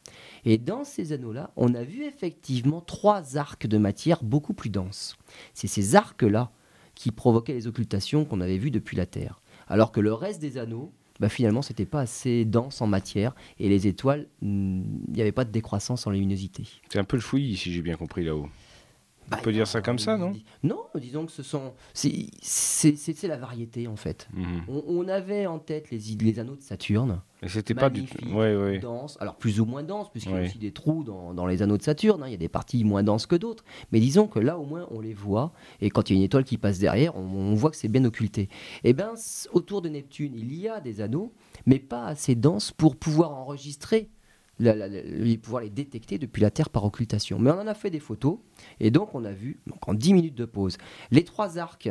Et 0.44 0.58
dans 0.58 0.84
ces 0.84 1.12
anneaux-là, 1.12 1.50
on 1.56 1.74
a 1.74 1.82
vu 1.82 2.04
effectivement 2.04 2.80
trois 2.80 3.36
arcs 3.36 3.66
de 3.66 3.78
matière 3.78 4.22
beaucoup 4.22 4.54
plus 4.54 4.70
denses. 4.70 5.16
C'est 5.54 5.66
ces 5.66 5.96
arcs-là 5.96 6.52
qui 6.94 7.10
provoquaient 7.10 7.54
les 7.54 7.66
occultations 7.66 8.24
qu'on 8.24 8.40
avait 8.40 8.58
vues 8.58 8.70
depuis 8.70 8.96
la 8.96 9.06
Terre. 9.06 9.40
Alors 9.68 9.92
que 9.92 10.00
le 10.00 10.12
reste 10.12 10.40
des 10.40 10.58
anneaux, 10.58 10.92
bah, 11.20 11.28
finalement, 11.28 11.62
c'était 11.62 11.86
pas 11.86 12.00
assez 12.00 12.44
dense 12.44 12.80
en 12.80 12.86
matière 12.86 13.34
et 13.58 13.68
les 13.68 13.86
étoiles, 13.86 14.26
il 14.42 14.84
n'y 15.08 15.20
avait 15.20 15.32
pas 15.32 15.44
de 15.44 15.50
décroissance 15.50 16.06
en 16.06 16.10
luminosité. 16.10 16.64
C'est 16.90 16.98
un 16.98 17.04
peu 17.04 17.16
le 17.16 17.22
fouillis, 17.22 17.56
si 17.56 17.72
j'ai 17.72 17.82
bien 17.82 17.96
compris 17.96 18.24
là-haut. 18.24 18.48
Bah, 19.28 19.38
peut 19.42 19.52
dire 19.52 19.66
ça 19.66 19.80
comme 19.80 19.98
ça, 19.98 20.16
non? 20.18 20.34
Non, 20.62 20.82
disons 20.96 21.24
que 21.26 21.32
ce 21.32 21.42
sont. 21.42 21.72
c'est- 21.92 23.26
la 23.26 23.36
variété 23.36 23.86
en 23.88 23.96
fait. 23.96 24.28
Mhm. 24.34 24.62
On, 24.68 24.84
on 24.86 25.08
avait 25.08 25.46
en 25.46 25.58
tête 25.58 25.90
les, 25.90 25.98
les 25.98 26.38
anneaux 26.38 26.56
de 26.56 26.60
Saturne, 26.62 27.20
Et 27.42 27.48
c'était 27.48 27.74
pas 27.74 27.88
du 27.88 28.04
tout. 28.04 28.26
Ouais, 28.28 28.54
ouais. 28.54 28.78
denses, 28.78 29.16
alors 29.20 29.36
plus 29.36 29.60
ou 29.60 29.64
moins 29.64 29.82
denses, 29.82 30.10
puisqu'il 30.10 30.32
y 30.32 30.36
a 30.36 30.42
aussi 30.42 30.58
des 30.58 30.72
trous 30.72 31.04
dans, 31.04 31.32
dans 31.32 31.46
les 31.46 31.62
anneaux 31.62 31.78
de 31.78 31.82
Saturne, 31.82 32.22
hein, 32.22 32.26
il 32.28 32.32
y 32.32 32.34
a 32.34 32.38
des 32.38 32.48
parties 32.48 32.84
moins 32.84 33.02
denses 33.02 33.26
que 33.26 33.36
d'autres, 33.36 33.64
mais 33.92 34.00
disons 34.00 34.26
que 34.26 34.38
là 34.38 34.58
au 34.58 34.64
moins 34.66 34.86
on 34.90 35.00
les 35.00 35.14
voit, 35.14 35.52
et 35.80 35.88
quand 35.90 36.10
il 36.10 36.14
y 36.14 36.16
a 36.16 36.18
une 36.18 36.24
étoile 36.24 36.44
qui 36.44 36.58
passe 36.58 36.78
derrière, 36.78 37.16
on, 37.16 37.20
on 37.22 37.54
voit 37.54 37.70
que 37.70 37.76
c'est 37.76 37.88
bien 37.88 38.04
occulté. 38.04 38.48
Et 38.84 38.92
bien 38.92 39.14
autour 39.52 39.80
de 39.80 39.88
Neptune, 39.88 40.32
il 40.36 40.54
y 40.54 40.68
a 40.68 40.80
des 40.80 41.00
anneaux, 41.00 41.32
mais 41.66 41.78
pas 41.78 42.06
assez 42.06 42.34
denses 42.34 42.72
pour 42.72 42.96
pouvoir 42.96 43.32
enregistrer, 43.32 44.10
la- 44.60 44.74
la- 44.74 44.88
la- 44.88 45.02
les- 45.02 45.38
pouvoir 45.38 45.62
les 45.62 45.70
détecter 45.70 46.18
depuis 46.18 46.40
la 46.42 46.50
Terre 46.50 46.70
par 46.70 46.84
occultation. 46.84 47.38
Mais 47.38 47.50
on 47.50 47.60
en 47.60 47.66
a 47.66 47.74
fait 47.74 47.90
des 47.90 48.00
photos, 48.00 48.38
et 48.80 48.90
donc 48.90 49.14
on 49.14 49.24
a 49.24 49.32
vu, 49.32 49.58
donc 49.66 49.88
en 49.88 49.94
10 49.94 50.14
minutes 50.14 50.34
de 50.34 50.44
pause, 50.44 50.76
les 51.10 51.24
trois 51.24 51.58
arcs. 51.58 51.88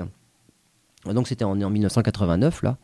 Donc 1.05 1.27
c'était 1.27 1.43
en, 1.43 1.61
en 1.61 1.69
1989 1.69 2.63
là, 2.63 2.77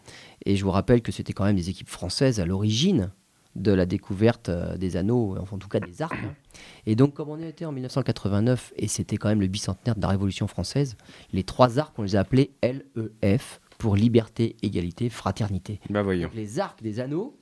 et 0.45 0.55
je 0.57 0.63
vous 0.65 0.71
rappelle 0.71 1.01
que 1.01 1.11
c'était 1.11 1.31
quand 1.33 1.45
même 1.45 1.55
des 1.55 1.69
équipes 1.69 1.87
françaises 1.89 2.39
à 2.41 2.45
l'origine 2.45 3.11
de 3.55 3.71
la 3.71 3.85
découverte 3.85 4.49
euh, 4.49 4.77
des 4.77 4.95
anneaux, 4.97 5.35
enfin 5.39 5.55
en 5.55 5.59
tout 5.59 5.69
cas 5.69 5.79
des 5.79 6.01
arcs. 6.01 6.13
hein. 6.23 6.35
Et 6.85 6.95
donc 6.95 7.13
comme 7.13 7.29
on 7.29 7.39
était 7.41 7.63
en 7.65 7.71
1989 7.71 8.73
et 8.75 8.87
c'était 8.89 9.15
quand 9.17 9.29
même 9.29 9.39
le 9.41 9.47
bicentenaire 9.47 9.95
de 9.95 10.01
la 10.01 10.09
Révolution 10.09 10.47
française, 10.47 10.97
les 11.33 11.43
trois 11.43 11.79
arcs 11.79 11.93
on 11.97 12.03
les 12.03 12.15
a 12.17 12.19
appelés 12.19 12.51
LEF 12.61 13.61
pour 13.77 13.95
liberté, 13.95 14.57
égalité, 14.61 15.09
fraternité. 15.09 15.79
Bah 15.89 16.03
voyons. 16.03 16.27
Donc, 16.27 16.35
les 16.35 16.59
arcs 16.59 16.83
des 16.83 16.99
anneaux 16.99 17.37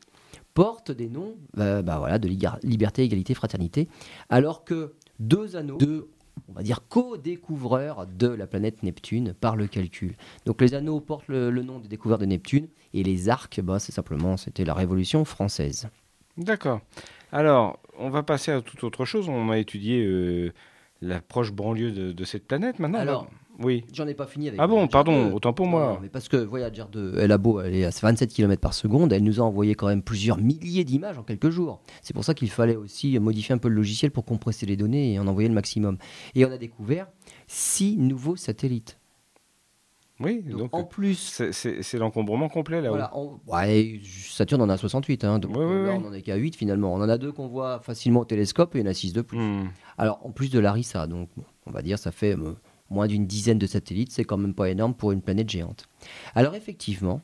portent 0.57 0.91
des 0.91 1.07
noms 1.07 1.35
euh, 1.59 1.83
bah 1.83 1.99
voilà, 1.99 2.17
de 2.17 2.27
liberté, 2.63 3.03
égalité, 3.03 3.35
fraternité, 3.35 3.87
alors 4.29 4.63
que 4.63 4.95
deux 5.19 5.55
anneaux, 5.55 5.77
deux, 5.77 6.09
on 6.49 6.53
va 6.53 6.63
dire, 6.63 6.79
co-découvreurs 6.89 8.07
de 8.07 8.27
la 8.27 8.47
planète 8.47 8.81
Neptune 8.81 9.35
par 9.39 9.55
le 9.55 9.67
calcul. 9.67 10.15
Donc 10.47 10.59
les 10.59 10.73
anneaux 10.73 10.99
portent 10.99 11.27
le, 11.27 11.51
le 11.51 11.61
nom 11.61 11.77
des 11.77 11.87
découvreurs 11.87 12.17
de 12.17 12.25
Neptune, 12.25 12.69
et 12.95 13.03
les 13.03 13.29
arcs, 13.29 13.61
bah, 13.61 13.77
c'est 13.77 13.91
simplement, 13.91 14.35
c'était 14.35 14.65
la 14.65 14.73
Révolution 14.73 15.25
française. 15.25 15.89
D'accord. 16.37 16.81
Alors, 17.31 17.79
on 17.99 18.09
va 18.09 18.23
passer 18.23 18.51
à 18.51 18.59
toute 18.61 18.83
autre 18.83 19.05
chose. 19.05 19.29
On 19.29 19.51
a 19.51 19.59
étudié 19.59 20.03
euh, 20.03 20.53
la 21.03 21.21
proche 21.21 21.51
banlieue 21.51 21.91
de, 21.91 22.11
de 22.13 22.23
cette 22.23 22.47
planète 22.47 22.79
maintenant. 22.79 22.97
Alors, 22.97 23.27
Oui. 23.59 23.83
J'en 23.93 24.07
ai 24.07 24.13
pas 24.13 24.27
fini 24.27 24.47
avec. 24.49 24.59
Ah 24.59 24.67
bon, 24.67 24.73
Voyager 24.75 24.91
pardon, 24.91 25.29
2. 25.29 25.33
autant 25.33 25.51
pour 25.53 25.65
moi. 25.67 25.93
non, 25.93 25.99
mais 26.01 26.09
parce 26.09 26.29
que 26.29 26.37
Voyager 26.37 26.83
2, 26.91 27.15
elle 27.19 27.31
a 27.31 27.37
beau 27.37 27.57
aller 27.57 27.85
à 27.85 27.89
27 27.89 28.31
km 28.31 28.61
par 28.61 28.73
seconde, 28.73 29.11
elle 29.13 29.23
nous 29.23 29.39
a 29.39 29.43
envoyé 29.43 29.73
quand 29.75 29.87
même 29.87 30.03
plusieurs 30.03 30.37
milliers 30.37 30.83
d'images 30.83 31.17
en 31.17 31.23
quelques 31.23 31.49
jours. 31.49 31.81
C'est 32.01 32.13
pour 32.13 32.23
ça 32.23 32.33
qu'il 32.33 32.49
fallait 32.51 32.75
aussi 32.75 33.17
modifier 33.19 33.53
un 33.55 33.57
peu 33.57 33.67
le 33.69 33.75
logiciel 33.75 34.11
pour 34.11 34.25
compresser 34.25 34.65
les 34.65 34.77
données 34.77 35.13
et 35.13 35.19
en 35.19 35.27
envoyer 35.27 35.49
le 35.49 35.55
maximum. 35.55 35.97
Et 36.35 36.45
on 36.45 36.51
a 36.51 36.57
découvert 36.57 37.07
six 37.47 37.97
nouveaux 37.97 38.35
satellites. 38.35 38.97
Oui, 40.19 40.41
Donc, 40.41 40.57
donc 40.59 40.73
en 40.73 40.83
plus, 40.83 41.43
c'est- 41.51 41.93
l'encombrement 41.99 42.49
complet 42.49 42.81
là-haut. 42.81 42.93
voilà, 42.93 43.11
on- 43.15 43.39
ouais, 43.45 43.99
Saturne 44.03 44.63
en 44.63 44.69
a 44.69 44.75
68, 44.75 45.23
hein, 45.23 45.37
donc 45.37 45.55
Ouais, 45.55 45.63
ouais, 45.63 45.85
là 45.85 45.93
on 46.03 46.07
en 46.07 46.13
est 46.13 46.23
qu'à 46.23 46.35
8 46.37 46.55
finalement. 46.55 46.91
On 46.91 46.97
en 47.01 47.07
a 47.09 47.19
deux 47.19 47.31
qu'on 47.31 47.47
voit 47.47 47.79
facilement 47.81 48.21
au 48.21 48.25
télescope 48.25 48.75
et 48.75 48.79
il 48.79 48.85
y 48.85 48.87
en 48.87 48.89
a 48.89 48.95
6 48.95 49.13
de 49.13 49.21
plus. 49.21 49.37
Hmm. 49.37 49.67
Alors 49.99 50.19
en 50.25 50.31
plus 50.31 50.49
de 50.49 50.57
Larissa, 50.59 51.05
donc 51.05 51.29
on 51.67 51.71
va 51.71 51.83
dire 51.83 51.99
ça 51.99 52.11
fait 52.11 52.35
euh, 52.35 52.55
moins 52.89 53.07
d'une 53.07 53.27
dizaine 53.27 53.59
de 53.59 53.67
satellites, 53.67 54.11
c'est 54.11 54.23
quand 54.23 54.37
même 54.37 54.53
pas 54.53 54.69
énorme 54.69 54.93
pour 54.93 55.11
une 55.11 55.21
planète 55.21 55.49
géante. 55.49 55.87
Alors 56.35 56.55
effectivement, 56.55 57.21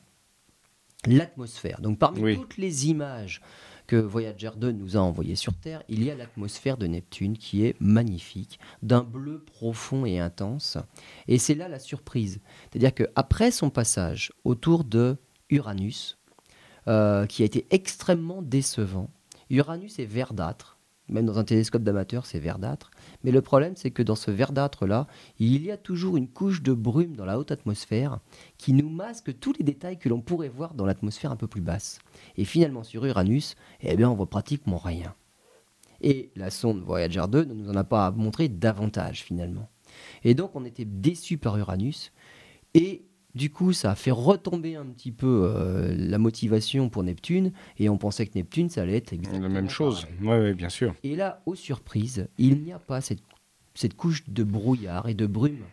l'atmosphère. 1.05 1.81
Donc 1.81 1.99
parmi 1.99 2.21
Oui. 2.21 2.35
toutes 2.35 2.57
les 2.57 2.87
images 2.87 3.41
que 3.87 3.95
Voyager 3.97 4.51
2 4.55 4.71
nous 4.71 4.95
a 4.95 5.01
envoyées 5.01 5.35
sur 5.35 5.53
Terre, 5.53 5.83
il 5.89 6.03
y 6.03 6.09
a 6.09 6.15
l'atmosphère 6.15 6.77
de 6.77 6.87
Neptune 6.87 7.37
qui 7.37 7.65
est 7.65 7.75
magnifique, 7.81 8.59
d'un 8.81 9.03
bleu 9.03 9.39
profond 9.43 10.05
et 10.05 10.19
intense. 10.19 10.77
Et 11.27 11.37
c'est 11.37 11.55
là 11.55 11.67
la 11.67 11.79
surprise. 11.79 12.39
C'est-à-dire 12.71 12.93
qu'après 12.93 13.51
son 13.51 13.69
passage 13.69 14.31
autour 14.45 14.85
de 14.85 15.17
Uranus, 15.49 16.17
euh, 16.87 17.25
qui 17.25 17.43
a 17.43 17.45
été 17.45 17.65
extrêmement 17.71 18.41
décevant, 18.41 19.09
Uranus 19.49 19.99
est 19.99 20.05
verdâtre. 20.05 20.72
Même 21.13 21.27
dans 21.27 21.37
un 21.37 21.43
télescope 21.43 21.83
d'amateur, 21.83 22.25
c'est 22.25 22.39
verdâtre. 22.39 22.89
Mais 23.23 23.31
le 23.31 23.41
problème, 23.41 23.75
c'est 23.75 23.91
que 23.91 24.01
dans 24.01 24.15
ce 24.15 24.31
verdâtre-là, 24.31 25.07
il 25.37 25.63
y 25.63 25.69
a 25.69 25.77
toujours 25.77 26.17
une 26.17 26.27
couche 26.27 26.63
de 26.63 26.73
brume 26.73 27.15
dans 27.15 27.23
la 27.23 27.37
haute 27.37 27.51
atmosphère 27.51 28.19
qui 28.57 28.73
nous 28.73 28.89
masque 28.89 29.39
tous 29.39 29.53
les 29.53 29.63
détails 29.63 29.99
que 29.99 30.09
l'on 30.09 30.21
pourrait 30.21 30.49
voir 30.49 30.73
dans 30.73 30.85
l'atmosphère 30.85 31.31
un 31.31 31.35
peu 31.35 31.47
plus 31.47 31.61
basse. 31.61 31.99
Et 32.35 32.45
finalement, 32.45 32.83
sur 32.83 33.05
Uranus, 33.05 33.55
eh 33.81 33.95
bien, 33.95 34.09
on 34.09 34.15
voit 34.15 34.29
pratiquement 34.29 34.79
rien. 34.79 35.13
Et 36.01 36.31
la 36.35 36.49
sonde 36.49 36.81
Voyager 36.81 37.23
2 37.29 37.45
ne 37.45 37.53
nous 37.53 37.69
en 37.69 37.75
a 37.75 37.83
pas 37.83 38.09
montré 38.09 38.49
davantage, 38.49 39.23
finalement. 39.23 39.69
Et 40.23 40.33
donc, 40.33 40.55
on 40.55 40.65
était 40.65 40.83
déçus 40.83 41.37
par 41.37 41.57
Uranus. 41.59 42.11
Et 42.73 43.05
du 43.35 43.49
coup, 43.49 43.73
ça 43.73 43.91
a 43.91 43.95
fait 43.95 44.11
retomber 44.11 44.75
un 44.75 44.85
petit 44.85 45.11
peu 45.11 45.51
euh, 45.55 45.95
la 45.97 46.19
motivation 46.19 46.89
pour 46.89 47.03
Neptune. 47.03 47.51
Et 47.77 47.89
on 47.89 47.97
pensait 47.97 48.27
que 48.27 48.33
Neptune, 48.35 48.69
ça 48.69 48.83
allait 48.83 48.97
être 48.97 49.11
La 49.11 49.17
exactement 49.17 49.49
même 49.49 49.69
chose. 49.69 50.05
Oui, 50.21 50.27
ouais, 50.27 50.53
bien 50.53 50.69
sûr. 50.69 50.93
Et 51.03 51.15
là, 51.15 51.41
aux 51.45 51.55
surprises, 51.55 52.27
il 52.37 52.61
n'y 52.61 52.71
a 52.71 52.79
pas 52.79 53.01
cette, 53.01 53.23
cette 53.73 53.95
couche 53.95 54.23
de 54.29 54.43
brouillard 54.43 55.09
et 55.09 55.15
de 55.15 55.25
brume 55.25 55.63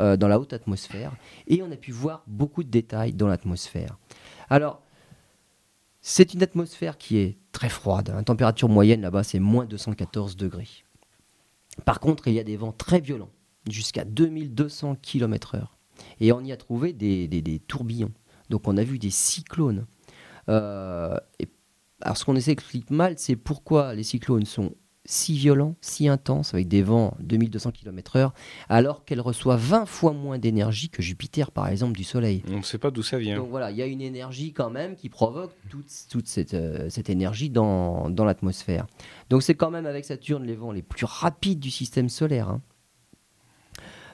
euh, 0.00 0.16
dans 0.16 0.28
la 0.28 0.38
haute 0.38 0.52
atmosphère. 0.52 1.12
Et 1.48 1.60
on 1.60 1.72
a 1.72 1.76
pu 1.76 1.90
voir 1.90 2.22
beaucoup 2.28 2.62
de 2.62 2.70
détails 2.70 3.14
dans 3.14 3.26
l'atmosphère. 3.26 3.98
Alors, 4.48 4.80
c'est 6.00 6.34
une 6.34 6.42
atmosphère 6.42 6.98
qui 6.98 7.18
est 7.18 7.36
très 7.50 7.68
froide. 7.68 8.12
La 8.14 8.22
température 8.22 8.68
moyenne 8.68 9.00
là-bas, 9.00 9.24
c'est 9.24 9.40
moins 9.40 9.64
214 9.64 10.36
degrés. 10.36 10.68
Par 11.84 11.98
contre, 11.98 12.28
il 12.28 12.34
y 12.34 12.38
a 12.38 12.44
des 12.44 12.56
vents 12.56 12.72
très 12.72 13.00
violents, 13.00 13.30
jusqu'à 13.68 14.04
2200 14.04 14.96
km/h. 15.02 15.66
Et 16.20 16.32
on 16.32 16.40
y 16.40 16.52
a 16.52 16.56
trouvé 16.56 16.92
des, 16.92 17.28
des- 17.28 17.42
des 17.42 17.58
tourbillons. 17.58 18.12
Donc 18.50 18.66
on 18.68 18.76
a 18.76 18.84
vu 18.84 18.98
des 18.98 19.10
cyclones. 19.10 19.86
Euh, 20.48 21.16
et 21.38 21.48
alors 22.00 22.16
ce 22.16 22.24
qu'on 22.24 22.36
explique 22.36 22.90
mal, 22.90 23.14
c'est 23.18 23.36
pourquoi 23.36 23.94
les 23.94 24.02
cyclones 24.04 24.46
sont 24.46 24.72
si 25.10 25.38
violents, 25.38 25.74
si 25.80 26.06
intenses, 26.06 26.52
avec 26.52 26.68
des 26.68 26.82
vents 26.82 27.16
2200 27.20 27.70
km/h, 27.72 28.30
alors 28.68 29.06
qu'elles 29.06 29.22
reçoivent 29.22 29.58
20 29.58 29.86
fois 29.86 30.12
moins 30.12 30.38
d'énergie 30.38 30.90
que 30.90 31.00
Jupiter, 31.00 31.50
par 31.50 31.66
exemple, 31.68 31.96
du 31.96 32.04
Soleil. 32.04 32.42
On 32.50 32.58
ne 32.58 32.62
sait 32.62 32.76
pas 32.76 32.90
d'où 32.90 33.02
ça 33.02 33.16
vient. 33.18 33.36
Donc 33.38 33.48
voilà, 33.48 33.70
il 33.70 33.78
y 33.78 33.82
a 33.82 33.86
une 33.86 34.02
énergie 34.02 34.52
quand 34.52 34.68
même 34.68 34.96
qui 34.96 35.08
provoque 35.08 35.52
toute, 35.70 35.86
toute 36.10 36.26
cette, 36.28 36.52
euh, 36.52 36.90
cette 36.90 37.08
énergie 37.08 37.48
dans, 37.48 38.10
dans 38.10 38.26
l'atmosphère. 38.26 38.86
Donc 39.30 39.42
c'est 39.42 39.54
quand 39.54 39.70
même 39.70 39.86
avec 39.86 40.04
Saturne 40.04 40.44
les 40.44 40.56
vents 40.56 40.72
les 40.72 40.82
plus 40.82 41.06
rapides 41.06 41.58
du 41.60 41.70
système 41.70 42.10
solaire. 42.10 42.50
hein. 42.50 42.60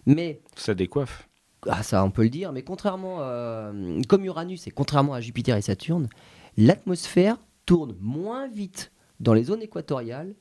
Mais 0.06 0.40
Ça 0.56 0.74
décoiffe. 0.74 1.28
Ah, 1.68 1.82
ça, 1.82 2.04
on 2.04 2.10
peut 2.10 2.22
le 2.22 2.28
dire, 2.30 2.52
mais 2.52 2.62
contrairement, 2.62 3.18
euh, 3.20 4.00
comme 4.08 4.24
Uranus 4.24 4.66
et 4.66 4.70
contrairement 4.70 5.14
à 5.14 5.20
Jupiter 5.20 5.56
et 5.56 5.62
Saturne, 5.62 6.08
l'atmosphère 6.56 7.38
tourne 7.66 7.94
moins 8.00 8.48
vite 8.48 8.92
dans 9.20 9.34
les 9.34 9.44
zones 9.44 9.62
équatoriales 9.62 10.34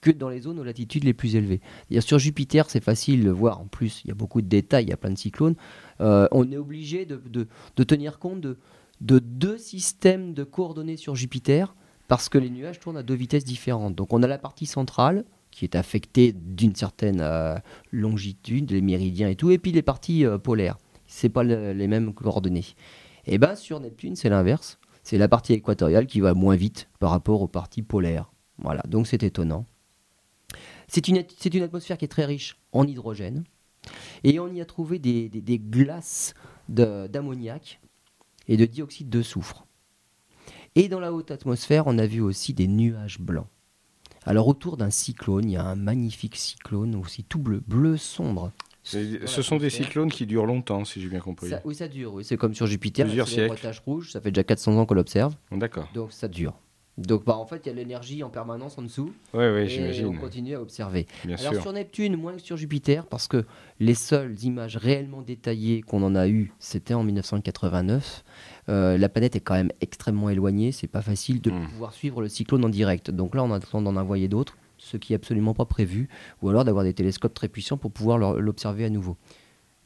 que 0.00 0.10
dans 0.10 0.28
les 0.28 0.40
zones 0.40 0.58
aux 0.58 0.64
latitudes 0.64 1.04
les 1.04 1.14
plus 1.14 1.36
élevées. 1.36 1.60
Sur 2.00 2.18
Jupiter, 2.18 2.68
c'est 2.70 2.82
facile 2.82 3.24
de 3.24 3.30
voir. 3.30 3.60
En 3.60 3.66
plus, 3.66 4.02
il 4.04 4.08
y 4.08 4.10
a 4.10 4.14
beaucoup 4.14 4.42
de 4.42 4.46
détails, 4.46 4.84
il 4.84 4.90
y 4.90 4.92
a 4.92 4.96
plein 4.96 5.10
de 5.10 5.18
cyclones. 5.18 5.56
Euh, 6.00 6.28
on 6.32 6.50
est 6.50 6.56
obligé 6.56 7.06
de, 7.06 7.48
tenir 7.84 8.18
compte 8.18 8.40
de 8.40 9.18
deux 9.18 9.58
systèmes 9.58 10.34
de 10.34 10.44
coordonnées 10.44 10.96
sur 10.96 11.14
Jupiter 11.14 11.74
parce 12.08 12.28
que 12.28 12.38
les 12.38 12.50
nuages 12.50 12.78
tournent 12.78 12.96
à 12.96 13.02
deux 13.02 13.14
vitesses 13.14 13.44
différentes. 13.44 13.94
Donc, 13.94 14.12
on 14.12 14.22
a 14.22 14.26
la 14.26 14.38
partie 14.38 14.66
centrale 14.66 15.24
qui 15.56 15.64
est 15.64 15.74
affectée 15.74 16.34
d'une 16.34 16.74
certaine 16.74 17.20
euh, 17.22 17.56
longitude, 17.90 18.72
les 18.72 18.82
méridiens 18.82 19.30
et 19.30 19.36
tout, 19.36 19.50
et 19.50 19.56
puis 19.56 19.72
les 19.72 19.80
parties 19.80 20.26
euh, 20.26 20.36
polaires. 20.36 20.76
C'est 21.06 21.30
pas 21.30 21.42
le- 21.42 21.72
les 21.72 21.88
mêmes 21.88 22.12
coordonnées. 22.12 22.66
Et 23.24 23.38
ben 23.38 23.56
sur 23.56 23.80
Neptune, 23.80 24.16
c'est 24.16 24.28
l'inverse. 24.28 24.78
C'est 25.02 25.16
la 25.16 25.28
partie 25.28 25.54
équatoriale 25.54 26.06
qui 26.06 26.20
va 26.20 26.34
moins 26.34 26.56
vite 26.56 26.90
par 26.98 27.10
rapport 27.10 27.40
aux 27.40 27.48
parties 27.48 27.80
polaires. 27.80 28.30
Voilà, 28.58 28.82
donc 28.86 29.06
c'est 29.06 29.22
étonnant. 29.22 29.64
C'est 30.88 31.08
une, 31.08 31.16
atmosphère 31.62 31.96
qui 31.96 32.04
est 32.04 32.08
très 32.08 32.26
riche 32.26 32.58
en 32.72 32.86
hydrogène. 32.86 33.44
Et 34.24 34.38
on 34.38 34.48
y 34.48 34.60
a 34.60 34.66
trouvé 34.66 34.98
des, 34.98 35.58
glaces 35.58 36.34
d'ammoniac 36.68 37.80
et 38.46 38.58
de 38.58 38.66
dioxyde 38.66 39.08
de 39.08 39.22
soufre. 39.22 39.66
Et 40.74 40.88
dans 40.88 41.00
la 41.00 41.14
haute 41.14 41.30
atmosphère, 41.30 41.86
on 41.86 41.96
a 41.96 42.06
vu 42.06 42.20
aussi 42.20 42.52
des 42.52 42.68
nuages 42.68 43.20
blancs. 43.20 43.48
Alors 44.26 44.48
autour 44.48 44.76
d'un 44.76 44.90
cyclone, 44.90 45.44
il 45.48 45.52
y 45.52 45.56
a 45.56 45.64
un 45.64 45.76
magnifique 45.76 46.36
cyclone 46.36 46.94
aussi 46.96 47.24
tout 47.24 47.38
bleu, 47.38 47.62
bleu 47.66 47.96
sombre. 47.96 48.52
Ce 48.82 49.42
sont 49.42 49.56
des 49.56 49.70
cyclones 49.70 50.10
qui 50.10 50.26
durent 50.26 50.46
longtemps, 50.46 50.84
si 50.84 51.00
j'ai 51.00 51.08
bien 51.08 51.20
compris. 51.20 51.48
Ça- 51.50 51.60
oui, 51.64 51.74
ça 51.74 51.88
dure. 51.88 52.14
Oui. 52.14 52.24
C'est 52.24 52.36
comme 52.36 52.54
sur 52.54 52.66
Jupiter, 52.66 53.06
Plusieurs 53.06 53.28
siècles. 53.28 53.58
taches 53.60 53.80
rouges. 53.80 54.12
Ça 54.12 54.20
fait 54.20 54.30
déjà 54.30 54.44
400 54.44 54.76
ans 54.78 54.86
qu'on 54.86 54.94
l'observe. 54.94 55.34
D'accord. 55.50 55.88
Donc 55.94 56.12
ça 56.12 56.28
dure. 56.28 56.54
Donc 56.98 57.24
bah, 57.26 57.36
en 57.36 57.44
fait, 57.46 57.60
il 57.64 57.66
y 57.66 57.70
a 57.70 57.72
de 57.72 57.78
l'énergie 57.78 58.22
en 58.22 58.30
permanence 58.30 58.78
en 58.78 58.82
dessous. 58.82 59.12
Oui, 59.34 59.44
oui, 59.44 59.60
et 59.60 59.64
on 59.64 59.68
j'imagine. 59.68 60.18
continue 60.18 60.54
à 60.54 60.62
observer. 60.62 61.06
Bien 61.26 61.36
Alors 61.36 61.52
sûr. 61.52 61.62
sur 61.62 61.72
Neptune, 61.72 62.16
moins 62.16 62.32
que 62.34 62.40
sur 62.40 62.56
Jupiter, 62.56 63.04
parce 63.06 63.28
que 63.28 63.44
les 63.80 63.94
seules 63.94 64.34
images 64.44 64.76
réellement 64.78 65.20
détaillées 65.20 65.82
qu'on 65.82 66.02
en 66.02 66.14
a 66.14 66.26
eues, 66.28 66.52
c'était 66.58 66.94
en 66.94 67.02
1989. 67.04 68.24
Euh, 68.68 68.98
la 68.98 69.08
planète 69.08 69.36
est 69.36 69.40
quand 69.40 69.54
même 69.54 69.70
extrêmement 69.80 70.28
éloignée. 70.28 70.72
C'est 70.72 70.86
pas 70.88 71.02
facile 71.02 71.40
de 71.40 71.50
Mm. 71.50 71.68
pouvoir 71.68 71.92
suivre 71.92 72.20
le 72.20 72.28
cyclone 72.28 72.64
en 72.64 72.68
direct. 72.68 73.10
Donc 73.10 73.34
là, 73.34 73.42
on 73.44 73.52
attend 73.52 73.80
d'en 73.82 73.96
envoyer 73.96 74.28
d'autres, 74.28 74.56
ce 74.78 74.96
qui 74.96 75.12
est 75.12 75.16
absolument 75.16 75.54
pas 75.54 75.64
prévu, 75.66 76.08
ou 76.42 76.48
alors 76.48 76.64
d'avoir 76.64 76.84
des 76.84 76.94
télescopes 76.94 77.34
très 77.34 77.48
puissants 77.48 77.76
pour 77.76 77.92
pouvoir 77.92 78.18
l'observer 78.18 78.84
à 78.84 78.90
nouveau. 78.90 79.16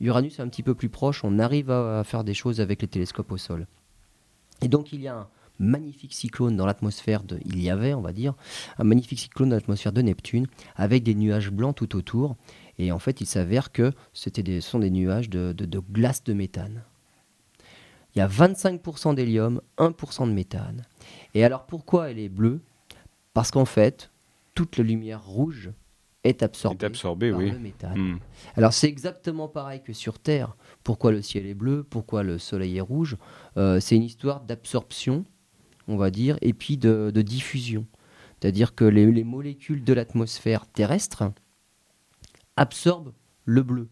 Uranus 0.01 0.39
est 0.39 0.43
un 0.43 0.49
petit 0.49 0.63
peu 0.63 0.75
plus 0.75 0.89
proche. 0.89 1.25
On 1.25 1.39
arrive 1.39 1.71
à, 1.71 2.01
à 2.01 2.05
faire 2.05 2.25
des 2.25 2.33
choses 2.35 2.61
avec 2.61 2.81
les 2.83 2.89
télescopes 2.89 3.31
au 3.33 3.37
sol. 3.37 3.67
Et 4.63 4.69
donc 4.69 4.93
il 4.93 5.01
y 5.03 5.09
a 5.09 5.17
un 5.17 5.29
magnifique 5.59 6.15
cyclone 6.15 6.57
dans 6.57 6.65
l'atmosphère 6.65 7.23
de, 7.23 7.39
il 7.45 7.61
y 7.63 7.69
avait, 7.69 7.93
on 7.93 8.01
va 8.01 8.13
dire, 8.15 8.33
un 8.79 8.85
magnifique 8.85 9.19
cyclone 9.21 9.51
dans 9.51 9.57
l'atmosphère 9.57 9.93
de 9.93 10.01
Neptune, 10.01 10.47
avec 10.75 11.03
des 11.03 11.15
nuages 11.15 11.51
blancs 11.51 11.77
tout 11.77 11.97
autour. 11.97 12.37
Et 12.79 12.93
en 12.93 12.99
fait, 12.99 13.21
il 13.21 13.27
s'avère 13.27 13.73
que 13.73 13.93
c'était 14.15 14.43
des, 14.43 14.63
sont 14.63 14.79
des 14.79 14.91
nuages 14.91 15.29
de, 15.29 15.53
de- 15.53 15.67
de 15.67 15.79
glace 15.79 16.25
de 16.25 16.33
méthane. 16.33 16.83
Il 18.15 18.19
y 18.19 18.23
a 18.23 18.29
25% 18.29 19.15
d'hélium, 19.15 19.61
1% 19.79 20.27
de 20.29 20.33
méthane. 20.33 20.83
Et 21.35 21.45
alors 21.45 21.67
pourquoi 21.67 22.11
elle 22.11 22.19
est 22.19 22.29
bleue? 22.29 22.61
Parce 23.35 23.51
qu'en 23.51 23.65
fait, 23.65 24.11
toute 24.55 24.77
la 24.77 24.85
lumière 24.85 25.25
rouge 25.25 25.71
est 26.25 26.43
absorbée, 26.43 26.87
Est 26.87 27.31
par 27.31 27.39
oui. 27.39 27.51
le 27.51 27.59
méthane. 27.59 27.99
Hmm. 27.99 28.19
Alors 28.57 28.73
c'est 28.73 28.89
exactement 28.89 29.49
pareil 29.49 29.81
que 29.83 29.93
sur 29.93 30.19
Terre. 30.19 30.57
Pourquoi 30.85 31.13
le 31.13 31.23
ciel 31.23 31.47
est 31.47 31.55
bleu? 31.55 31.83
Pourquoi 31.89 32.23
le 32.23 32.39
soleil 32.39 32.77
est 32.77 32.81
rouge? 32.83 33.17
Euh, 33.57 33.81
C'est 33.81 33.97
une 33.97 34.03
histoire 34.03 34.41
d'absorption, 34.41 35.25
on 35.89 35.97
va 35.97 36.11
dire, 36.11 36.37
et 36.43 36.53
puis 36.53 36.77
de, 36.77 37.11
de 37.15 37.23
diffusion. 37.23 37.87
C'est-à-dire 38.41 38.75
que 38.75 38.85
les, 38.85 39.07
les 39.11 39.25
molécules 39.25 39.85
de 39.85 39.93
l'atmosphère 39.93 40.67
terrestre 40.67 41.31
absorbent 42.57 43.13
le 43.45 43.63
bleu 43.63 43.89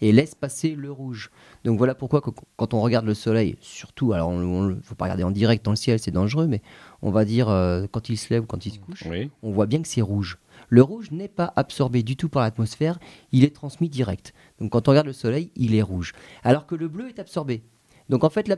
et 0.00 0.12
laissent 0.12 0.34
passer 0.34 0.74
le 0.74 0.90
rouge. 0.90 1.30
Donc 1.64 1.78
voilà 1.78 1.94
pourquoi 1.94 2.20
quand 2.56 2.74
on 2.74 2.80
regarde 2.80 3.06
le 3.06 3.14
soleil, 3.14 3.56
surtout, 3.60 4.12
alors 4.12 4.32
il 4.32 4.38
ne 4.40 4.80
faut 4.82 4.94
pas 4.94 5.04
regarder 5.06 5.24
en 5.24 5.30
direct 5.30 5.64
dans 5.64 5.72
le 5.72 5.76
ciel, 5.76 5.98
c'est 5.98 6.10
dangereux, 6.10 6.46
mais 6.46 6.62
on 7.02 7.10
va 7.10 7.24
dire 7.24 7.48
euh, 7.48 7.86
quand 7.90 8.08
il 8.08 8.16
se 8.16 8.32
lève 8.32 8.42
ou 8.44 8.46
quand 8.46 8.64
il 8.66 8.72
se 8.72 8.78
couche, 8.78 9.04
Oui. 9.08 9.30
on 9.42 9.50
voit 9.50 9.66
bien 9.66 9.82
que 9.82 9.88
c'est 9.88 10.02
rouge. 10.02 10.38
Le 10.68 10.82
rouge 10.82 11.10
n'est 11.10 11.28
pas 11.28 11.52
absorbé 11.56 12.02
du 12.02 12.16
tout 12.16 12.28
par 12.28 12.42
l'atmosphère, 12.42 12.98
il 13.32 13.44
est 13.44 13.54
transmis 13.54 13.88
direct. 13.88 14.34
Donc 14.60 14.72
quand 14.72 14.88
on 14.88 14.90
regarde 14.90 15.06
le 15.06 15.12
soleil, 15.12 15.50
il 15.56 15.74
est 15.74 15.82
rouge. 15.82 16.12
Alors 16.44 16.66
que 16.66 16.74
le 16.74 16.88
bleu 16.88 17.08
est 17.08 17.18
absorbé. 17.18 17.62
Donc 18.08 18.24
en 18.24 18.30
fait, 18.30 18.48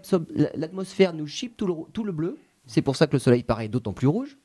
l'atmosphère 0.54 1.12
nous 1.12 1.26
chipe 1.26 1.56
tout 1.56 1.66
le, 1.66 1.74
tout 1.92 2.04
le 2.04 2.12
bleu, 2.12 2.38
c'est 2.66 2.82
pour 2.82 2.96
ça 2.96 3.06
que 3.06 3.12
le 3.12 3.18
soleil 3.18 3.42
paraît 3.42 3.68
d'autant 3.68 3.92
plus 3.92 4.06
rouge. 4.06 4.38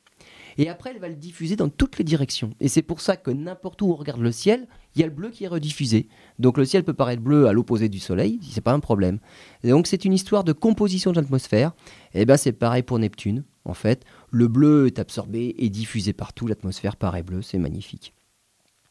Et 0.58 0.68
après, 0.68 0.90
elle 0.90 1.00
va 1.00 1.08
le 1.08 1.16
diffuser 1.16 1.56
dans 1.56 1.68
toutes 1.68 1.98
les 1.98 2.04
directions. 2.04 2.50
Et 2.60 2.68
c'est 2.68 2.82
pour 2.82 3.00
ça 3.00 3.16
que 3.16 3.30
n'importe 3.30 3.82
où 3.82 3.90
on 3.90 3.94
regarde 3.94 4.20
le 4.20 4.32
ciel, 4.32 4.66
il 4.94 5.00
y 5.00 5.04
a 5.04 5.06
le 5.06 5.12
bleu 5.12 5.28
qui 5.28 5.44
est 5.44 5.48
rediffusé. 5.48 6.08
Donc 6.38 6.56
le 6.56 6.64
ciel 6.64 6.82
peut 6.82 6.94
paraître 6.94 7.22
bleu 7.22 7.46
à 7.46 7.52
l'opposé 7.52 7.88
du 7.88 7.98
soleil, 7.98 8.40
c'est 8.42 8.62
pas 8.62 8.72
un 8.72 8.80
problème. 8.80 9.18
Donc 9.64 9.86
c'est 9.86 10.04
une 10.04 10.14
histoire 10.14 10.44
de 10.44 10.52
composition 10.52 11.12
de 11.12 11.20
l'atmosphère. 11.20 11.72
Et 12.14 12.24
ben 12.24 12.36
c'est 12.36 12.52
pareil 12.52 12.82
pour 12.82 12.98
Neptune. 12.98 13.44
En 13.64 13.74
fait, 13.74 14.04
le 14.30 14.48
bleu 14.48 14.86
est 14.86 14.98
absorbé 14.98 15.54
et 15.58 15.68
diffusé 15.68 16.12
partout. 16.12 16.46
L'atmosphère 16.46 16.96
paraît 16.96 17.22
bleue, 17.22 17.42
c'est 17.42 17.58
magnifique. 17.58 18.14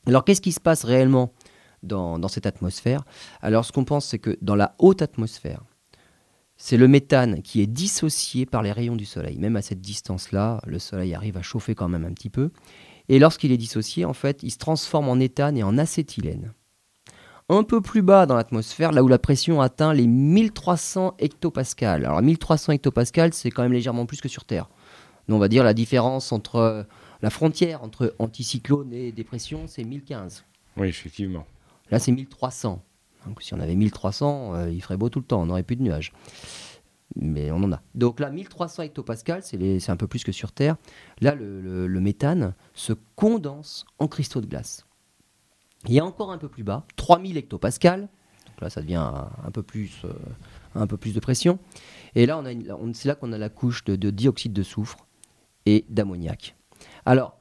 Alors 0.05 0.23
qu'est-ce 0.23 0.41
qui 0.41 0.51
se 0.51 0.59
passe 0.59 0.83
réellement 0.83 1.33
dans 1.81 2.27
cette 2.27 2.45
atmosphère? 2.45 3.05
Alors 3.41 3.65
ce 3.65 3.71
qu'on 3.71 3.85
pense, 3.85 4.05
c'est 4.05 4.19
que 4.19 4.37
dans 4.41 4.55
la 4.55 4.75
haute 4.79 5.01
atmosphère, 5.01 5.63
c'est 6.57 6.77
le 6.77 6.87
méthane 6.87 7.41
qui 7.41 7.61
est 7.61 7.67
dissocié 7.67 8.45
par 8.45 8.61
les 8.61 8.71
rayons 8.71 8.95
du 8.95 9.05
Soleil. 9.05 9.37
Même 9.37 9.55
à 9.55 9.61
cette 9.61 9.81
distance-là, 9.81 10.61
le 10.65 10.79
Soleil 10.79 11.13
arrive 11.13 11.37
à 11.37 11.41
chauffer 11.41 11.75
quand 11.75 11.89
même 11.89 12.05
un 12.05 12.13
petit 12.13 12.29
peu. 12.29 12.51
Et 13.09 13.19
lorsqu'il 13.19 13.51
est 13.51 13.57
dissocié, 13.57 14.05
en 14.05 14.13
fait, 14.13 14.41
il 14.41 14.51
se 14.51 14.57
transforme 14.57 15.09
en 15.09 15.19
éthane 15.19 15.57
et 15.57 15.63
en 15.63 15.77
acétylène. 15.77 16.53
Un 17.49 17.63
peu 17.63 17.81
plus 17.81 18.01
bas 18.01 18.25
dans 18.25 18.35
l'atmosphère, 18.35 18.91
là 18.91 19.03
où 19.03 19.07
la 19.07 19.19
pression 19.19 19.61
atteint 19.61 19.93
les 19.93 20.07
1300 20.07 21.15
hectopascales. 21.19 22.05
Alors 22.05 22.21
1300 22.21 22.73
hectopascales, 22.73 23.33
c'est 23.33 23.51
quand 23.51 23.61
même 23.61 23.73
légèrement 23.73 24.07
plus 24.07 24.21
que 24.21 24.29
sur 24.29 24.45
Terre. 24.45 24.67
on 25.29 25.37
va 25.37 25.47
dire 25.47 25.63
la 25.63 25.75
différence 25.75 26.31
entre 26.31 26.87
la 27.21 27.29
frontière 27.29 27.83
entre 27.83 28.15
anticyclone 28.17 28.91
et 28.93 29.11
dépression, 29.11 29.65
c'est 29.67 29.83
1015. 29.83 30.43
Oui, 30.77 30.87
effectivement. 30.87 31.45
Là, 31.91 31.99
c'est 31.99 32.11
1300. 32.11 32.83
Donc 33.25 33.41
si 33.41 33.53
on 33.53 33.59
avait 33.59 33.75
1300, 33.75 34.55
euh, 34.55 34.69
il 34.69 34.81
ferait 34.81 34.97
beau 34.97 35.09
tout 35.09 35.19
le 35.19 35.25
temps, 35.25 35.41
on 35.41 35.47
n'aurait 35.47 35.63
plus 35.63 35.75
de 35.75 35.83
nuages. 35.83 36.13
Mais 37.15 37.51
on 37.51 37.57
en 37.57 37.71
a. 37.71 37.81
Donc 37.93 38.19
là, 38.19 38.29
1300 38.29 38.83
hectopascals, 38.83 39.43
c'est 39.43 39.89
un 39.89 39.95
peu 39.95 40.07
plus 40.07 40.23
que 40.23 40.31
sur 40.31 40.51
Terre. 40.51 40.75
Là, 41.21 41.35
le, 41.35 41.99
méthane 41.99 42.53
se 42.73 42.93
condense 43.15 43.85
en 43.99 44.07
cristaux 44.07 44.41
de 44.41 44.47
glace. 44.47 44.85
Il 45.87 45.93
y 45.93 45.99
a 45.99 46.05
encore 46.05 46.31
un 46.31 46.37
peu 46.37 46.49
plus 46.49 46.63
bas, 46.63 46.85
3000 46.95 47.37
hectopascals. 47.37 48.01
Donc 48.01 48.61
là, 48.61 48.69
ça 48.69 48.81
devient 48.81 48.95
un, 48.95 49.51
peu, 49.51 49.61
plus, 49.61 50.01
euh, 50.03 50.13
un 50.73 50.87
peu 50.87 50.97
plus 50.97 51.13
de 51.13 51.19
pression. 51.19 51.59
Et 52.15 52.25
là, 52.25 52.41
c'est 52.93 53.07
là 53.07 53.15
qu'on 53.15 53.31
a 53.33 53.37
la 53.37 53.49
couche 53.49 53.83
de, 53.83 54.09
dioxyde 54.09 54.53
de 54.53 54.63
soufre 54.63 55.05
et 55.65 55.85
d'ammoniac. 55.89 56.55
Alors, 57.05 57.37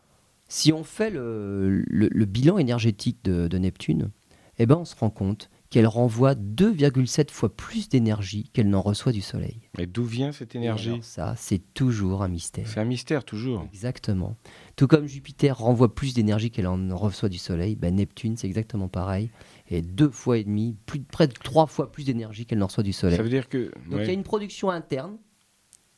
si 0.47 0.73
on 0.73 0.85
fait 0.85 1.11
le, 1.11 1.85
bilan 2.27 2.59
énergétique 2.59 3.19
de, 3.25 3.49
de 3.49 3.59
Neptune, 3.59 4.11
eh 4.59 4.67
ben, 4.67 4.77
on 4.77 4.85
se 4.85 4.95
rend 4.95 5.11
compte 5.11 5.51
qu'elle 5.75 5.89
renvoie 5.89 6.37
2,7 6.37 7.33
fois 7.33 7.49
plus 7.49 7.89
d'énergie 7.89 8.49
qu'elle 8.53 8.71
n'en 8.71 8.81
reçoit 8.81 9.11
du 9.11 9.21
Soleil. 9.21 9.59
Mais 9.77 9.87
d'où 9.87 10.05
vient 10.05 10.31
cette 10.31 10.55
énergie 10.55 11.01
Ça, 11.03 11.35
c'est 11.37 11.75
toujours 11.75 12.23
un 12.23 12.29
mystère. 12.29 12.69
C'est 12.69 12.79
un 12.79 12.85
mystère, 12.85 13.25
toujours. 13.25 13.67
Exactement. 13.73 14.37
Tout 14.77 14.87
comme 14.87 15.09
Jupiter 15.09 15.59
renvoie 15.59 15.93
plus 15.93 16.15
d'énergie 16.15 16.53
qu'elle 16.53 16.69
en 16.69 16.97
reçoit 16.97 17.29
du 17.29 17.39
Soleil, 17.39 17.75
ben 17.75 17.97
Neptune, 17.97 18.37
c'est 18.37 18.47
exactement 18.47 18.87
pareil. 18.87 19.31
Et 19.69 19.83
deux 19.83 20.11
fois 20.11 20.39
et 20.39 20.45
demi, 20.45 20.77
plus, 20.87 21.01
près 21.01 21.27
de 21.27 21.33
trois 21.33 21.67
fois 21.67 21.91
plus 21.91 22.05
d'énergie 22.05 22.47
qu'elle 22.47 22.59
n'en 22.59 22.69
reçoit 22.69 22.85
du 22.85 22.93
Soleil. 22.93 23.17
Ça 23.17 23.25
veut 23.25 23.29
dire 23.29 23.49
que... 23.49 23.73
Donc 23.91 24.03
il 24.03 24.07
y 24.07 24.11
a 24.11 24.13
une 24.13 24.23
production 24.23 24.71
interne, 24.71 25.17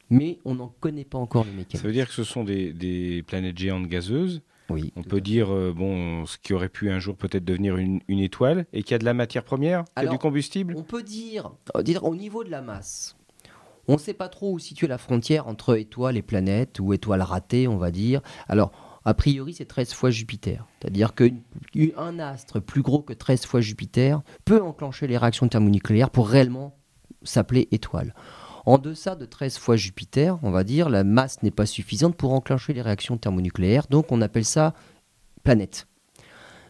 mais 0.09 0.39
on 0.47 0.55
n'en 0.55 0.69
connaît 0.81 1.05
pas 1.05 1.19
encore 1.19 1.45
le 1.45 1.51
mécanisme. 1.51 1.83
Ça 1.83 1.87
veut 1.87 1.93
dire 1.93 2.09
que 2.09 2.15
ce 2.15 2.25
sont 2.25 2.45
des, 2.45 2.73
des 2.73 3.23
planètes 3.25 3.59
géantes 3.59 3.89
gazeuses 3.89 4.41
oui, 4.69 4.93
on 4.97 5.03
peut 5.03 5.21
dire 5.21 5.53
euh, 5.53 5.73
bon, 5.75 6.27
ce 6.27 6.39
qui 6.39 6.53
aurait 6.53 6.69
pu 6.69 6.91
un 6.91 6.99
jour 6.99 7.17
peut-être 7.17 7.45
devenir 7.45 7.77
une, 7.77 8.01
étoile 8.09 8.67
et 8.73 8.83
qu'il 8.83 8.93
y 8.93 8.95
a 8.95 8.99
de 8.99 9.05
la 9.05 9.15
matière 9.15 9.45
première, 9.45 9.85
qu'il 9.97 10.05
y 10.05 10.09
a 10.09 10.11
du 10.11 10.19
combustible? 10.19 10.75
On 10.77 10.83
peut 10.83 11.03
dire, 11.03 11.53
euh, 11.77 11.83
dire 11.83 12.05
au 12.05 12.17
niveau 12.17 12.43
de 12.43 12.51
la 12.51 12.63
masse. 12.63 13.17
On 13.89 13.95
ne 13.95 13.99
sait 13.99 14.15
pas 14.15 14.29
trop 14.29 14.53
où 14.53 14.59
situer 14.59 14.89
la 14.89 14.99
frontière 14.99 15.47
entre 15.47 15.79
étoiles 15.79 16.17
et 16.17 16.23
planètes, 16.23 16.81
ou 16.81 16.93
étoiles 16.93 17.23
ratées, 17.23 17.69
on 17.69 17.77
va 17.77 17.93
dire. 17.93 18.21
Alors, 18.49 18.73
a 19.05 19.15
priori, 19.15 19.55
c'est 19.55 19.67
13 19.67 19.93
fois 19.93 20.11
Jupiter. 20.11 20.67
C'est-à-dire 20.81 21.15
qu'un 21.15 22.19
astre 22.19 22.61
plus 22.61 22.83
gros 22.83 23.03
que 23.03 23.13
13 23.13 23.47
fois 23.47 23.61
Jupiter 23.61 24.23
peut 24.45 24.61
enclencher 24.61 25.07
les 25.07 25.17
réactions 25.17 25.47
thermonucléaires 25.47 26.11
pour 26.11 26.29
réellement 26.29 26.77
s'appeler 27.23 27.69
étoile. 27.71 28.15
En 28.67 28.79
deçà 28.79 29.15
de 29.15 29.27
13 29.27 29.59
fois 29.59 29.77
Jupiter, 29.77 30.41
on 30.43 30.51
va 30.51 30.65
dire, 30.65 30.89
la 30.89 31.05
masse 31.05 31.41
n'est 31.45 31.53
pas 31.53 31.67
suffisante 31.67 32.17
pour 32.17 32.33
enclencher 32.33 32.73
les 32.73 32.83
réactions 32.83 33.17
thermonucléaires, 33.17 33.87
donc 33.89 34.11
on 34.11 34.21
appelle 34.21 34.45
ça 34.45 34.75
planète. 35.45 35.87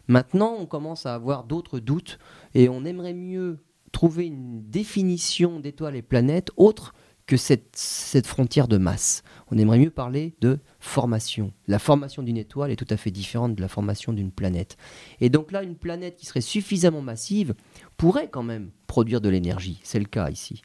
Maintenant, 0.07 0.55
on 0.59 0.66
commence 0.66 1.07
à 1.07 1.14
avoir 1.14 1.44
d'autres 1.44 1.78
doutes 1.78 2.18
et 2.55 2.68
on 2.68 2.84
aimerait 2.84 3.14
mieux 3.14 3.64
trouver 3.92 4.26
une 4.26 4.62
définition 4.68 5.59
d'étoiles 5.59 5.97
et 5.97 6.03
planètes 6.03 6.51
autre 6.59 6.92
que 7.26 7.38
cette, 7.38 7.74
cette, 7.74 8.26
frontière 8.26 8.68
de 8.68 8.76
masse. 8.76 9.22
On 9.51 9.57
aimerait 9.57 9.78
mieux 9.78 9.90
parler 9.90 10.36
de 10.42 10.61
formation. 10.78 11.55
La 11.66 11.78
formation 11.78 12.22
d'une 12.22 12.36
étoile 12.36 12.70
est 12.70 12.76
tout 12.76 12.86
à 12.90 12.99
fait 12.99 13.11
différente 13.11 13.55
de 13.55 13.62
la 13.62 13.68
formation 13.68 14.12
d'une 14.12 14.30
planète. 14.30 14.76
Et 15.20 15.30
donc 15.30 15.51
là, 15.51 15.62
une 15.62 15.76
planète 15.76 16.16
qui 16.16 16.26
serait 16.26 16.42
suffisamment 16.42 17.01
massive 17.01 17.55
pourrait 17.97 18.28
quand 18.28 18.44
même 18.44 18.70
produire 18.86 19.22
de 19.22 19.30
l'énergie. 19.30 19.80
C'est 19.82 19.99
le 19.99 20.05
cas 20.05 20.30
ici. 20.30 20.62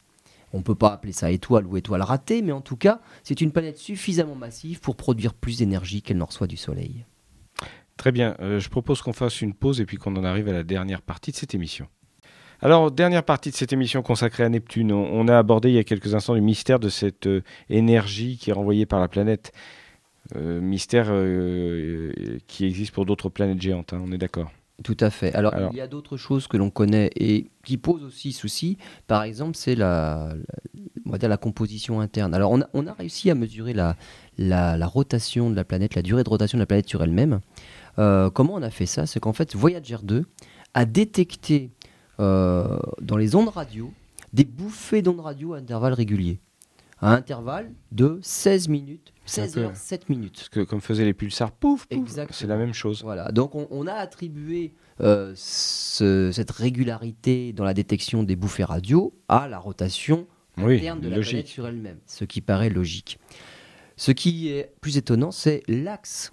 On 0.52 0.58
ne 0.58 0.62
peut 0.62 0.74
pas 0.74 0.92
appeler 0.92 1.12
ça 1.12 1.30
étoile 1.30 1.66
ou 1.66 1.76
étoile 1.76 2.02
ratée, 2.02 2.42
mais 2.42 2.52
en 2.52 2.60
tout 2.60 2.76
cas, 2.76 3.00
c'est 3.22 3.40
une 3.40 3.52
planète 3.52 3.78
suffisamment 3.78 4.34
massive 4.34 4.80
pour 4.80 4.96
produire 4.96 5.34
plus 5.34 5.58
d'énergie 5.58 6.02
qu'elle 6.02 6.18
n'en 6.18 6.26
reçoit 6.26 6.46
du 6.46 6.56
Soleil. 6.56 7.04
Très 7.96 8.12
bien, 8.12 8.36
euh, 8.40 8.58
je 8.58 8.68
propose 8.68 9.00
qu'on 9.00 9.12
fasse 9.12 9.40
une 9.40 9.54
pause 9.54 9.80
et 9.80 9.86
puis 9.86 9.96
qu'on 9.96 10.16
en 10.16 10.24
arrive 10.24 10.48
à 10.48 10.52
la 10.52 10.62
dernière 10.62 11.02
partie 11.02 11.30
de 11.30 11.36
cette 11.36 11.54
émission. 11.54 11.86
Alors, 12.60 12.90
dernière 12.90 13.24
partie 13.24 13.50
de 13.50 13.56
cette 13.56 13.72
émission 13.72 14.02
consacrée 14.02 14.44
à 14.44 14.48
Neptune, 14.48 14.92
on, 14.92 15.26
a 15.26 15.36
abordé 15.36 15.70
il 15.70 15.74
y 15.74 15.78
a 15.78 15.84
quelques 15.84 16.14
instants 16.14 16.34
le 16.34 16.40
mystère 16.40 16.78
de 16.78 16.88
cette 16.88 17.26
euh, 17.26 17.42
énergie 17.70 18.36
qui 18.36 18.50
est 18.50 18.52
renvoyée 18.52 18.86
par 18.86 19.00
la 19.00 19.08
planète. 19.08 19.52
Euh, 20.36 20.60
mystère 20.60 21.06
qui 22.46 22.64
existe 22.64 22.92
pour 22.92 23.04
d'autres 23.04 23.28
planètes 23.28 23.60
géantes, 23.60 23.92
hein, 23.92 24.00
on 24.04 24.12
est 24.12 24.18
d'accord. 24.18 24.52
Tout 24.82 24.96
à 25.00 25.10
fait. 25.10 25.32
Alors, 25.34 25.54
il 25.70 25.76
y 25.76 25.80
a 25.80 25.86
d'autres 25.86 26.16
choses 26.16 26.48
que 26.48 26.56
l'on 26.56 26.70
connaît 26.70 27.10
et 27.14 27.50
qui 27.64 27.76
posent 27.76 28.02
aussi 28.02 28.32
souci. 28.32 28.78
Par 29.06 29.22
exemple, 29.22 29.56
c'est 29.56 29.76
la, 29.76 30.34
on 31.06 31.10
va 31.10 31.18
dire 31.18 31.28
la 31.28 31.36
composition 31.36 32.00
interne. 32.00 32.34
Alors, 32.34 32.50
on 32.50 32.62
a, 32.62 32.68
on 32.72 32.86
a 32.86 32.92
réussi 32.92 33.30
à 33.30 33.34
mesurer 33.34 33.74
la, 33.74 33.96
la, 34.38 34.86
rotation 34.86 35.50
de 35.50 35.56
la 35.56 35.64
planète, 35.64 35.94
la 35.94 36.02
durée 36.02 36.24
de 36.24 36.28
rotation 36.28 36.58
de 36.58 36.62
la 36.62 36.66
planète 36.66 36.88
sur 36.88 37.02
elle-même. 37.02 37.40
Euh, 37.98 38.30
comment 38.30 38.54
on 38.54 38.62
a 38.62 38.70
fait 38.70 38.86
ça? 38.86 39.06
C'est 39.06 39.20
qu'en 39.20 39.32
fait, 39.32 39.54
Voyager 39.54 39.98
2 40.02 40.24
a 40.74 40.84
détecté 40.84 41.70
euh, 42.18 42.78
dans 43.00 43.16
les 43.16 43.34
ondes 43.36 43.48
radio 43.48 43.92
des 44.32 44.44
bouffées 44.44 45.02
d'ondes 45.02 45.20
radio 45.20 45.54
à 45.54 45.58
intervalles 45.58 45.92
réguliers 45.92 46.40
à 47.02 47.12
intervalle 47.12 47.72
de 47.90 48.18
16 48.22 48.68
minutes, 48.68 49.12
16 49.26 49.58
heures, 49.58 49.76
7 49.76 50.08
minutes. 50.08 50.36
Parce 50.36 50.48
que 50.48 50.60
comme 50.60 50.80
faisaient 50.80 51.04
les 51.04 51.14
pulsars, 51.14 51.52
pouf, 51.52 51.86
pouf 51.86 52.08
c'est 52.30 52.46
la 52.46 52.56
même 52.56 52.72
chose. 52.72 53.02
Voilà, 53.02 53.32
donc 53.32 53.54
on, 53.54 53.86
a 53.86 53.92
attribué 53.92 54.72
euh, 55.00 55.34
cette 55.34 56.50
régularité 56.50 57.52
dans 57.52 57.64
la 57.64 57.74
détection 57.74 58.22
des 58.22 58.36
bouffées 58.36 58.64
radio 58.64 59.12
à 59.28 59.48
la 59.48 59.58
rotation 59.58 60.26
interne 60.56 61.00
de 61.00 61.08
la 61.08 61.20
planète 61.20 61.48
sur 61.48 61.66
elle-même, 61.66 61.98
ce 62.06 62.24
qui 62.24 62.40
paraît 62.40 62.70
logique. 62.70 63.18
Ce 63.96 64.12
qui 64.12 64.48
est 64.48 64.72
plus 64.80 64.96
étonnant, 64.96 65.30
c'est 65.30 65.62
l'axe 65.68 66.32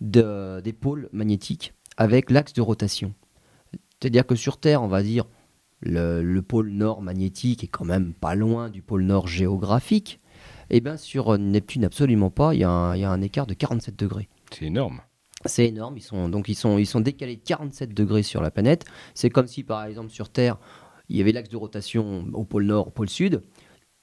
de, 0.00 0.60
des 0.60 0.72
pôles 0.72 1.08
magnétiques 1.12 1.72
avec 1.96 2.30
l'axe 2.30 2.52
de 2.52 2.62
rotation. 2.62 3.14
C'est-à-dire 4.00 4.26
que 4.26 4.34
sur 4.34 4.58
Terre, 4.58 4.82
on 4.82 4.88
va 4.88 5.02
dire, 5.02 5.24
le, 5.80 6.40
pôle 6.40 6.70
nord 6.70 7.02
magnétique 7.02 7.64
est 7.64 7.68
quand 7.68 7.84
même 7.84 8.14
pas 8.14 8.34
loin 8.34 8.70
du 8.70 8.82
pôle 8.82 9.02
nord 9.02 9.28
géographique, 9.28 10.20
et 10.70 10.78
eh 10.78 10.80
bien 10.80 10.96
sur 10.96 11.38
Neptune 11.38 11.84
absolument 11.84 12.30
pas, 12.30 12.54
il 12.54 12.60
y, 12.60 12.64
a 12.64 12.70
un, 12.70 13.22
écart 13.22 13.46
de 13.46 13.54
47 13.54 13.96
degrés. 13.96 14.28
C'est 14.50 14.64
énorme. 14.64 15.00
C'est 15.44 15.66
énorme, 15.66 15.96
ils 15.96 16.02
sont, 16.02 16.28
donc 16.28 16.48
ils 16.48 16.56
sont, 16.56 16.78
ils 16.78 16.86
sont 16.86 17.00
décalés 17.00 17.36
de 17.36 17.42
47 17.42 17.94
degrés 17.94 18.24
sur 18.24 18.42
la 18.42 18.50
planète. 18.50 18.84
C'est 19.14 19.30
comme 19.30 19.46
si 19.46 19.62
par 19.62 19.84
exemple 19.84 20.10
sur 20.10 20.28
Terre, 20.28 20.58
il 21.08 21.16
y 21.16 21.20
avait 21.20 21.32
l'axe 21.32 21.50
de 21.50 21.56
rotation 21.56 22.26
au 22.32 22.44
pôle 22.44 22.64
nord, 22.64 22.88
au 22.88 22.90
pôle 22.90 23.08
sud, 23.08 23.42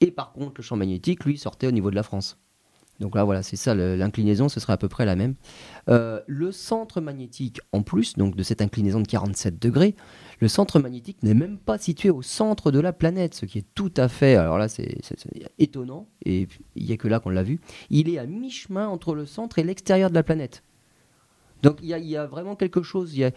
et 0.00 0.10
par 0.10 0.32
contre 0.32 0.54
le 0.56 0.62
champ 0.62 0.76
magnétique, 0.76 1.24
lui, 1.24 1.36
sortait 1.36 1.66
au 1.66 1.72
niveau 1.72 1.90
de 1.90 1.96
la 1.96 2.02
France. 2.02 2.38
Donc 3.00 3.16
là, 3.16 3.24
voilà, 3.24 3.42
c'est 3.42 3.56
ça, 3.56 3.74
l'inclinaison, 3.74 4.48
ce 4.48 4.60
serait 4.60 4.72
à 4.72 4.76
peu 4.76 4.88
près 4.88 5.04
la 5.04 5.16
même. 5.16 5.34
Euh, 5.88 6.20
le 6.26 6.52
centre 6.52 7.00
magnétique, 7.00 7.60
en 7.72 7.82
plus, 7.82 8.14
donc 8.14 8.36
de 8.36 8.42
cette 8.42 8.62
inclinaison 8.62 9.00
de 9.00 9.06
47 9.06 9.60
degrés, 9.60 9.96
le 10.44 10.48
centre 10.48 10.78
magnétique 10.78 11.22
n'est 11.22 11.32
même 11.32 11.56
pas 11.56 11.78
situé 11.78 12.10
au 12.10 12.20
centre 12.20 12.70
de 12.70 12.78
la 12.78 12.92
planète, 12.92 13.34
ce 13.34 13.46
qui 13.46 13.60
est 13.60 13.66
tout 13.74 13.90
à 13.96 14.10
fait, 14.10 14.36
alors 14.36 14.58
là, 14.58 14.68
c'est 14.68 14.98
étonnant, 15.58 16.06
et 16.22 16.46
il 16.76 16.84
n'y 16.84 16.92
a 16.92 16.98
que 16.98 17.08
là 17.08 17.18
qu'on 17.18 17.30
l'a 17.30 17.42
vu. 17.42 17.60
Il 17.88 18.10
est 18.10 18.18
à 18.18 18.26
mi-chemin 18.26 18.86
entre 18.86 19.14
le 19.14 19.24
centre 19.24 19.58
et 19.58 19.62
l'extérieur 19.62 20.10
de 20.10 20.14
la 20.14 20.22
planète. 20.22 20.62
Donc 21.62 21.78
il 21.80 21.88
y, 21.88 22.14
a 22.14 22.26
vraiment 22.26 22.56
quelque 22.56 22.82
chose, 22.82 23.14
il 23.14 23.20
y 23.20 23.24
a 23.24 23.30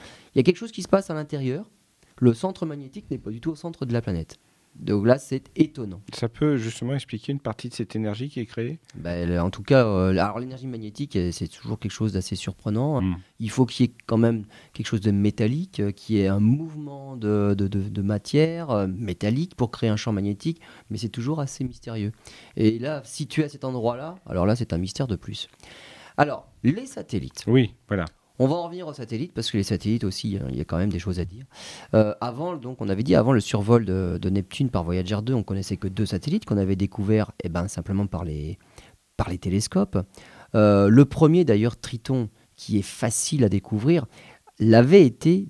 quelque 0.44 0.58
chose 0.58 0.74
qui 0.74 0.82
se 0.84 0.90
passe 0.90 1.10
à 1.10 1.14
l'intérieur. 1.14 1.70
Le 2.18 2.34
centre 2.34 2.66
magnétique 2.66 3.10
n'est 3.10 3.18
pas 3.18 3.32
du 3.32 3.40
tout 3.40 3.52
au 3.52 3.56
centre 3.56 3.86
de 3.86 3.94
la 3.94 4.02
planète. 4.02 4.38
Donc 4.80 5.06
là, 5.06 5.18
c'est 5.18 5.50
étonnant. 5.56 6.02
Ça 6.14 6.30
peut 6.30 6.58
justement 6.58 6.94
expliquer 6.94 7.32
une 7.32 7.40
partie 7.40 7.70
de 7.70 7.74
cette 7.74 7.96
énergie 7.96 8.30
qui 8.30 8.40
est 8.40 8.46
créée? 8.46 8.80
Ben, 8.96 9.40
En 9.40 9.50
tout 9.50 9.64
cas, 9.64 9.86
euh, 9.86 10.10
alors 10.12 10.40
l'énergie 10.40 10.68
magnétique, 10.68 11.16
euh, 11.16 11.32
c'est 11.32 11.48
toujours 11.48 11.80
quelque 11.80 11.92
chose 11.92 12.14
d'assez 12.14 12.36
surprenant. 12.36 13.02
Hmm. 13.02 13.16
Il 13.40 13.50
faut 13.50 13.66
qu'il 13.66 13.88
y 13.88 13.90
ait 13.90 13.94
quand 14.06 14.18
même 14.18 14.46
quelque 14.74 14.88
chose 14.88 15.02
de 15.02 15.12
métallique, 15.12 15.80
euh, 15.80 15.92
qui 15.92 16.20
ait 16.20 16.28
un 16.28 16.40
mouvement 16.40 17.16
de, 17.16 17.56
de, 17.58 17.68
de, 17.68 18.02
matière 18.02 18.88
métallique 18.88 19.56
pour 19.56 19.72
créer 19.72 19.90
un 19.90 19.98
champ 19.98 20.14
magnétique, 20.14 20.62
mais 20.90 20.98
c'est 20.98 21.10
toujours 21.10 21.40
assez 21.40 21.64
mystérieux. 21.64 22.12
Et 22.56 22.80
là, 22.80 23.02
situé 23.04 23.44
à 23.44 23.50
cet 23.50 23.66
endroit-là, 23.66 24.16
alors 24.26 24.46
là, 24.46 24.56
c'est 24.56 24.74
un 24.74 24.78
mystère 24.78 25.08
de 25.08 25.16
plus. 25.16 25.50
Alors, 26.16 26.48
les 26.64 26.86
satellites. 26.86 27.44
Oui, 27.48 27.74
voilà. 27.88 28.06
On 28.40 28.48
va 28.48 28.56
en 28.56 28.64
revenir 28.64 28.88
aux 28.88 28.94
satellites 28.94 29.34
parce 29.34 29.50
que 29.50 29.58
les 29.58 29.64
satellites 29.64 30.04
aussi, 30.04 30.38
hein, 30.38 30.48
il 30.50 30.58
y 30.58 30.62
a 30.62 30.66
quand 30.66 30.78
même 30.78 30.92
des 30.92 31.00
choses 31.00 31.20
à 31.20 31.26
dire. 31.26 31.46
Euh, 31.94 32.14
avant, 32.22 32.56
donc, 32.56 32.82
on 32.82 32.90
avait 32.90 33.04
dit 33.04 33.16
avant 33.16 33.34
le 33.34 33.40
survol 33.40 33.86
de, 33.86 34.30
Neptune 34.30 34.70
par 34.70 34.84
Voyager 34.84 35.18
2, 35.24 35.34
on 35.34 35.44
connaissait 35.44 35.78
que 35.78 35.88
deux 35.88 36.06
satellites 36.06 36.46
qu'on 36.46 36.58
avait 36.58 36.76
découverts, 36.76 37.32
eh 37.44 37.50
ben 37.50 37.68
simplement 37.68 38.06
par 38.06 38.26
les 38.26 38.58
par 39.16 39.30
les 39.30 39.40
télescopes. 39.40 39.98
Euh, 40.54 40.90
le 40.90 41.06
premier 41.06 41.44
d'ailleurs, 41.44 41.78
Triton, 41.78 42.30
qui 42.56 42.78
est 42.78 42.84
facile 42.84 43.44
à 43.44 43.50
découvrir, 43.50 44.06
l'avait 44.60 45.06
été 45.06 45.48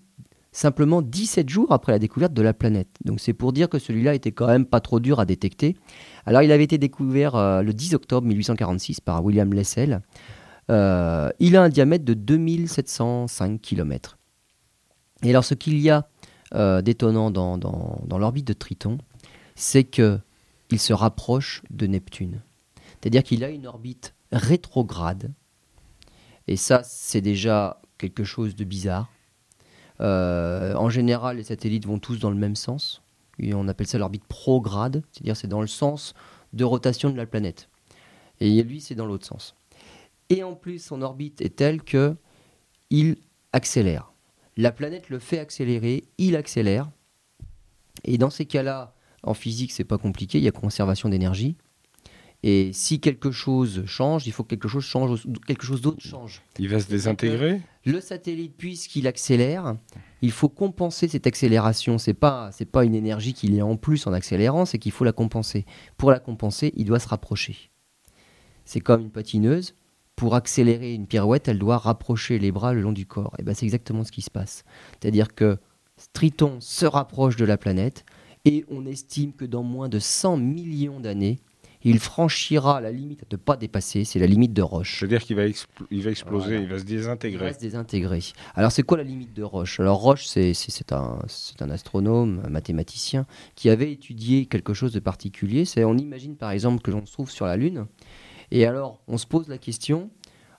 simplement 0.54 1.02
17 1.02 1.50
jours 1.50 1.72
après 1.72 1.92
la 1.92 2.00
découverte 2.00 2.34
de 2.34 2.42
la 2.42 2.54
planète. 2.54 2.90
Donc 3.06 3.20
c'est 3.20 3.34
pour 3.34 3.54
dire 3.54 3.70
que 3.70 3.78
celui-là 3.78 4.16
était 4.16 4.32
quand 4.32 4.48
même 4.48 4.66
pas 4.66 4.80
trop 4.80 5.00
dur 5.00 5.20
à 5.20 5.26
détecter. 5.26 5.76
Alors 6.26 6.42
il 6.42 6.52
avait 6.52 6.64
été 6.64 6.78
découvert 6.78 7.36
euh, 7.36 7.62
le 7.62 7.74
10 7.74 7.94
octobre 7.94 8.26
1846 8.26 9.02
par 9.02 9.24
William 9.24 9.54
Lessell. 9.54 10.02
Euh, 10.70 11.30
il 11.40 11.56
a 11.56 11.64
un 11.64 11.70
diamètre 11.70 12.06
de 12.06 12.14
2705 12.14 13.62
km. 13.62 14.18
Et 15.24 15.30
alors 15.30 15.46
ce 15.46 15.54
qu'il 15.54 15.80
y 15.80 15.90
a 15.90 16.08
euh, 16.54 16.82
d'étonnant 16.82 17.32
dans, 17.32 18.18
l'orbite 18.18 18.48
de 18.48 18.54
Triton, 18.54 18.98
c'est 19.56 19.84
que 19.84 20.20
il 20.70 20.80
se 20.80 20.94
rapproche 20.94 21.64
de 21.70 21.88
Neptune. 21.88 22.42
C'est-à-dire 23.00 23.24
qu'il 23.24 23.44
a 23.44 23.50
une 23.50 23.68
orbite 23.68 24.14
rétrograde. 24.34 25.32
Et 26.48 26.58
ça, 26.58 26.82
c'est 26.84 27.22
déjà 27.22 27.80
quelque 27.98 28.26
chose 28.26 28.56
de 28.56 28.66
bizarre. 28.66 29.10
Euh, 30.02 30.76
en 30.76 30.90
général, 30.90 31.38
les 31.38 31.44
satellites 31.44 31.86
vont 31.86 32.00
tous 32.00 32.20
dans 32.20 32.30
le 32.30 32.36
même 32.36 32.56
sens. 32.56 33.02
On 33.42 33.68
appelle 33.68 33.88
ça 33.88 33.98
l'orbite 33.98 34.26
prograde, 34.26 35.04
c'est-à-dire 35.12 35.38
c'est 35.38 35.48
dans 35.48 35.62
le 35.62 35.68
sens 35.68 36.14
de 36.54 36.64
rotation 36.66 37.10
de 37.10 37.16
la 37.16 37.26
planète. 37.26 37.70
Et 38.40 38.62
lui, 38.64 38.82
c'est 38.82 38.96
dans 38.96 39.06
l'autre 39.06 39.26
sens. 39.26 39.56
Et 40.30 40.44
en 40.44 40.56
plus, 40.56 40.84
son 40.84 41.02
orbite 41.02 41.42
est 41.42 41.56
telle 41.56 41.82
que 41.82 42.16
il 42.90 43.18
accélère. 43.54 44.12
La 44.56 44.72
planète 44.72 45.10
le 45.10 45.20
fait 45.20 45.40
accélérer, 45.40 46.06
il 46.18 46.36
accélère. 46.36 46.90
Et 48.04 48.18
dans 48.18 48.30
ces 48.30 48.46
cas-là, 48.46 48.96
en 49.24 49.34
physique, 49.34 49.72
c'est 49.72 49.84
pas 49.84 49.98
compliqué, 49.98 50.38
il 50.38 50.44
y 50.44 50.48
a 50.48 50.52
conservation 50.52 51.10
d'énergie. 51.10 51.56
Et 52.44 52.72
si 52.72 53.00
quelque 53.00 53.32
chose 53.32 53.84
change, 53.88 54.28
il 54.28 54.32
faut 54.32 54.44
que 54.44 54.50
quelque 54.50 54.68
chose 54.68 54.84
change, 54.84 55.28
quelque 55.48 55.66
chose 55.66 55.82
d'autre 55.82 56.02
change. 56.02 56.44
Il 56.60 56.70
va 56.70 56.80
se 56.80 56.88
désintégrer. 56.88 57.62
Le 57.84 58.00
satellite, 58.00 58.56
puisqu'il 58.56 59.08
accélère, 59.08 59.76
il 60.22 60.32
faut 60.32 60.50
compenser 60.50 61.08
cette 61.08 61.26
accélération. 61.26 61.98
C'est 61.98 62.14
pas 62.14 62.52
c'est 62.52 62.70
pas 62.70 62.86
une 62.86 62.94
énergie 62.94 63.34
qu'il 63.34 63.56
y 63.56 63.60
a 63.60 63.66
en 63.66 63.76
plus 63.76 64.06
en 64.06 64.14
accélérant, 64.14 64.66
c'est 64.66 64.78
qu'il 64.78 64.92
faut 64.92 65.04
la 65.04 65.14
compenser. 65.14 65.66
Pour 65.98 66.12
la 66.12 66.20
compenser, 66.20 66.74
il 66.76 66.86
doit 66.86 67.00
se 67.00 67.08
rapprocher. 67.08 67.72
C'est 68.66 68.82
comme 68.82 69.02
une 69.02 69.12
patineuse. 69.12 69.74
Pour 70.18 70.34
accélérer 70.34 70.94
une 70.96 71.06
pirouette, 71.06 71.48
elle 71.48 71.60
doit 71.60 71.78
rapprocher 71.78 72.40
les 72.40 72.52
bras 72.52 72.74
le 72.74 72.82
long 72.82 72.92
du 72.92 73.06
corps. 73.06 73.36
Et 73.38 73.44
ben 73.44 73.54
c'est 73.54 73.66
exactement 73.66 74.04
ce 74.04 74.12
qui 74.12 74.24
se 74.24 74.32
passe. 74.32 74.66
C'est-à-dire 75.00 75.36
que 75.36 75.60
Triton 76.12 76.58
se 76.60 76.88
rapproche 76.88 77.36
de 77.36 77.46
la 77.46 77.56
planète 77.56 78.04
et 78.44 78.66
on 78.70 78.88
estime 78.88 79.32
que 79.32 79.46
dans 79.46 79.62
moins 79.62 79.90
de 79.90 80.00
100 80.00 80.38
millions 80.38 81.00
d'années, 81.00 81.40
il 81.84 82.00
franchira 82.00 82.82
la 82.82 82.92
limite 82.92 83.22
à 83.22 83.26
ne 83.32 83.38
pas 83.38 83.56
dépasser, 83.56 84.04
c'est 84.04 84.18
la 84.20 84.26
limite 84.26 84.54
de 84.54 84.62
Roche. 84.62 85.00
C'est-à-dire 85.00 85.22
qu'il 85.22 85.36
va, 85.36 85.44
il 85.46 86.04
va 86.04 86.10
exploser, 86.10 86.56
il 86.58 86.68
va 86.68 86.80
se 86.80 86.84
désintégrer. 86.84 87.46
Il 87.46 87.50
va 87.50 87.54
se 87.54 87.60
désintégrer. 87.60 88.20
Alors 88.56 88.72
c'est 88.72 88.84
quoi 88.84 88.98
la 88.98 89.04
limite 89.04 89.34
de 89.34 89.44
Roche? 89.44 89.80
Alors 89.80 89.98
Roche, 89.98 90.26
c'est 90.26 90.52
un, 90.92 91.20
un, 91.60 91.70
astronome, 91.70 92.42
un 92.44 92.50
mathématicien, 92.50 93.28
qui 93.56 93.70
avait 93.70 93.92
étudié 93.92 94.48
quelque 94.48 94.74
chose 94.74 94.92
de 94.92 95.00
particulier. 95.00 95.66
On 95.78 95.98
imagine 95.98 96.36
par 96.36 96.52
exemple 96.52 96.82
que 96.82 96.90
l'on 96.90 97.06
se 97.06 97.14
trouve 97.14 97.30
sur 97.30 97.46
la 97.46 97.56
Lune, 97.56 97.86
et 98.52 98.66
alors 98.66 99.02
on 99.08 99.18
se 99.18 99.26
pose 99.26 99.48
la 99.48 99.58
question, 99.58 100.10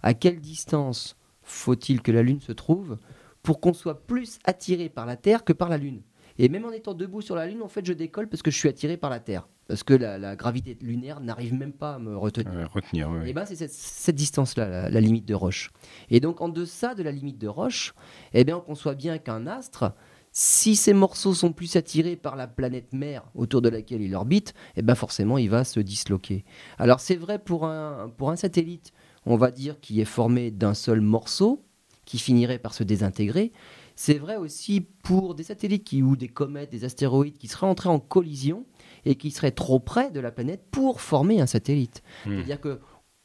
à 0.03 0.15
quelle 0.15 0.41
distance 0.41 1.17
faut-il 1.43 2.03
que 2.03 2.13
la 2.13 2.23
Lune 2.23 2.41
se 2.41 2.53
trouve 2.53 2.97
pour 3.43 3.61
qu'on 3.61 3.73
soit 3.73 4.07
plus 4.07 4.39
attiré 4.45 4.89
par 4.89 5.07
la 5.07 5.17
Terre 5.17 5.45
que 5.45 5.53
par 5.53 5.69
la 5.69 5.79
Lune? 5.79 6.03
Et 6.39 6.49
même 6.49 6.65
en 6.65 6.71
étant 6.71 6.95
debout 6.95 7.21
sur 7.21 7.35
la 7.35 7.47
Lune, 7.47 7.63
en 7.63 7.69
fait, 7.69 7.85
je 7.85 7.93
décolle 7.93 8.29
parce 8.29 8.43
que 8.43 8.51
je 8.51 8.57
suis 8.57 8.69
attiré 8.69 8.97
par 8.97 9.11
la 9.11 9.19
Terre. 9.19 9.49
Parce 9.67 9.83
que 9.83 9.93
la, 9.93 10.37
gravité 10.37 10.79
lunaire 10.81 11.21
n'arrive 11.21 11.53
même 11.53 11.73
pas 11.73 11.95
à 11.95 11.99
me 11.99 12.17
retenir. 12.17 12.71
retenir 12.73 13.11
Et 13.27 13.35
ben, 13.35 13.45
c'est 13.45 13.69
cette, 13.69 14.15
distance-là, 14.15 14.89
la, 14.89 15.01
limite 15.01 15.27
de 15.27 15.35
Roche. 15.35 15.71
Et 16.09 16.21
donc, 16.21 16.41
en 16.41 16.49
deçà 16.49 16.95
de 16.95 17.03
la 17.03 17.11
limite 17.11 17.39
de 17.39 17.49
Roche, 17.49 17.93
eh 18.33 18.45
bien, 18.45 18.57
on 18.57 18.61
conçoit 18.61 18.95
bien 18.95 19.19
qu'un 19.19 19.47
astre, 19.47 19.93
si 20.41 20.77
ces 20.77 20.93
morceaux 20.93 21.35
sont 21.35 21.51
plus 21.51 21.75
attirés 21.75 22.15
par 22.15 22.37
la 22.37 22.47
planète 22.47 22.93
mère 22.93 23.25
autour 23.35 23.61
de 23.61 23.69
laquelle 23.69 24.03
il 24.03 24.15
orbite, 24.15 24.55
eh 24.77 24.83
ben 24.83 24.95
forcément, 24.95 25.37
il 25.37 25.51
va 25.51 25.65
se 25.65 25.81
disloquer. 25.81 26.45
Alors, 26.79 27.01
c'est 27.01 27.17
vrai 27.17 27.41
pour 27.41 27.67
un, 27.67 28.09
pour 28.17 28.31
un 28.31 28.37
satellite, 28.37 28.93
on 29.27 29.37
va 29.37 29.51
dire, 29.51 29.81
qui 29.81 30.01
est 30.01 30.05
formé 30.05 30.53
d'un 30.53 30.75
seul 30.75 31.01
morceau, 31.01 31.65
qui 32.05 32.21
finirait 32.21 32.61
par 32.61 32.73
se 32.73 32.85
désintégrer. 32.85 33.51
C'est 33.97 34.19
vrai 34.19 34.37
aussi 34.37 34.81
pour 35.03 35.35
des 35.35 35.43
satellites 35.43 35.83
qui, 35.83 36.05
ou 36.05 36.15
des 36.15 36.29
comètes, 36.29 36.71
des 36.71 36.85
astéroïdes 36.85 37.37
qui 37.37 37.49
seraient 37.49 37.67
entrés 37.67 37.89
en 37.89 37.99
collision 37.99 38.65
et 39.07 39.17
qui 39.17 39.33
seraient 39.33 39.51
trop 39.51 39.81
près 39.81 40.13
de 40.13 40.21
la 40.21 40.31
planète 40.31 40.63
pour 40.71 41.01
former 41.01 41.41
un 41.41 41.47
satellite. 41.47 42.05
Hmm. 42.27 42.37
C'est-à-dire 42.37 42.61
que 42.61 42.79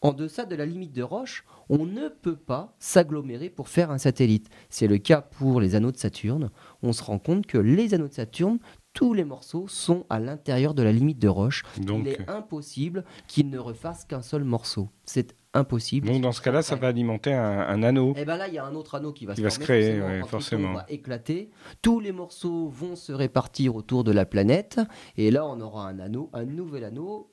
en 0.03 0.11
deçà 0.11 0.45
de 0.45 0.55
la 0.55 0.65
limite 0.65 0.91
de 0.91 1.01
Roche, 1.01 1.45
on 1.69 1.85
ne 1.85 2.09
peut 2.09 2.35
pas 2.35 2.75
s'agglomérer 2.77 3.49
pour 3.49 3.69
faire 3.69 3.89
un 3.89 3.97
satellite. 3.97 4.49
C'est 4.69 4.87
le 4.87 4.97
cas 4.97 5.21
pour 5.21 5.61
les 5.61 5.75
anneaux 5.75 5.93
de 5.93 5.97
Saturne. 5.97 6.51
On 6.83 6.91
se 6.91 7.01
rend 7.01 7.19
compte 7.19 7.47
que 7.47 7.57
les 7.57 7.93
anneaux 7.93 8.09
de 8.09 8.13
Saturne, 8.13 8.59
tous 8.93 9.13
les 9.13 9.23
morceaux 9.23 9.67
sont 9.67 10.05
à 10.09 10.19
l'intérieur 10.19 10.73
de 10.73 10.83
la 10.83 10.91
limite 10.91 11.19
de 11.19 11.29
Roche. 11.29 11.63
Il 11.81 12.07
est 12.07 12.29
impossible 12.29 13.05
qu'ils 13.27 13.49
ne 13.49 13.57
refassent 13.57 14.03
qu'un 14.03 14.21
seul 14.21 14.43
morceau. 14.43 14.89
C'est 15.05 15.35
impossible. 15.53 16.07
Donc 16.07 16.21
dans 16.21 16.33
ce 16.33 16.41
cas-là, 16.41 16.61
ça 16.61 16.75
va 16.75 16.89
alimenter 16.89 17.33
un, 17.33 17.81
anneau. 17.81 18.13
Et 18.15 18.21
eh 18.21 18.25
bien 18.25 18.37
là, 18.37 18.49
il 18.49 18.53
y 18.53 18.57
a 18.57 18.65
un 18.65 18.75
autre 18.75 18.95
anneau 18.95 19.13
qui 19.13 19.25
va, 19.25 19.35
se, 19.35 19.59
créer, 19.59 20.21
forcément. 20.27 20.73
va 20.73 20.85
éclater. 20.89 21.49
Tous 21.81 22.01
les 22.01 22.11
morceaux 22.11 22.67
vont 22.67 22.97
se 22.97 23.13
répartir 23.13 23.75
autour 23.75 24.03
de 24.03 24.11
la 24.11 24.25
planète, 24.25 24.81
et 25.15 25.31
là, 25.31 25.45
on 25.45 25.61
aura 25.61 25.87
un 25.87 25.99
anneau, 25.99 26.29
un 26.33 26.45
nouvel 26.45 26.83
anneau 26.83 27.31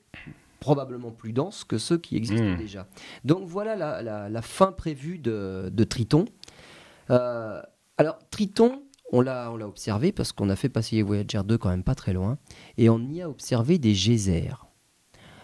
probablement 0.61 1.11
plus 1.11 1.33
dense 1.33 1.65
que 1.65 1.79
ceux 1.79 1.99
qui 1.99 2.17
existent 2.17 2.45
hmm. 2.45 2.59
déjà. 2.59 2.87
Donc 3.25 3.47
voilà 3.49 3.77
la, 4.03 4.43
fin 4.43 4.73
prévue 4.73 5.19
de, 5.19 5.85
Triton. 5.85 6.27
Euh, 7.11 7.61
alors 7.99 8.19
Triton, 8.31 8.83
on 9.13 9.21
l'a 9.23 9.51
observé 9.51 10.13
parce 10.13 10.33
qu'on 10.33 10.51
a 10.51 10.57
fait 10.57 10.69
passer 10.69 11.03
Voyager 11.03 11.41
2 11.45 11.59
quand 11.59 11.71
même 11.71 11.83
pas 11.83 11.95
très 11.95 12.13
loin, 12.13 12.39
et 12.79 12.89
on 12.89 13.01
y 13.09 13.23
a 13.23 13.29
observé 13.29 13.79
des 13.79 13.95
geysers. 13.95 14.67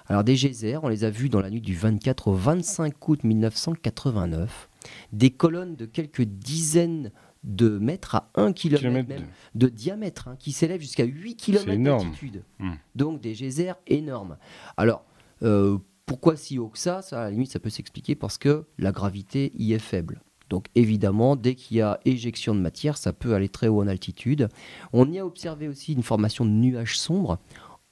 Alors 0.09 0.23
des 0.23 0.37
geysers, 0.37 0.85
on 0.85 0.89
les 0.89 1.03
a 1.03 1.11
vus 1.11 1.29
dans 1.29 1.41
la 1.41 1.51
nuit 1.51 1.61
du 1.61 1.75
24 1.75 2.29
au 2.29 2.35
25 2.35 3.09
août 3.09 3.25
1989. 3.25 4.69
Des 5.13 5.31
colonnes 5.31 5.75
de 5.75 5.85
quelques 5.85 6.23
dizaines 6.23 7.11
de 7.47 7.79
mètres 7.79 8.17
à 8.17 8.31
1 8.35 8.53
km 8.53 9.09
de... 9.55 9.69
diamètre, 9.69 10.29
hein, 10.29 10.37
qui 10.39 10.53
s'élèvent 10.53 10.81
jusqu'à 10.81 11.05
8 11.05 11.37
km 11.37 11.83
d'altitude. 11.83 12.43
Hmm. 12.59 12.73
Donc 12.95 13.21
des 13.21 13.35
geysers 13.35 13.77
énormes. 13.87 14.37
Alors, 14.77 15.05
euh, 15.43 15.79
pourquoi 16.05 16.37
si 16.37 16.59
haut 16.59 16.69
que 16.69 16.79
ça? 16.79 17.03
Ça, 17.03 17.21
à 17.21 17.25
la 17.25 17.31
limite, 17.31 17.51
ça 17.51 17.61
peut 17.61 17.71
s'expliquer 17.71 18.15
parce 18.15 18.37
que 18.37 18.65
la 18.79 18.93
gravité 18.93 19.53
y 19.57 19.73
est 19.73 19.79
faible. 19.79 20.21
Donc 20.51 20.67
évidemment, 20.75 21.35
dès 21.35 21.55
qu'il 21.55 21.79
y 21.79 21.81
a 21.81 21.99
éjection 22.05 22.55
de 22.55 22.61
matière, 22.61 22.97
ça 22.97 23.13
peut 23.13 23.35
aller 23.35 23.49
très 23.49 23.69
haut 23.69 23.83
en 23.83 23.89
altitude. 23.89 24.49
On 24.93 25.11
y 25.11 25.19
a 25.19 25.27
observé 25.27 25.69
aussi 25.69 25.93
une 25.93 26.03
formation 26.03 26.45
de 26.45 26.51
nuages 26.51 26.99
sombres 26.99 27.39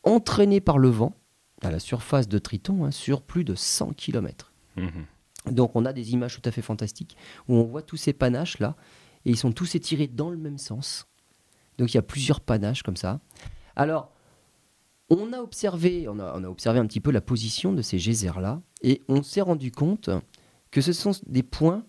entraînés 0.03 0.61
par 0.61 0.79
le 0.79 0.89
vent 0.89 1.15
à 1.63 1.71
la 1.71 1.79
surface 1.79 2.29
de 2.29 2.39
Triton 2.39 2.85
hein, 2.85 2.91
sur 2.91 3.23
plus 3.23 3.45
de 3.45 3.55
100 3.55 3.95
km. 3.95 4.53
Mhm. 4.77 5.07
Donc 5.51 5.77
on 5.77 5.85
a 5.85 5.93
des 5.93 6.13
images 6.13 6.41
tout 6.41 6.49
à 6.49 6.53
fait 6.53 6.63
fantastiques 6.63 7.17
où 7.49 7.57
on 7.57 7.65
voit 7.65 7.83
tous 7.83 7.97
ces 7.97 8.13
panaches 8.13 8.59
là 8.61 8.77
et 9.25 9.31
ils 9.31 9.37
sont 9.37 9.53
tous 9.53 9.75
étirés 9.75 10.07
dans 10.07 10.31
le 10.31 10.37
même 10.37 10.59
sens. 10.59 11.07
Donc 11.79 11.93
il 11.93 11.97
y 11.97 11.99
a 11.99 12.03
plusieurs 12.03 12.41
panaches 12.41 12.83
comme 12.83 12.97
ça. 12.97 13.21
Alors 13.77 14.13
on 15.11 15.33
a 15.33 15.39
observé, 15.39 16.09
on 16.09 16.19
un 16.19 16.87
petit 16.87 17.01
peu 17.01 17.11
la 17.11 17.21
position 17.21 17.73
de 17.73 17.83
ces 17.83 17.99
geysers 17.99 18.41
là 18.41 18.63
et 18.83 19.03
on 19.09 19.23
s'est 19.23 19.41
rendu 19.41 19.71
compte 19.71 20.11
que 20.71 20.81
ce 20.81 20.93
sont 20.93 21.13
des 21.27 21.43
points 21.43 21.85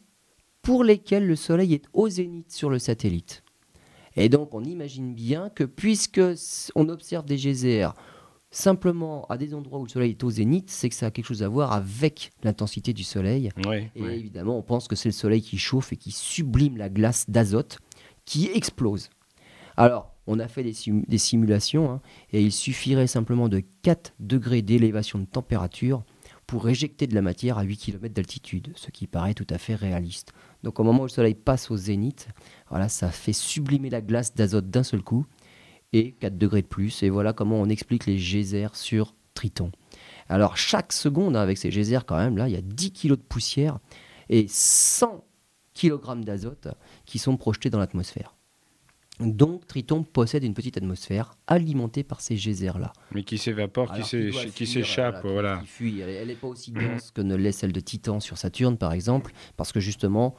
pour 0.61 0.83
lesquels 0.83 1.25
le 1.25 1.35
Soleil 1.35 1.73
est 1.73 1.85
au 1.93 2.09
zénith 2.09 2.51
sur 2.51 2.69
le 2.69 2.79
satellite. 2.79 3.43
Et 4.15 4.29
donc 4.29 4.53
on 4.53 4.63
imagine 4.63 5.13
bien 5.13 5.49
que 5.49 5.63
puisque 5.63 6.21
on 6.75 6.89
observe 6.89 7.25
des 7.25 7.37
geysers 7.37 7.89
simplement 8.55 9.25
à 9.27 9.37
des 9.37 9.53
endroits 9.53 9.79
où 9.79 9.83
le 9.83 9.89
soleil 9.89 10.11
est 10.11 10.23
au 10.23 10.29
zénith, 10.29 10.69
c'est 10.69 10.89
que 10.89 10.95
ça 10.95 11.07
a 11.07 11.11
quelque 11.11 11.25
chose 11.25 11.43
à 11.43 11.49
voir 11.49 11.73
avec 11.73 12.31
l'intensité 12.43 12.93
du 12.93 13.03
soleil. 13.03 13.49
et 13.95 14.01
évidemment, 14.01 14.57
on 14.57 14.61
pense 14.61 14.87
que 14.87 14.95
c'est 14.95 15.09
le 15.09 15.13
soleil 15.13 15.41
qui 15.41 15.57
chauffe 15.57 15.91
et 15.91 15.97
qui 15.97 16.11
sublime 16.11 16.77
la 16.77 16.89
glace 16.89 17.29
d'azote 17.29 17.79
qui 18.23 18.49
explose. 18.53 19.09
Alors, 19.77 20.15
on 20.25 20.39
a 20.39 20.47
fait 20.47 20.63
des, 20.63 21.17
simulations 21.17 21.91
hein, 21.91 22.01
et 22.31 22.41
il 22.41 22.51
suffirait 22.51 23.07
simplement 23.07 23.49
de 23.49 23.61
4 23.83 24.13
degrés 24.19 24.61
d'élévation 24.61 25.19
de 25.19 25.25
température 25.25 26.03
pour 26.47 26.69
éjecter 26.69 27.07
de 27.07 27.15
la 27.15 27.21
matière 27.21 27.57
à 27.57 27.63
8 27.63 27.77
km 27.77 28.13
d'altitude, 28.13 28.71
ce 28.75 28.89
qui 28.89 29.05
paraît 29.05 29.33
tout 29.33 29.47
à 29.49 29.57
fait 29.57 29.75
réaliste. 29.75 30.31
Donc 30.63 30.79
au 30.79 30.83
moment 30.83 31.01
où 31.01 31.05
le 31.05 31.09
soleil 31.09 31.35
passe 31.35 31.69
au 31.71 31.77
zénith, 31.77 32.29
voilà, 32.69 32.87
ça 32.87 33.09
fait 33.09 33.33
sublimer 33.33 33.89
la 33.89 34.01
glace 34.01 34.33
d'azote 34.33 34.69
d'un 34.69 34.83
seul 34.83 35.01
coup 35.01 35.25
et 35.95 36.11
4 36.19 36.37
degrés 36.37 36.61
de 36.61 36.67
plus. 36.67 37.03
Et 37.03 37.09
voilà 37.09 37.33
comment 37.33 37.59
on 37.59 37.69
explique 37.69 38.05
les 38.05 38.17
geysers 38.17 38.75
sur 38.75 39.15
Triton. 39.33 39.71
Alors 40.27 40.57
chaque 40.57 40.91
seconde, 40.91 41.35
hein, 41.35 41.41
avec 41.41 41.57
ces 41.57 41.69
geysers 41.69 42.05
quand 42.05 42.17
même, 42.17 42.37
là, 42.37 42.49
il 42.49 42.53
y 42.53 42.57
a 42.57 42.61
10 42.61 42.91
kg 42.91 43.09
de 43.11 43.15
poussière 43.15 43.79
et 44.29 44.45
100 44.49 45.23
kg 45.73 46.23
d'azote 46.23 46.67
qui 47.05 47.17
sont 47.17 47.37
projetés 47.37 47.69
dans 47.69 47.79
l'atmosphère. 47.79 48.35
Donc 49.21 49.65
Triton 49.65 50.03
possède 50.03 50.43
une 50.43 50.53
petite 50.53 50.75
atmosphère 50.75 51.37
alimentée 51.47 52.03
par 52.03 52.19
ces 52.19 52.35
geysers-là. 52.35 52.91
Mais 53.13 53.23
qui 53.23 53.37
s'évapore, 53.37 53.93
qui 53.93 54.67
s'échappe. 54.67 55.21
Voilà, 55.23 55.63
Elle 55.79 56.27
n'est 56.27 56.35
pas 56.35 56.47
aussi 56.47 56.71
dense 56.71 57.11
que 57.11 57.21
ne 57.21 57.35
l'est 57.35 57.53
celle 57.53 57.71
de 57.71 57.79
Titan 57.79 58.19
sur 58.19 58.37
Saturne, 58.37 58.77
par 58.77 58.91
exemple, 58.91 59.31
parce 59.55 59.71
que 59.71 59.79
justement, 59.79 60.35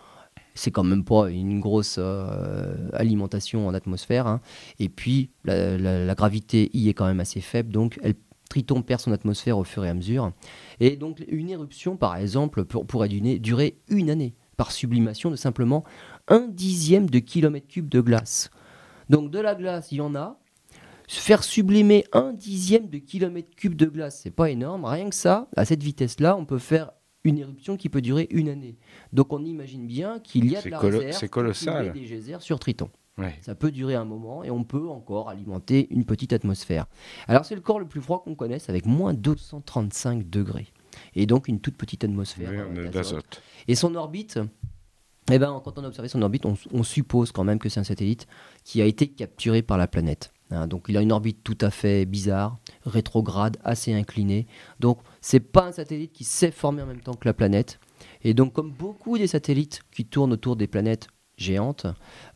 c'est 0.57 0.71
quand 0.73 0.83
même 0.83 1.05
pas 1.05 1.31
une 1.31 1.61
grosse 1.61 1.97
euh, 1.99 2.75
alimentation 2.93 3.69
en 3.69 3.75
atmosphère. 3.75 4.27
hein. 4.27 4.41
Et 4.81 4.89
puis, 4.89 5.31
la, 5.45 6.15
gravité 6.15 6.71
y 6.73 6.89
est 6.89 6.95
quand 6.95 7.07
même 7.07 7.21
assez 7.21 7.41
faible, 7.41 7.73
donc 7.73 7.99
elle, 8.03 8.15
Triton 8.49 8.83
perd 8.83 9.01
son 9.01 9.13
atmosphère 9.13 9.59
au 9.59 9.65
fur 9.65 9.85
et 9.85 9.89
à 9.89 9.95
mesure. 9.95 10.33
Et 10.81 10.97
donc, 10.97 11.25
une 11.29 11.51
éruption, 11.51 11.97
par 11.97 12.17
exemple, 12.17 12.65
pour- 12.65 12.87
pourrait 12.87 13.09
durer 13.09 13.79
une 13.89 14.09
année, 14.11 14.35
par 14.57 14.73
sublimation 14.73 15.31
de 15.31 15.37
simplement 15.37 15.85
un 16.29 16.49
dixième 16.49 17.11
de 17.11 17.19
kilomètre 17.19 17.67
cube 17.69 17.89
de 17.89 18.01
glace. 18.01 18.51
Donc, 19.11 19.31
de 19.31 19.39
la 19.39 19.55
glace, 19.55 19.93
il 19.93 19.99
y 19.99 20.01
en 20.01 20.15
a. 20.15 20.39
Faire 21.09 21.45
sublimer 21.45 22.05
un 22.13 22.33
dixième 22.33 22.89
de 22.89 22.99
kilomètre 22.99 23.51
cube 23.57 23.77
de 23.77 23.87
glace, 23.87 24.21
c'est 24.23 24.31
pas 24.33 24.51
énorme. 24.51 24.85
Rien 24.85 25.09
que 25.09 25.15
ça, 25.15 25.49
à 25.57 25.65
cette 25.65 25.83
vitesse-là, 25.83 26.37
on 26.37 26.45
peut 26.45 26.59
faire 26.59 26.91
une 27.27 27.39
éruption 27.39 27.77
qui 27.77 27.89
peut 27.89 28.01
durer 28.01 28.27
une 28.31 28.49
année. 28.49 28.77
Donc 29.13 29.33
on 29.33 29.45
imagine 29.45 29.87
bien 29.87 30.19
qu'il 30.21 30.51
y 30.51 30.57
a 30.57 30.63
de 30.63 30.69
la 30.71 30.79
colo- 30.79 30.99
réserve 31.01 31.29
colossal. 31.29 31.93
des 31.93 32.01
geysers 32.01 32.41
sur 32.41 32.59
Triton. 32.59 32.89
Ouais. 33.19 33.35
Ça 33.41 33.55
peut 33.55 33.71
durer 33.71 33.95
un 33.95 34.05
moment 34.05 34.45
et 34.45 34.51
on 34.51 34.63
peut 34.63 34.89
encore 34.89 35.29
alimenter 35.31 35.87
une 35.91 36.05
petite 36.05 36.33
atmosphère. 36.33 36.87
Alors 37.29 37.45
c'est 37.45 37.55
le 37.55 37.61
corps 37.63 37.81
le 37.81 37.87
plus 37.87 38.01
froid 38.03 38.23
qu'on 38.23 38.35
connaisse 38.35 38.69
avec 38.69 38.85
moins 38.87 39.15
235 39.15 40.29
degrés. 40.29 40.67
Et 41.15 41.27
donc 41.27 41.49
une 41.49 41.61
toute 41.61 41.77
petite 41.77 42.05
atmosphère 42.05 42.69
d'azote. 42.93 43.43
Et 43.69 43.75
son 43.75 43.95
orbite, 43.95 44.39
eh 45.31 45.39
ben, 45.39 45.61
quand 45.65 45.79
on 45.79 45.85
a 45.85 45.89
observé 45.89 46.09
son 46.09 46.23
orbite, 46.23 46.47
on, 46.47 46.57
on 46.73 46.83
suppose 46.83 47.33
quand 47.33 47.43
même 47.45 47.59
que 47.59 47.69
c'est 47.69 47.81
un 47.81 47.85
satellite 47.85 48.27
qui 48.65 48.81
a 48.83 48.85
été 48.85 49.09
capturé 49.09 49.63
par 49.63 49.79
la 49.79 49.87
planète. 49.89 50.33
Hein, 50.51 50.67
donc 50.67 50.85
il 50.89 50.97
a 50.97 51.03
une 51.03 51.13
orbite 51.13 51.43
tout 51.43 51.59
à 51.61 51.71
fait 51.71 52.05
bizarre, 52.05 52.59
rétrograde, 52.85 53.57
assez 53.65 53.93
inclinée. 53.93 54.47
Donc 54.81 54.99
c'est 55.21 55.41
pas 55.41 55.67
un 55.67 55.73
satellite 55.73 56.13
qui 56.13 56.25
s'est 56.25 56.51
formé 56.51 56.83
en 56.83 56.87
même 56.87 57.01
temps 57.01 57.15
que 57.15 57.27
la 57.27 57.35
planète. 57.35 57.81
Et 58.23 58.35
donc 58.35 58.53
comme 58.53 58.73
beaucoup 58.73 59.19
des 59.19 59.27
satellites 59.27 59.81
qui 59.93 60.05
tournent 60.05 60.33
autour 60.33 60.57
des 60.57 60.67
planètes 60.67 61.09
géantes, 61.37 61.87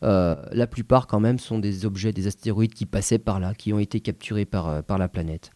euh, 0.03 0.35
la 0.51 0.67
plupart 0.67 1.07
quand 1.07 1.19
même 1.19 1.39
sont 1.39 1.59
des 1.59 1.85
objets, 1.85 2.13
des 2.13 2.27
astéroïdes 2.27 2.73
qui 2.73 2.85
passaient 2.85 3.19
par 3.19 3.39
là, 3.39 3.53
qui 3.53 3.73
ont 3.73 3.79
été 3.79 3.99
capturés 3.99 4.45
par, 4.45 4.67
euh, 4.67 4.81
par 4.81 4.97
la 4.97 5.07
planète. 5.07 5.51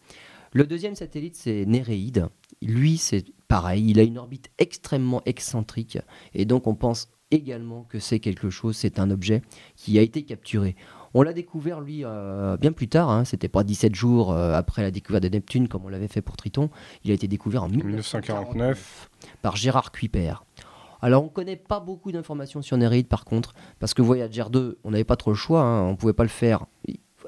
Le 0.52 0.66
deuxième 0.66 0.96
satellite, 0.96 1.36
c'est 1.36 1.66
Néréide. 1.66 2.30
Lui, 2.62 2.98
c'est 2.98 3.26
pareil, 3.50 3.90
il 3.90 4.00
a 4.00 4.04
une 4.04 4.18
orbite 4.18 4.50
extrêmement 4.58 5.22
excentrique. 5.26 5.98
Et 6.34 6.46
donc 6.46 6.66
on 6.68 6.76
pense 6.76 7.10
également 7.32 7.84
que 7.84 8.00
c'est 8.00 8.20
quelque 8.20 8.50
chose, 8.50 8.78
c'est 8.78 9.00
un 9.00 9.12
objet 9.12 9.42
qui 9.76 10.00
a 10.00 10.02
été 10.02 10.24
capturé. 10.24 10.76
On 11.18 11.22
l'a 11.22 11.32
découvert, 11.32 11.80
lui, 11.80 12.02
euh, 12.04 12.58
bien 12.58 12.74
plus 12.74 12.90
tard. 12.90 13.10
Hein, 13.10 13.24
C'était 13.24 13.48
pas 13.48 13.64
17 13.64 13.96
jours 13.96 14.34
euh, 14.34 14.54
après 14.54 14.82
la 14.82 14.92
découverte 14.92 15.24
de 15.24 15.30
Neptune, 15.30 15.70
comme 15.70 15.86
on 15.86 15.88
l'avait 15.88 16.10
fait 16.10 16.22
pour 16.22 16.36
Triton. 16.36 16.70
Il 17.06 17.12
a 17.12 17.14
été 17.14 17.30
découvert 17.30 17.64
en 17.64 17.70
1949 17.70 18.52
1949. 18.52 19.10
par 19.42 19.56
Gérard 19.56 19.94
Kuiper. 19.94 20.44
Alors, 21.02 21.24
on 21.24 21.28
ne 21.28 21.32
connaît 21.32 21.56
pas 21.56 21.80
beaucoup 21.80 22.12
d'informations 22.12 22.62
sur 22.62 22.76
Néréide, 22.76 23.08
par 23.08 23.24
contre, 23.24 23.54
parce 23.80 23.94
que 23.94 24.02
Voyager 24.02 24.44
2, 24.52 24.78
on 24.84 24.92
n'avait 24.92 25.06
pas 25.06 25.16
trop 25.16 25.32
le 25.32 25.38
choix, 25.38 25.62
hein, 25.62 25.84
on 25.84 25.92
ne 25.92 25.96
pouvait 25.96 26.12
pas 26.12 26.24
le 26.24 26.30
faire. 26.30 26.66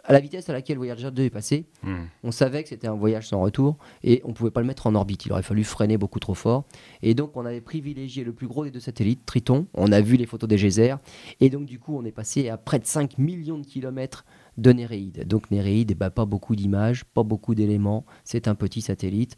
À 0.07 0.13
la 0.13 0.19
vitesse 0.21 0.49
à 0.49 0.53
laquelle 0.53 0.77
Voyager 0.77 1.11
2 1.11 1.23
est 1.23 1.29
passé, 1.29 1.65
Hmm. 1.83 2.05
on 2.23 2.31
savait 2.31 2.63
que 2.63 2.69
c'était 2.69 2.87
un 2.87 2.95
voyage 2.95 3.27
sans 3.27 3.41
retour 3.41 3.77
et 4.03 4.21
on 4.23 4.29
ne 4.29 4.33
pouvait 4.33 4.51
pas 4.51 4.61
le 4.61 4.65
mettre 4.67 4.87
en 4.87 4.95
orbite. 4.95 5.25
Il 5.25 5.33
aurait 5.33 5.43
fallu 5.43 5.65
freiner 5.65 5.97
beaucoup 5.97 6.19
trop 6.19 6.33
fort. 6.33 6.63
Et 7.01 7.13
donc, 7.13 7.35
on 7.35 7.45
avait 7.45 7.59
privilégié 7.61 8.23
le 8.23 8.31
plus 8.31 8.47
gros 8.47 8.63
des 8.63 8.71
deux 8.71 8.79
satellites, 8.79 9.25
Triton. 9.25 9.67
On 9.73 9.91
a 9.91 9.99
vu 9.99 10.15
les 10.15 10.25
photos 10.25 10.47
des 10.47 10.55
geysers. 10.57 10.95
Et 11.41 11.49
donc, 11.49 11.65
du 11.65 11.77
coup, 11.77 11.97
on 11.97 12.05
est 12.05 12.11
passé 12.13 12.47
à 12.47 12.57
près 12.57 12.79
de 12.79 12.85
5 12.85 13.17
millions 13.17 13.59
de 13.59 13.65
kilomètres 13.65 14.25
de 14.57 14.71
Néréide. 14.71 15.27
Donc, 15.27 15.51
Néréide, 15.51 15.97
ben, 15.97 16.09
pas 16.09 16.25
beaucoup 16.25 16.55
d'images, 16.55 17.03
pas 17.03 17.23
beaucoup 17.23 17.53
d'éléments. 17.53 18.05
C'est 18.23 18.47
un 18.47 18.55
petit 18.55 18.81
satellite, 18.81 19.35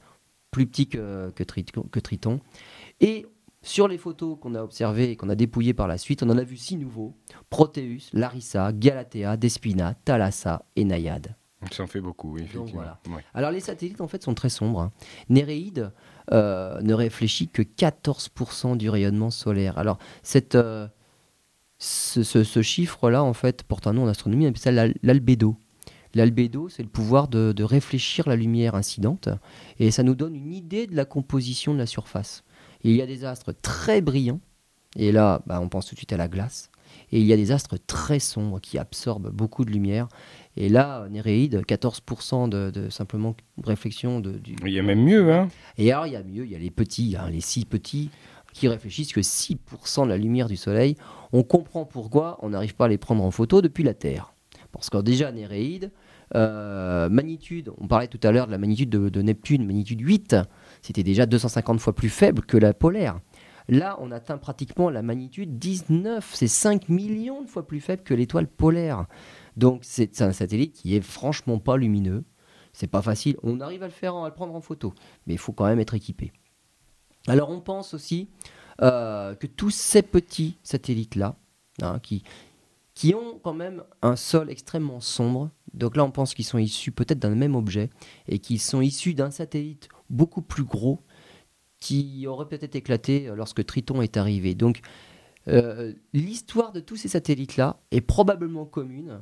plus 0.52 0.68
petit 0.68 0.88
que, 0.88 1.32
que, 1.32 1.44
Triton, 1.44 1.84
que 1.92 2.00
Triton. 2.00 2.40
Et 3.02 3.26
sur 3.62 3.88
les 3.88 3.98
photos 3.98 4.38
qu'on 4.40 4.56
a 4.56 4.62
observées 4.64 5.12
et 5.12 5.16
qu'on 5.16 5.30
a 5.30 5.36
dépouillées 5.36 5.74
par 5.74 5.88
la 5.88 5.98
suite, 5.98 6.24
on 6.24 6.30
en 6.30 6.38
a 6.38 6.44
vu 6.44 6.56
six 6.58 6.78
nouveaux 6.78 7.16
Proteus, 7.50 8.10
Larissa, 8.14 8.72
Galatea, 8.72 9.36
Despina, 9.38 9.96
Thalassa 10.06 10.66
et 10.76 10.86
Naiade. 10.86 11.36
Ça 11.72 11.84
en 11.84 11.88
fait 11.88 12.00
beaucoup, 12.00 12.32
oui, 12.36 12.44
effectivement. 12.44 12.72
voilà. 12.74 13.00
Ouais. 13.10 13.22
Alors 13.34 13.52
les 13.52 13.60
satellites 13.60 14.00
en 14.00 14.08
fait 14.08 14.24
sont 14.24 14.34
très 14.34 14.48
sombres. 14.48 14.80
hein. 14.80 14.92
Néréide 15.28 15.92
euh, 16.32 16.80
ne 16.82 16.94
réfléchit 16.94 17.50
que 17.50 17.62
14% 17.62 18.78
du 18.78 18.90
rayonnement 18.90 19.30
solaire. 19.30 19.78
Alors 19.78 19.98
cette, 20.24 20.56
euh, 20.56 20.88
ce, 21.78 22.24
ce- 22.24 22.46
ce 22.46 22.62
chiffre-là 22.62 23.24
en 23.24 23.34
fait 23.34 23.64
porte 23.64 23.88
un 23.88 23.94
nom 23.94 24.04
en 24.04 24.08
astronomie, 24.08 24.46
on 24.46 24.50
appelle 24.50 24.62
ça 24.62 24.72
l'albédo. 25.04 25.58
L'albédo, 26.16 26.70
c'est 26.70 26.82
le 26.82 26.90
pouvoir 26.90 27.28
de, 27.28 27.52
de 27.52 27.64
réfléchir 27.64 28.28
la 28.28 28.36
lumière 28.36 28.74
incidente 28.74 29.30
et 29.80 29.92
ça 29.92 30.02
nous 30.02 30.16
donne 30.16 30.36
une 30.36 30.54
idée 30.54 30.88
de 30.88 30.96
la 30.96 31.06
composition 31.06 31.74
de 31.74 31.78
la 31.78 31.86
surface. 31.86 32.44
Il 32.84 32.96
y 32.96 33.02
a 33.02 33.06
des 33.06 33.26
astres 33.26 33.54
très 33.62 34.02
brillants 34.02 34.42
et 34.96 35.12
là 35.12 35.42
bah, 35.46 35.60
on 35.62 35.70
pense 35.70 35.88
tout 35.88 35.96
de 35.96 36.00
suite 36.00 36.14
à 36.14 36.18
la 36.18 36.28
glace. 36.28 36.72
Et 37.12 37.20
il 37.20 37.26
y 37.26 37.34
a 37.34 37.38
des 37.38 37.52
astres 37.52 37.78
très 37.78 38.20
sombres 38.20 38.60
qui 38.60 38.78
absorbent 38.78 39.30
beaucoup 39.30 39.66
de 39.66 39.72
lumière. 39.72 40.08
Et 40.58 40.70
là, 40.70 41.08
Néréide, 41.10 41.62
14% 41.68 42.50
de, 42.50 42.72
de 42.72 42.90
simplement 42.90 43.36
réflexion 43.64 44.20
de, 44.20 44.32
du. 44.32 44.56
Il 44.66 44.74
y 44.74 44.80
a 44.80 44.84
même 44.84 45.04
mieux, 45.04 45.32
hein 45.32 45.48
Et 45.78 45.92
alors, 45.92 46.08
il 46.08 46.14
y 46.14 46.16
a 46.16 46.24
mieux, 46.24 46.46
il 46.46 46.52
y 46.52 46.56
a 46.56 46.60
les 46.60 46.72
petits, 46.72 47.16
hein, 47.18 47.30
les 47.30 47.42
six 47.42 47.66
petits, 47.66 48.10
qui 48.54 48.68
réfléchissent 48.68 49.14
que 49.14 49.22
6% 49.22 50.04
de 50.04 50.10
la 50.10 50.18
lumière 50.18 50.48
du 50.48 50.58
Soleil. 50.58 50.96
On 51.32 51.44
comprend 51.44 51.86
pourquoi 51.86 52.38
on 52.42 52.50
n'arrive 52.50 52.76
pas 52.76 52.86
à 52.86 52.90
les 52.90 52.98
prendre 52.98 53.24
en 53.24 53.32
photo 53.32 53.62
depuis 53.62 53.84
la 53.84 53.94
Terre. 53.94 54.34
Parce 54.72 54.90
que 54.90 54.98
déjà, 54.98 55.32
Néréide, 55.32 55.92
euh, 56.36 57.10
magnitude, 57.10 57.72
on 57.80 57.88
parlait 57.88 58.08
tout 58.08 58.20
à 58.24 58.32
l'heure 58.32 58.48
de 58.48 58.52
la 58.52 58.58
magnitude 58.58 58.90
de, 58.90 59.10
de 59.10 59.22
Neptune, 59.22 59.66
magnitude 59.66 60.02
8, 60.02 60.36
c'était 60.82 61.04
déjà 61.04 61.26
250 61.26 61.80
fois 61.80 61.94
plus 61.94 62.10
faible 62.10 62.42
que 62.44 62.58
la 62.58 62.74
polaire. 62.74 63.20
Là, 63.68 63.98
on 64.02 64.12
atteint 64.12 64.40
pratiquement 64.40 64.90
la 64.90 65.04
magnitude 65.04 65.60
19, 65.60 66.32
c'est 66.34 66.48
5 66.48 66.90
millions 66.90 67.44
de 67.44 67.48
fois 67.48 67.68
plus 67.68 67.80
faible 67.80 68.02
que 68.02 68.16
l'étoile 68.16 68.48
polaire. 68.48 69.06
Donc 69.58 69.82
c'est 69.84 70.22
un 70.22 70.32
satellite 70.32 70.74
qui 70.74 70.96
est 70.96 71.02
franchement 71.02 71.60
pas 71.60 71.78
lumineux. 71.78 72.24
C'est 72.74 72.88
pas 72.88 73.02
facile. 73.02 73.38
On 73.44 73.60
arrive 73.60 73.84
à 73.84 73.88
le 73.88 73.94
faire, 73.94 74.16
à 74.16 74.28
le 74.28 74.34
prendre 74.34 74.56
en 74.56 74.62
photo, 74.62 74.94
mais 75.28 75.34
il 75.34 75.38
faut 75.38 75.54
quand 75.54 75.66
même 75.66 75.80
être 75.80 75.94
équipé. 75.94 76.32
Alors 77.28 77.50
on 77.52 77.62
pense 77.62 77.94
aussi 77.94 78.30
euh, 78.82 79.36
que 79.36 79.46
tous 79.46 79.72
ces 79.72 80.02
petits 80.02 80.58
satellites-là, 80.64 81.36
hein, 81.82 82.00
qui, 82.00 82.24
qui 82.96 83.14
ont 83.14 83.40
quand 83.44 83.54
même 83.54 83.84
un 84.02 84.16
sol 84.16 84.50
extrêmement 84.50 85.00
sombre, 85.02 85.52
donc 85.74 85.96
là 85.96 86.04
on 86.04 86.12
pense 86.12 86.34
qu'ils 86.34 86.46
sont 86.46 86.58
issus 86.58 86.92
peut-être 86.92 87.20
d'un 87.20 87.36
même 87.36 87.56
objet, 87.56 87.90
et 88.28 88.40
qu'ils 88.40 88.60
sont 88.60 88.82
issus 88.82 89.14
d'un 89.14 89.30
satellite 89.30 89.90
beaucoup 90.10 90.42
plus 90.42 90.64
gros, 90.64 91.04
qui 91.80 92.28
aurait 92.28 92.48
peut-être 92.48 92.76
éclaté 92.76 93.28
euh, 93.28 93.36
lorsque 93.36 93.66
Triton 93.66 94.02
est 94.02 94.18
arrivé. 94.18 94.56
Donc 94.56 94.82
euh, 95.48 95.94
l'histoire 96.14 96.72
de 96.72 96.80
tous 96.80 96.96
ces 96.96 97.08
satellites-là 97.08 97.80
est 97.92 98.02
probablement 98.02 98.66
commune 98.66 99.22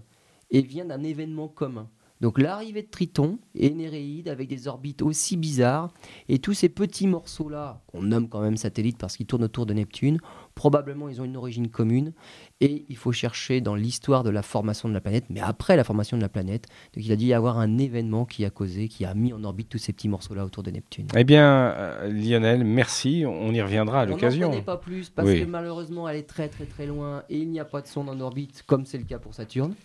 et 0.50 0.62
vient 0.62 0.86
d'un 0.86 1.04
événement 1.04 1.48
commun. 1.48 1.90
Donc 2.20 2.40
l'arrivée 2.40 2.82
de 2.82 2.90
Triton 2.90 3.38
et 3.54 3.70
Néréide 3.70 4.28
avec 4.28 4.50
des 4.50 4.68
orbites 4.68 5.04
aussi 5.04 5.38
bizarres 5.38 5.94
et 6.28 6.40
tous 6.40 6.54
ces 6.54 6.70
petits 6.70 7.06
morceaux-là, 7.06 7.84
qu'on 7.88 8.02
nomme 8.02 8.28
quand 8.28 8.42
même 8.42 8.58
satellites 8.58 8.98
parce 8.98 9.18
qu'ils 9.18 9.28
tournent 9.28 9.44
autour 9.44 9.68
de 9.68 9.74
Neptune, 9.74 10.20
probablement 10.58 11.08
ils 11.08 11.22
ont 11.22 11.24
une 11.24 11.38
origine 11.38 11.70
commune 11.70 12.14
et 12.62 12.84
il 12.89 12.97
faut 12.97 13.12
chercher 13.12 13.62
dans 13.62 13.76
l'histoire 13.76 14.24
de 14.24 14.32
la 14.32 14.41
formation 14.41 14.89
de 14.89 14.93
la 14.95 14.99
planète, 14.99 15.26
mais 15.30 15.39
après 15.39 15.78
la 15.78 15.84
formation 15.84 16.18
de 16.18 16.22
la 16.24 16.30
planète, 16.30 16.66
donc 16.95 17.05
il 17.05 17.12
a 17.12 17.16
dû 17.16 17.26
y 17.26 17.34
avoir 17.34 17.60
un 17.60 17.78
événement 17.78 18.26
qui 18.26 18.43
a 18.43 18.49
causé, 18.49 18.88
qui 18.88 19.05
a 19.05 19.14
mis 19.14 19.34
en 19.34 19.43
orbite 19.43 19.70
tous 19.70 19.78
ces 19.78 19.93
petits 19.93 20.10
morceaux-là 20.10 20.43
autour 20.43 20.64
de 20.64 20.72
Neptune. 20.72 21.08
Eh 21.16 21.24
bien, 21.24 21.47
euh, 21.47 22.08
Lionel, 22.12 22.64
merci. 22.64 23.24
On 23.28 23.53
y 23.53 23.62
reviendra 23.62 24.01
à 24.01 24.03
On 24.03 24.08
n'en 24.08 24.12
l'occasion. 24.14 24.49
connaît 24.49 24.64
pas 24.64 24.78
plus 24.78 25.12
parce 25.12 25.30
Oui. 25.30 25.41
que 25.41 25.45
malheureusement 25.45 26.10
elle 26.10 26.18
est 26.18 26.28
très 26.28 26.47
très 26.49 26.66
très 26.66 26.88
loin 26.88 27.24
et 27.30 27.38
il 27.38 27.49
n'y 27.51 27.60
a 27.60 27.66
pas 27.66 27.82
de 27.82 27.88
sonde 27.88 28.10
en 28.10 28.20
orbite 28.20 28.64
comme 28.66 28.86
c'est 28.88 28.97
le 28.97 29.03
cas 29.03 29.20
pour 29.20 29.36
Saturne. 29.36 29.76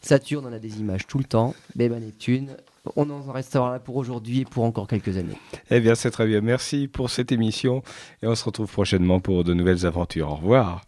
Saturne 0.00 0.46
on 0.48 0.52
a 0.52 0.58
des 0.58 0.80
images 0.80 1.06
tout 1.06 1.18
le 1.18 1.24
temps, 1.24 1.54
mais 1.76 1.88
ben, 1.88 2.00
Neptune, 2.00 2.56
on 2.96 3.08
en 3.10 3.32
restera 3.32 3.72
là 3.72 3.78
pour 3.78 3.96
aujourd'hui 3.96 4.40
et 4.40 4.44
pour 4.44 4.64
encore 4.64 4.86
quelques 4.86 5.16
années. 5.16 5.36
Eh 5.70 5.80
bien, 5.80 5.94
c'est 5.94 6.10
très 6.10 6.26
bien. 6.26 6.40
Merci 6.40 6.88
pour 6.88 7.10
cette 7.10 7.32
émission 7.32 7.82
et 8.22 8.26
on 8.26 8.34
se 8.34 8.44
retrouve 8.44 8.70
prochainement 8.70 9.20
pour 9.20 9.44
de 9.44 9.54
nouvelles 9.54 9.86
aventures. 9.86 10.30
Au 10.30 10.36
revoir. 10.36 10.82